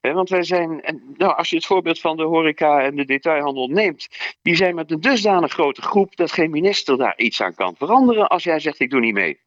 want 0.00 0.28
wij 0.28 0.42
zijn, 0.42 1.00
nou, 1.16 1.36
als 1.36 1.50
je 1.50 1.56
het 1.56 1.66
voorbeeld 1.66 2.00
van 2.00 2.16
de 2.16 2.22
horeca 2.22 2.80
en 2.80 2.96
de 2.96 3.04
detailhandel 3.04 3.68
neemt, 3.68 4.08
die 4.42 4.56
zijn 4.56 4.74
met 4.74 4.90
een 4.90 5.00
dusdanig 5.00 5.52
grote 5.52 5.82
groep 5.82 6.16
dat 6.16 6.32
geen 6.32 6.50
minister 6.50 6.98
daar 6.98 7.18
iets 7.18 7.42
aan 7.42 7.54
kan 7.54 7.74
veranderen 7.76 8.28
als 8.28 8.44
jij 8.44 8.60
zegt 8.60 8.80
ik 8.80 8.90
doe 8.90 9.00
niet 9.00 9.14
mee. 9.14 9.38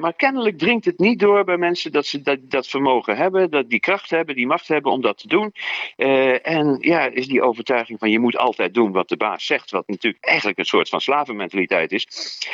Maar 0.00 0.14
kennelijk 0.14 0.58
dringt 0.58 0.84
het 0.84 0.98
niet 0.98 1.18
door 1.18 1.44
bij 1.44 1.56
mensen 1.56 1.92
dat 1.92 2.06
ze 2.06 2.22
dat, 2.22 2.38
dat 2.42 2.68
vermogen 2.68 3.16
hebben, 3.16 3.50
dat 3.50 3.68
die 3.68 3.80
kracht 3.80 4.10
hebben, 4.10 4.34
die 4.34 4.46
macht 4.46 4.68
hebben 4.68 4.92
om 4.92 5.00
dat 5.00 5.18
te 5.18 5.28
doen. 5.28 5.52
Uh, 5.96 6.46
en 6.46 6.76
ja, 6.80 7.06
is 7.06 7.26
die 7.26 7.42
overtuiging 7.42 7.98
van 7.98 8.10
je 8.10 8.18
moet 8.18 8.36
altijd 8.36 8.74
doen 8.74 8.92
wat 8.92 9.08
de 9.08 9.16
baas 9.16 9.46
zegt, 9.46 9.70
wat 9.70 9.88
natuurlijk 9.88 10.24
eigenlijk 10.24 10.58
een 10.58 10.64
soort 10.64 10.88
van 10.88 11.00
slavenmentaliteit 11.00 11.92
is, 11.92 12.06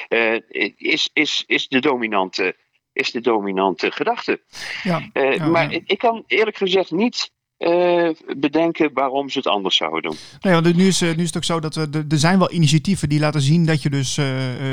uh, 0.08 0.40
is, 0.76 1.10
is, 1.12 1.44
is 1.46 1.68
de 1.68 1.80
dominante 1.80 2.56
is 2.92 3.10
de 3.10 3.20
dominante 3.20 3.90
gedachte. 3.90 4.40
Ja, 4.82 5.10
ja, 5.12 5.46
maar 5.46 5.72
ik 5.72 5.98
kan 5.98 6.24
eerlijk 6.26 6.56
gezegd 6.56 6.90
niet 6.90 7.32
uh, 7.58 8.08
bedenken 8.36 8.90
waarom 8.92 9.28
ze 9.28 9.38
het 9.38 9.46
anders 9.46 9.76
zouden 9.76 10.02
doen. 10.02 10.16
Nee, 10.40 10.52
want 10.52 10.76
nu 10.76 10.86
is, 10.86 11.00
nu 11.00 11.08
is 11.08 11.26
het 11.26 11.36
ook 11.36 11.44
zo 11.44 11.60
dat 11.60 11.76
er, 11.76 11.88
er 12.08 12.18
zijn 12.18 12.38
wel 12.38 12.52
initiatieven 12.52 13.08
die 13.08 13.20
laten 13.20 13.40
zien 13.40 13.66
dat 13.66 13.82
je 13.82 13.90
dus 13.90 14.18
uh, 14.18 14.26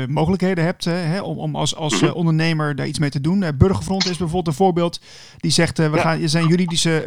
mogelijkheden 0.08 0.64
hebt 0.64 0.84
hè, 0.84 1.20
om, 1.20 1.38
om 1.38 1.56
als, 1.56 1.76
als 1.76 2.02
uh, 2.02 2.14
ondernemer 2.14 2.76
daar 2.76 2.86
iets 2.86 2.98
mee 2.98 3.10
te 3.10 3.20
doen. 3.20 3.44
Burgerfront 3.58 4.04
is 4.04 4.16
bijvoorbeeld 4.16 4.46
een 4.46 4.52
voorbeeld 4.64 5.00
die 5.36 5.50
zegt: 5.50 5.78
we 5.78 5.90
ja. 5.94 6.00
gaan, 6.00 6.22
er 6.22 6.28
zijn 6.28 6.46
juridische 6.46 7.04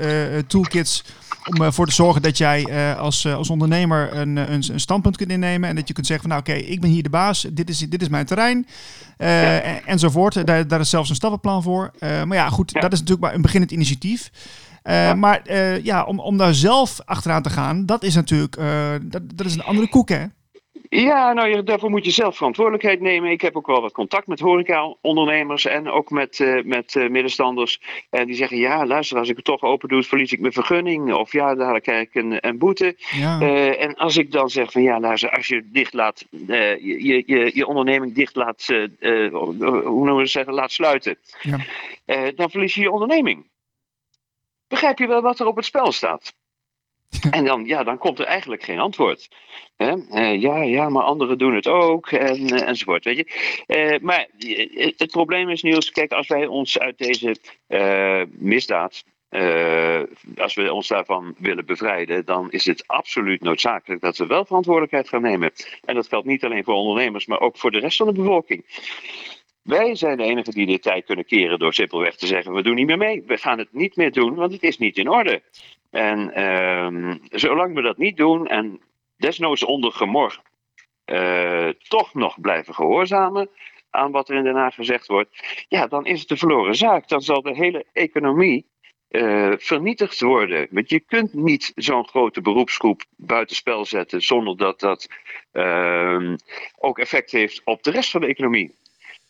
toolkits 0.48 1.04
om 1.44 1.62
ervoor 1.62 1.86
te 1.86 1.94
zorgen 1.94 2.22
dat 2.22 2.38
jij 2.38 2.96
als, 2.96 3.28
als 3.28 3.50
ondernemer 3.50 4.14
een, 4.14 4.36
een, 4.36 4.64
een, 4.72 4.80
standpunt 4.80 5.18
kunt 5.18 5.32
innemen 5.32 5.70
en 5.70 5.76
dat 5.76 5.88
je 5.88 5.94
kunt 5.94 6.08
zeggen: 6.08 6.30
van, 6.30 6.38
Nou, 6.38 6.50
oké, 6.50 6.60
okay, 6.60 6.74
ik 6.74 6.82
ben 6.82 6.90
hier 6.90 7.04
de 7.04 7.10
baas, 7.10 7.48
dit 7.52 7.70
is, 7.70 7.78
dit 7.78 8.02
is 8.02 8.10
mijn 8.10 8.26
terrein. 8.26 8.68
Ja. 9.18 9.60
En, 9.60 9.86
enzovoort. 9.86 10.46
Daar, 10.46 10.68
daar 10.68 10.80
is 10.80 10.90
zelfs 10.90 11.10
een 11.10 11.16
stappenplan 11.16 11.64
voor. 11.64 11.92
maar 12.00 12.34
ja, 12.34 12.50
goed, 12.50 12.72
ja. 12.72 12.80
dat 12.80 12.94
is 12.94 13.00
natuurlijk 13.00 13.26
maar 13.26 13.36
een 13.36 13.42
beginnend 13.42 13.72
initiatief. 13.72 14.32
Ja. 14.94 15.16
Maar 15.16 15.42
uh, 15.46 15.84
ja, 15.84 16.04
om, 16.04 16.20
om 16.20 16.38
daar 16.38 16.54
zelf 16.54 17.00
achteraan 17.06 17.42
te 17.42 17.50
gaan, 17.50 17.86
dat 17.86 18.04
is 18.04 18.16
natuurlijk 18.16 18.58
uh, 18.58 18.92
dat, 19.02 19.22
dat 19.36 19.46
is 19.46 19.56
een 19.56 19.64
andere 19.64 19.90
koek, 19.90 20.10
hè? 20.10 20.26
Ja, 20.90 21.34
nou, 21.34 21.64
daarvoor 21.64 21.90
moet 21.90 22.06
je 22.06 22.12
zelf 22.12 22.36
verantwoordelijkheid 22.36 23.02
nemen. 23.02 23.32
Ik 23.32 23.42
heb 23.42 23.56
ook 23.56 23.68
wel 23.68 23.82
wat 23.82 23.92
contact 23.92 24.28
met 24.28 24.40
horeca-ondernemers 24.40 25.66
en 25.66 25.90
ook 25.90 26.10
met, 26.10 26.40
uh, 26.40 26.64
met 26.64 26.96
uh, 26.96 27.10
middenstanders. 27.10 27.82
En 28.10 28.26
die 28.26 28.36
zeggen, 28.36 28.58
ja, 28.58 28.86
luister, 28.86 29.18
als 29.18 29.30
ik 29.30 29.36
het 29.36 29.46
toch 29.46 29.62
open 29.62 29.90
doe, 29.90 30.04
verlies 30.04 30.32
ik 30.32 30.40
mijn 30.40 30.54
vergunning. 30.54 31.14
Of 31.14 31.32
ja, 31.32 31.56
daar 31.56 31.82
krijg 31.82 32.02
ik 32.02 32.16
een, 32.16 32.48
een 32.48 32.58
boete. 32.58 32.96
Ja. 33.12 33.42
En 33.76 33.96
als 33.96 34.18
ik 34.18 34.32
dan 34.32 34.50
zeg 34.50 34.72
van, 34.72 34.82
ja, 34.82 35.00
luister, 35.00 35.30
als 35.30 35.48
je 35.48 35.70
dicht 35.72 35.94
laat, 35.94 36.26
je, 36.30 37.24
je, 37.26 37.52
je 37.54 37.68
onderneming 37.68 38.14
dicht 38.16 38.36
laat, 38.36 38.66
hoe 38.66 39.94
noemen 39.94 40.16
we 40.16 40.22
het 40.22 40.30
zeggen, 40.30 40.54
laat 40.54 40.72
sluiten. 40.72 41.18
Ja. 41.42 41.58
dan 42.36 42.50
verlies 42.50 42.76
je 42.76 42.82
je 42.82 42.92
onderneming. 42.92 43.46
Begrijp 44.70 45.00
je 45.00 45.08
wel 45.08 45.22
wat 45.22 45.40
er 45.40 45.46
op 45.46 45.56
het 45.56 45.66
spel 45.66 45.92
staat? 45.92 46.34
En 47.32 47.46
dan, 47.46 47.66
ja, 47.66 47.84
dan 47.84 47.98
komt 47.98 48.20
er 48.20 48.26
eigenlijk 48.26 48.64
geen 48.64 48.80
antwoord. 48.80 49.30
He? 49.76 49.96
Uh, 49.96 50.42
ja, 50.42 50.62
ja, 50.62 50.90
maar 50.90 51.04
anderen 51.04 51.38
doen 51.38 51.56
het 51.56 51.68
ook, 51.68 52.12
en, 52.12 52.54
uh, 52.54 52.68
enzovoort. 52.68 53.04
Weet 53.04 53.18
je? 53.18 53.26
Uh, 53.68 54.00
maar 54.02 54.28
het 54.98 55.12
probleem 55.12 55.50
is, 55.50 55.62
Niels, 55.62 55.92
kijk, 55.92 56.12
als 56.12 56.28
wij 56.28 56.46
ons 56.46 56.80
uit 56.80 56.98
deze 56.98 57.36
misdaad. 58.30 59.04
als 60.38 60.54
we 60.54 60.74
ons 60.74 60.88
daarvan 60.88 61.36
willen 61.38 61.66
bevrijden, 61.66 62.26
dan 62.26 62.52
is 62.52 62.66
het 62.66 62.88
absoluut 62.88 63.42
noodzakelijk 63.42 64.02
dat 64.02 64.18
we 64.18 64.26
wel 64.26 64.46
verantwoordelijkheid 64.46 65.10
gaan 65.10 65.22
nemen. 65.22 65.52
En 65.86 65.96
dat 65.96 66.08
geldt 66.08 66.28
niet 66.28 66.44
alleen 66.44 66.64
voor 66.64 66.74
ondernemers, 66.74 67.26
maar 67.26 67.40
ook 67.40 67.58
voor 67.58 67.72
de 67.72 67.80
rest 67.80 67.98
van 67.98 68.08
de 68.08 68.14
bevolking. 68.14 68.66
Wij 69.62 69.96
zijn 69.96 70.18
de 70.18 70.24
enigen 70.24 70.54
die 70.54 70.66
dit 70.66 70.82
tijd 70.82 71.06
kunnen 71.06 71.26
keren 71.26 71.60
door 71.60 71.74
simpelweg 71.74 72.16
te 72.16 72.28
zeggen: 72.28 72.54
we 72.54 72.64
doen 72.64 72.76
niet 72.76 72.86
meer 72.88 72.98
mee. 72.98 73.24
We 73.26 73.38
gaan 73.38 73.58
het 73.58 73.74
niet 73.74 73.96
meer 73.96 74.12
doen, 74.12 74.36
want 74.36 74.52
het 74.52 74.64
is 74.64 74.78
niet 74.78 74.98
in 74.98 75.10
orde. 75.10 75.42
En 75.92 76.40
uh, 76.40 77.16
zolang 77.30 77.76
we 77.76 77.82
dat 77.82 77.98
niet 77.98 78.18
doen 78.18 78.48
en 78.48 78.82
desnoods 79.18 79.64
onder 79.64 79.92
gemor 79.92 80.42
uh, 81.06 81.68
toch 81.88 82.14
nog 82.14 82.42
blijven 82.42 82.74
gehoorzamen 82.74 83.50
aan 83.90 84.12
wat 84.12 84.30
er 84.30 84.36
in 84.36 84.44
Den 84.44 84.72
gezegd 84.72 85.08
wordt, 85.08 85.64
ja, 85.68 85.88
dan 85.88 86.06
is 86.06 86.22
het 86.22 86.32
een 86.32 86.38
verloren 86.38 86.76
zaak. 86.76 87.08
Dan 87.08 87.22
zal 87.22 87.42
de 87.42 87.56
hele 87.56 87.86
economie 87.94 88.66
uh, 89.10 89.54
vernietigd 89.58 90.20
worden. 90.20 90.68
Want 90.72 90.90
je 90.90 91.00
kunt 91.00 91.34
niet 91.34 91.72
zo'n 91.76 92.08
grote 92.08 92.42
beroepsgroep 92.42 93.04
buitenspel 93.18 93.86
zetten 93.86 94.22
zonder 94.22 94.58
dat 94.58 94.80
dat 94.80 95.08
uh, 95.54 96.34
ook 96.78 97.00
effect 97.00 97.32
heeft 97.32 97.62
op 97.64 97.84
de 97.84 97.92
rest 97.92 98.12
van 98.12 98.22
de 98.22 98.28
economie. 98.28 98.76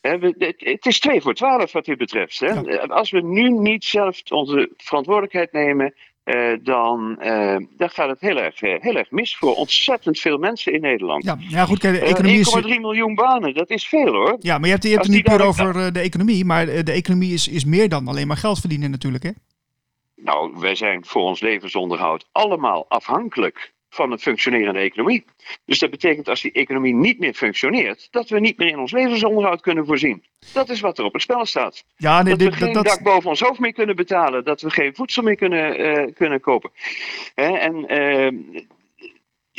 Het 0.01 0.85
is 0.85 0.99
2 0.99 1.21
voor 1.21 1.33
12 1.33 1.71
wat 1.71 1.85
dit 1.85 1.97
betreft. 1.97 2.39
Hè? 2.39 2.47
Ja. 2.47 2.77
Als 2.77 3.11
we 3.11 3.21
nu 3.21 3.49
niet 3.49 3.85
zelf 3.85 4.21
onze 4.29 4.69
verantwoordelijkheid 4.77 5.51
nemen, 5.51 5.93
uh, 6.23 6.57
dan, 6.61 7.17
uh, 7.21 7.55
dan 7.77 7.89
gaat 7.89 8.09
het 8.09 8.19
heel 8.19 8.37
erg, 8.37 8.61
uh, 8.61 8.75
heel 8.79 8.95
erg 8.95 9.11
mis 9.11 9.37
voor 9.37 9.55
ontzettend 9.55 10.19
veel 10.19 10.37
mensen 10.37 10.73
in 10.73 10.81
Nederland. 10.81 11.23
Ja, 11.23 11.37
ja 11.39 11.65
goed, 11.65 11.79
kijk, 11.79 11.99
de 11.99 12.05
economie 12.05 12.39
is... 12.39 12.55
1,3 12.63 12.69
miljoen 12.79 13.15
banen, 13.15 13.53
dat 13.53 13.69
is 13.69 13.87
veel 13.87 14.13
hoor. 14.13 14.35
Ja, 14.39 14.57
maar 14.57 14.65
je 14.65 14.71
hebt, 14.71 14.83
je 14.83 14.89
hebt 14.89 15.03
het 15.03 15.13
niet 15.13 15.23
puur 15.23 15.45
over 15.45 15.93
de 15.93 15.99
economie, 15.99 16.45
maar 16.45 16.65
de 16.65 16.91
economie 16.91 17.33
is, 17.33 17.47
is 17.47 17.65
meer 17.65 17.89
dan 17.89 18.07
alleen 18.07 18.27
maar 18.27 18.37
geld 18.37 18.59
verdienen 18.59 18.91
natuurlijk, 18.91 19.23
hè? 19.23 19.31
Nou, 20.15 20.59
wij 20.59 20.75
zijn 20.75 21.05
voor 21.05 21.21
ons 21.21 21.41
levensonderhoud 21.41 22.27
allemaal 22.31 22.85
afhankelijk 22.89 23.73
van 23.89 24.11
een 24.11 24.19
functionerende 24.19 24.79
economie. 24.79 25.25
Dus 25.65 25.79
dat 25.79 25.89
betekent 25.89 26.29
als 26.29 26.41
die 26.41 26.51
economie 26.51 26.93
niet 26.93 27.19
meer 27.19 27.33
functioneert, 27.33 28.07
dat 28.11 28.29
we 28.29 28.39
niet 28.39 28.57
meer 28.57 28.67
in 28.67 28.79
ons 28.79 28.91
levensonderhoud 28.91 29.61
kunnen 29.61 29.85
voorzien. 29.85 30.23
Dat 30.53 30.69
is 30.69 30.79
wat 30.79 30.97
er 30.97 31.05
op 31.05 31.13
het 31.13 31.21
spel 31.21 31.45
staat. 31.45 31.83
Ja, 31.97 32.21
nee, 32.21 32.35
dat 32.35 32.41
we 32.41 32.49
dit, 32.49 32.55
geen 32.55 32.73
dat, 32.73 32.83
dat, 32.83 32.93
dak 32.93 33.03
boven 33.03 33.29
ons 33.29 33.39
hoofd 33.39 33.59
meer 33.59 33.73
kunnen 33.73 33.95
betalen, 33.95 34.43
dat 34.43 34.61
we 34.61 34.69
geen 34.69 34.95
voedsel 34.95 35.23
meer 35.23 35.35
kunnen, 35.35 35.77
eh, 35.77 36.13
kunnen 36.13 36.39
kopen. 36.39 36.71
Hè, 37.35 37.57
en 37.57 37.87
eh, 37.87 38.31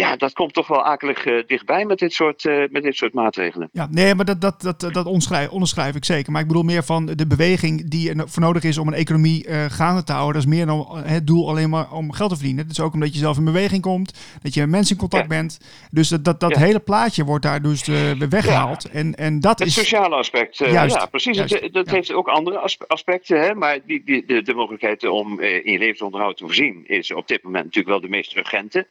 ja, 0.01 0.17
dat 0.17 0.33
komt 0.33 0.53
toch 0.55 0.67
wel 0.67 0.85
akelig 0.85 1.25
eh, 1.27 1.35
dichtbij 1.47 1.85
met 1.85 1.99
dit 1.99 2.13
soort, 2.13 2.45
eh, 2.45 2.63
met 2.71 2.83
dit 2.83 2.97
soort 2.97 3.13
maatregelen. 3.15 3.69
Ja, 3.73 3.89
nee, 3.91 4.15
maar 4.15 4.25
dat, 4.25 4.41
dat, 4.41 4.61
dat, 4.61 4.81
dat 4.81 5.07
onderschrijf, 5.07 5.49
onderschrijf 5.49 5.95
ik 5.95 6.05
zeker. 6.05 6.33
Maar 6.33 6.41
ik 6.41 6.47
bedoel 6.47 6.63
meer 6.63 6.83
van 6.85 7.07
de 7.07 7.27
beweging 7.27 7.91
die 7.91 8.15
er 8.15 8.29
voor 8.29 8.43
nodig 8.43 8.63
is 8.63 8.79
om 8.79 8.89
een 8.89 8.95
economie 8.95 9.47
eh, 9.47 9.65
gaande 9.69 10.03
te 10.05 10.13
houden. 10.13 10.35
Dat 10.35 10.43
is 10.43 10.57
meer 10.57 10.67
dan 10.67 10.99
het 11.05 11.27
doel 11.27 11.49
alleen 11.49 11.71
maar 11.71 11.93
om 11.93 12.13
geld 12.13 12.31
te 12.31 12.37
verdienen. 12.37 12.63
Het 12.63 12.73
is 12.73 12.81
ook 12.81 12.93
omdat 12.95 13.13
je 13.13 13.19
zelf 13.19 13.37
in 13.39 13.45
beweging 13.45 13.83
komt, 13.83 14.19
dat 14.43 14.55
je 14.55 14.61
met 14.61 14.71
mensen 14.71 14.95
in 14.95 15.01
contact 15.01 15.23
Ja. 15.23 15.29
bent. 15.29 15.61
Dus 15.91 16.09
dat, 16.09 16.25
dat, 16.25 16.41
dat 16.41 16.51
Ja. 16.51 16.59
hele 16.61 16.79
plaatje 16.81 17.25
wordt 17.25 17.45
daar 17.45 17.63
dus 17.63 17.89
eh, 17.89 18.11
weggehaald. 18.29 18.91
En, 18.91 19.15
en 19.15 19.41
dat 19.41 19.59
Het 19.59 19.69
is... 19.69 19.75
sociale 19.75 20.15
aspect, 20.17 20.57
Juist, 20.57 20.95
ja, 20.97 21.07
precies. 21.07 21.37
juist, 21.37 21.61
Het- 21.61 21.73
dat 21.73 21.91
heeft 21.91 22.13
ook 22.13 22.29
andere 22.29 22.59
aspe- 22.59 22.87
aspecten, 22.89 23.41
hè, 23.41 23.55
maar 23.55 23.79
die, 23.87 24.03
die, 24.05 24.25
de, 24.27 24.43
de 24.43 24.55
mogelijkheid 24.55 25.07
om 25.09 25.41
in 25.41 25.73
je 25.73 25.79
levensonderhoud 25.79 26.37
te 26.37 26.45
voorzien 26.45 26.85
is 26.87 27.13
op 27.13 27.29
dit 27.29 27.43
moment 27.43 27.65
natuurlijk 27.65 27.89
wel 27.89 28.01
de 28.01 28.09
meest 28.17 28.37
urgente. 28.37 28.87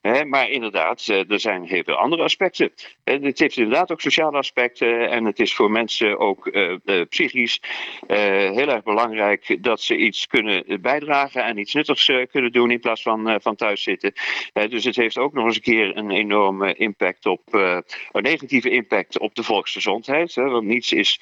Hè, 0.00 0.24
maar 0.24 0.47
inderdaad, 0.50 1.08
eh, 1.08 1.30
er 1.30 1.40
zijn 1.40 1.64
heel 1.64 1.82
veel 1.82 1.94
andere 1.94 2.22
aspecten. 2.22 2.72
Eh, 3.04 3.22
het 3.22 3.38
heeft 3.38 3.56
inderdaad 3.56 3.92
ook 3.92 4.00
sociale 4.00 4.36
aspecten 4.36 5.10
en 5.10 5.24
het 5.24 5.38
is 5.38 5.54
voor 5.54 5.70
mensen 5.70 6.18
ook 6.18 6.46
eh, 6.46 6.74
psychisch 7.08 7.60
heel 8.06 8.68
erg 8.68 8.82
belangrijk 8.82 9.56
dat 9.60 9.80
ze 9.80 9.96
iets 9.96 10.26
kunnen 10.26 10.80
bijdragen 10.80 11.44
en 11.44 11.58
iets 11.58 11.74
nuttigs 11.74 12.12
kunnen 12.30 12.52
doen 12.52 12.70
in 12.70 12.80
plaats 12.80 13.02
van, 13.02 13.40
van 13.40 13.56
thuis 13.56 13.82
zitten. 13.82 14.12
Dus 14.52 14.84
het 14.84 14.96
heeft 14.96 15.18
ook 15.18 15.32
nog 15.32 15.44
eens 15.44 15.56
een 15.56 15.62
keer 15.62 15.96
een 15.96 16.10
enorme 16.10 16.74
impact 16.74 17.26
op, 17.26 17.42
een 17.52 18.22
negatieve 18.22 18.70
impact 18.70 19.18
op 19.18 19.34
de 19.34 19.42
volksgezondheid. 19.42 20.34
Want 20.34 20.66
niets 20.66 20.92
is, 20.92 21.20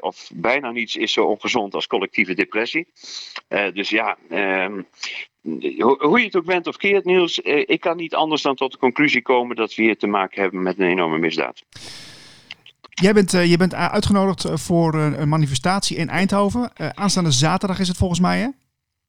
of 0.00 0.30
bijna 0.34 0.70
niets 0.70 0.96
is 0.96 1.12
zo 1.12 1.24
ongezond 1.24 1.74
als 1.74 1.86
collectieve 1.86 2.34
depressie. 2.34 2.86
Dus 3.72 3.90
ja, 3.90 4.16
ehm, 4.28 4.82
hoe 5.98 6.18
je 6.18 6.24
het 6.24 6.36
ook 6.36 6.44
bent 6.44 6.66
of 6.66 6.76
keert, 6.76 7.04
Niels, 7.04 7.42
eh, 7.42 7.62
ik 7.66 7.80
kan 7.80 7.96
niet 7.96 8.14
anders 8.14 8.42
dan 8.42 8.54
tot 8.54 8.72
de 8.72 8.78
conclusie 8.78 9.22
komen 9.22 9.56
dat 9.56 9.74
we 9.74 9.82
hier 9.82 9.98
te 9.98 10.06
maken 10.06 10.42
hebben 10.42 10.62
met 10.62 10.78
een 10.78 10.86
enorme 10.86 11.18
misdaad. 11.18 11.62
Jij 12.88 13.12
bent, 13.12 13.34
eh, 13.34 13.50
je 13.50 13.56
bent 13.56 13.74
uitgenodigd 13.74 14.44
eh, 14.44 14.56
voor 14.56 14.94
een, 14.94 15.28
manifestatie 15.28 15.96
in 15.96 16.08
Eindhoven. 16.08 16.70
Aanstaande 16.94 17.30
zaterdag 17.30 17.78
is 17.78 17.88
het 17.88 17.96
volgens 17.96 18.20
mij, 18.20 18.38
hè? 18.38 18.48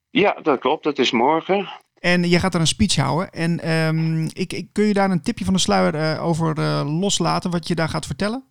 Ja, 0.10 0.38
dat 0.44 0.60
klopt, 0.60 0.84
dat 0.84 1.00
is 1.00 1.12
morgen. 1.12 1.70
En 2.00 2.30
je 2.30 2.40
gaat 2.40 2.52
daar 2.52 2.62
een 2.62 2.68
speech 2.68 2.96
houden. 2.96 3.32
En 3.32 3.60
ehm, 3.60 4.24
ik, 4.24 4.54
ik, 4.54 4.68
kun 4.72 4.86
je 4.86 4.94
daar 4.94 5.12
een 5.12 5.22
tipje 5.22 5.46
van 5.46 5.54
de 5.54 5.60
sluier 5.60 6.20
over 6.20 6.60
loslaten, 6.86 7.52
wat 7.52 7.68
je 7.68 7.76
daar 7.76 7.90
gaat 7.90 8.06
vertellen? 8.06 8.44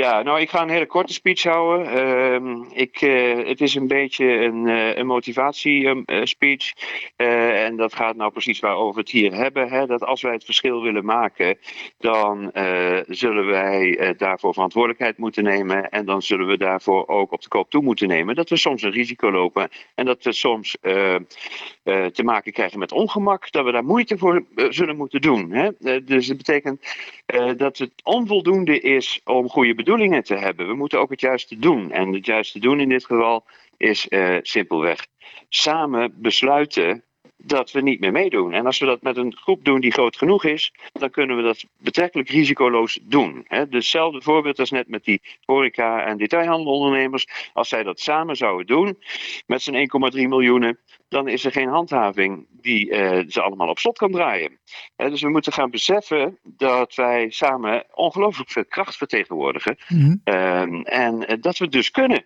Ja, 0.00 0.22
nou, 0.22 0.40
ik 0.40 0.50
ga 0.50 0.62
een 0.62 0.68
hele 0.68 0.86
korte 0.86 1.12
speech 1.12 1.42
houden. 1.42 1.86
Ehm, 1.86 2.62
ik, 2.72 3.00
eh, 3.00 3.46
het 3.46 3.60
is 3.60 3.74
een 3.74 3.86
beetje 3.86 4.26
een, 4.26 4.68
eh, 4.68 4.96
een 4.96 5.06
motivatie-speech. 5.06 6.72
Eh, 7.16 7.64
en 7.64 7.76
dat 7.76 7.94
gaat 7.94 8.16
nou 8.16 8.30
precies 8.30 8.60
waarover 8.60 8.94
we 8.94 9.00
het 9.00 9.10
hier 9.10 9.34
hebben. 9.34 9.68
Hè, 9.68 9.86
dat 9.86 10.04
als 10.04 10.22
wij 10.22 10.32
het 10.32 10.44
verschil 10.44 10.82
willen 10.82 11.04
maken, 11.04 11.58
dan 11.98 12.50
zullen 13.06 13.46
wij 13.46 14.14
daarvoor 14.16 14.52
verantwoordelijkheid 14.52 15.18
moeten 15.18 15.44
nemen. 15.44 15.90
En 15.90 16.04
dan 16.04 16.22
zullen 16.22 16.46
we 16.46 16.56
daarvoor 16.56 17.08
ook 17.08 17.32
op 17.32 17.42
de 17.42 17.48
koop 17.48 17.70
toe 17.70 17.82
moeten 17.82 18.08
nemen. 18.08 18.34
Dat 18.34 18.48
we 18.48 18.56
soms 18.56 18.82
een 18.82 18.90
risico 18.90 19.30
lopen. 19.30 19.68
En 19.94 20.04
dat 20.04 20.24
we 20.24 20.32
soms 20.32 20.76
te 22.12 22.22
maken 22.24 22.52
krijgen 22.52 22.78
met 22.78 22.92
ongemak. 22.92 23.50
Dat 23.50 23.64
we 23.64 23.72
daar 23.72 23.84
moeite 23.84 24.18
voor 24.18 24.44
zullen 24.54 24.96
moeten 24.96 25.20
doen. 25.20 25.50
Hè? 25.50 25.70
Dus 26.04 26.26
dat 26.26 26.36
betekent 26.36 26.94
dat 27.56 27.78
het 27.78 27.92
onvoldoende 28.02 28.80
is 28.80 29.20
om 29.24 29.48
goede 29.48 29.74
bedoelingen 29.84 30.24
te 30.24 30.34
hebben. 30.34 30.66
We 30.66 30.74
moeten 30.74 31.00
ook 31.00 31.10
het 31.10 31.20
juiste 31.20 31.58
doen. 31.58 31.90
En 31.92 32.12
het 32.12 32.26
juiste 32.26 32.58
doen 32.58 32.80
in 32.80 32.88
dit 32.88 33.04
geval 33.04 33.44
is 33.76 34.08
eh, 34.08 34.36
simpelweg 34.42 35.06
samen 35.48 36.14
besluiten 36.16 37.04
dat 37.36 37.72
we 37.72 37.80
niet 37.80 38.00
meer 38.00 38.12
meedoen. 38.12 38.52
En 38.52 38.66
als 38.66 38.78
we 38.78 38.86
dat 38.86 39.02
met 39.02 39.16
een 39.16 39.36
groep 39.36 39.64
doen 39.64 39.80
die 39.80 39.92
groot 39.92 40.16
genoeg 40.16 40.44
is, 40.44 40.72
dan 40.92 41.10
kunnen 41.10 41.36
we 41.36 41.42
dat 41.42 41.64
betrekkelijk 41.78 42.28
risicoloos 42.28 42.98
doen. 43.02 43.44
Hè? 43.48 43.64
Hetzelfde 43.70 44.22
voorbeeld 44.22 44.58
als 44.58 44.70
net 44.70 44.88
met 44.88 45.04
die 45.04 45.22
horeca- 45.44 46.04
en 46.04 46.16
detailhandelondernemers. 46.16 47.26
Als 47.52 47.68
zij 47.68 47.82
dat 47.82 48.00
samen 48.00 48.36
zouden 48.36 48.66
doen, 48.66 48.98
met 49.46 49.62
z'n 49.62 49.88
1,3 50.16 50.28
miljoen, 50.28 50.78
dan 51.08 51.28
is 51.28 51.44
er 51.44 51.52
geen 51.52 51.68
handhaving 51.68 52.46
die 52.50 52.90
eh, 52.90 53.24
ze 53.28 53.42
allemaal 53.42 53.68
op 53.68 53.78
slot 53.78 53.98
kan 53.98 54.12
draaien. 54.12 54.58
Hè, 54.96 55.10
dus 55.10 55.22
we 55.22 55.28
moeten 55.28 55.52
gaan 55.52 55.70
beseffen 55.70 56.38
dat 56.42 56.94
wij 56.94 57.30
samen 57.30 57.84
ongelooflijk 57.94 58.50
veel 58.50 58.64
kracht 58.64 58.96
vertegenwoordigen. 58.96 59.76
Mhm. 59.88 60.16
Ehm, 60.24 60.80
en 60.80 61.26
eh, 61.26 61.36
dat 61.40 61.58
we 61.58 61.68
dus 61.68 61.90
kunnen. 61.90 62.24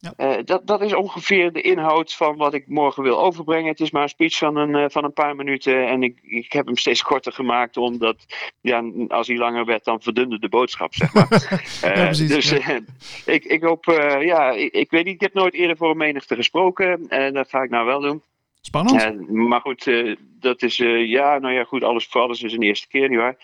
Ja. 0.00 0.12
Eh, 0.16 0.44
dat, 0.44 0.66
dat 0.66 0.80
is 0.80 0.94
ongeveer 0.94 1.52
de 1.52 1.60
inhoud 1.60 2.14
van 2.14 2.36
wat 2.36 2.54
ik 2.54 2.68
morgen 2.68 3.02
wil 3.02 3.20
overbrengen. 3.20 3.70
Het 3.70 3.80
is 3.80 3.90
maar 3.90 4.02
een 4.02 4.08
speech 4.08 4.36
van 4.38 4.56
een, 4.56 4.74
eh, 4.74 4.84
van 4.88 5.04
een 5.04 5.12
paar 5.12 5.36
minuten. 5.36 5.88
En 5.88 6.02
ik, 6.02 6.18
ik 6.22 6.52
heb 6.52 6.66
hem 6.66 6.76
steeds 6.76 7.02
korter 7.02 7.32
gemaakt, 7.32 7.76
omdat 7.76 8.16
ja, 8.60 8.84
als 9.08 9.26
hij 9.26 9.36
langer 9.36 9.64
werd, 9.64 9.84
dan 9.84 10.02
verdunde 10.02 10.38
de 10.38 10.48
boodschap, 10.48 10.94
zeg 10.94 11.14
maar. 11.14 11.26
Eh, 11.82 11.96
Ja, 11.96 12.04
precies, 12.04 12.28
dus 12.28 12.50
ja. 12.50 12.80
ik, 13.24 13.44
ik 13.44 13.62
hoop, 13.62 13.84
ja, 14.20 14.50
ik, 14.50 14.72
ik 14.72 14.90
weet 14.90 15.04
niet, 15.04 15.14
ik 15.14 15.20
heb 15.20 15.34
nooit 15.34 15.54
eerder 15.54 15.76
voor 15.76 15.90
een 15.90 15.96
menigte 15.96 16.34
gesproken. 16.34 17.08
En 17.08 17.34
dat 17.34 17.48
ga 17.48 17.62
ik 17.62 17.70
nou 17.70 17.86
wel 17.86 18.00
doen. 18.00 18.22
Spannend. 18.60 19.30
Maar 19.30 19.60
goed, 19.60 19.90
dat 20.18 20.62
is, 20.62 20.76
ja, 21.06 21.38
nou 21.38 21.54
ja, 21.54 21.64
goed, 21.64 21.82
alles 21.82 22.06
voor 22.06 22.20
alles 22.20 22.42
is 22.42 22.52
een 22.52 22.62
eerste 22.62 22.88
keer, 22.88 23.08
nietwaar? 23.08 23.36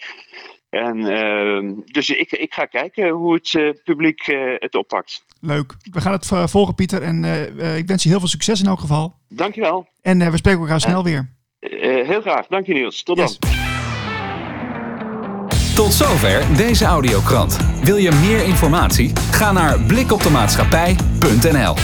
En 0.75 1.07
ehm, 1.07 1.73
dus 1.85 2.11
ik, 2.11 2.33
ik 2.33 2.55
ga 2.55 2.65
kijken 2.65 3.09
hoe 3.09 3.35
het 3.35 3.55
eh, 3.55 3.69
publiek 3.85 4.21
eh, 4.21 4.55
het 4.59 4.75
oppakt. 4.75 5.25
Leuk. 5.41 5.75
We 5.93 6.01
gaan 6.01 6.13
het 6.13 6.31
eh, 6.33 6.47
volgen, 6.47 6.75
Pieter. 6.75 7.03
En 7.03 7.25
ik 7.77 7.87
wens 7.87 8.03
je 8.03 8.09
heel 8.09 8.19
veel 8.19 8.29
succes 8.29 8.61
in 8.61 8.67
elk 8.67 8.81
geval. 8.81 9.15
Dankjewel. 9.29 9.87
En 10.05 10.21
eh, 10.21 10.31
we 10.31 10.37
spreken 10.37 10.61
elkaar 10.61 10.81
snel 10.81 11.05
weer. 11.05 11.33
Eh, 11.59 12.07
heel 12.07 12.21
graag. 12.21 12.47
Dank 12.47 12.67
je 12.67 12.73
Niels. 12.73 13.03
Tot 13.03 13.17
dan. 13.17 13.27
Yes. 13.27 13.39
Tot 15.75 15.93
zover 15.93 16.57
deze 16.57 16.85
audiokrant. 16.85 17.59
Wil 17.83 17.97
je 17.97 18.11
meer 18.13 18.45
informatie? 18.45 19.13
Ga 19.31 19.53
naar 19.53 19.81
blikoptemaatschappij.nl 19.81 21.75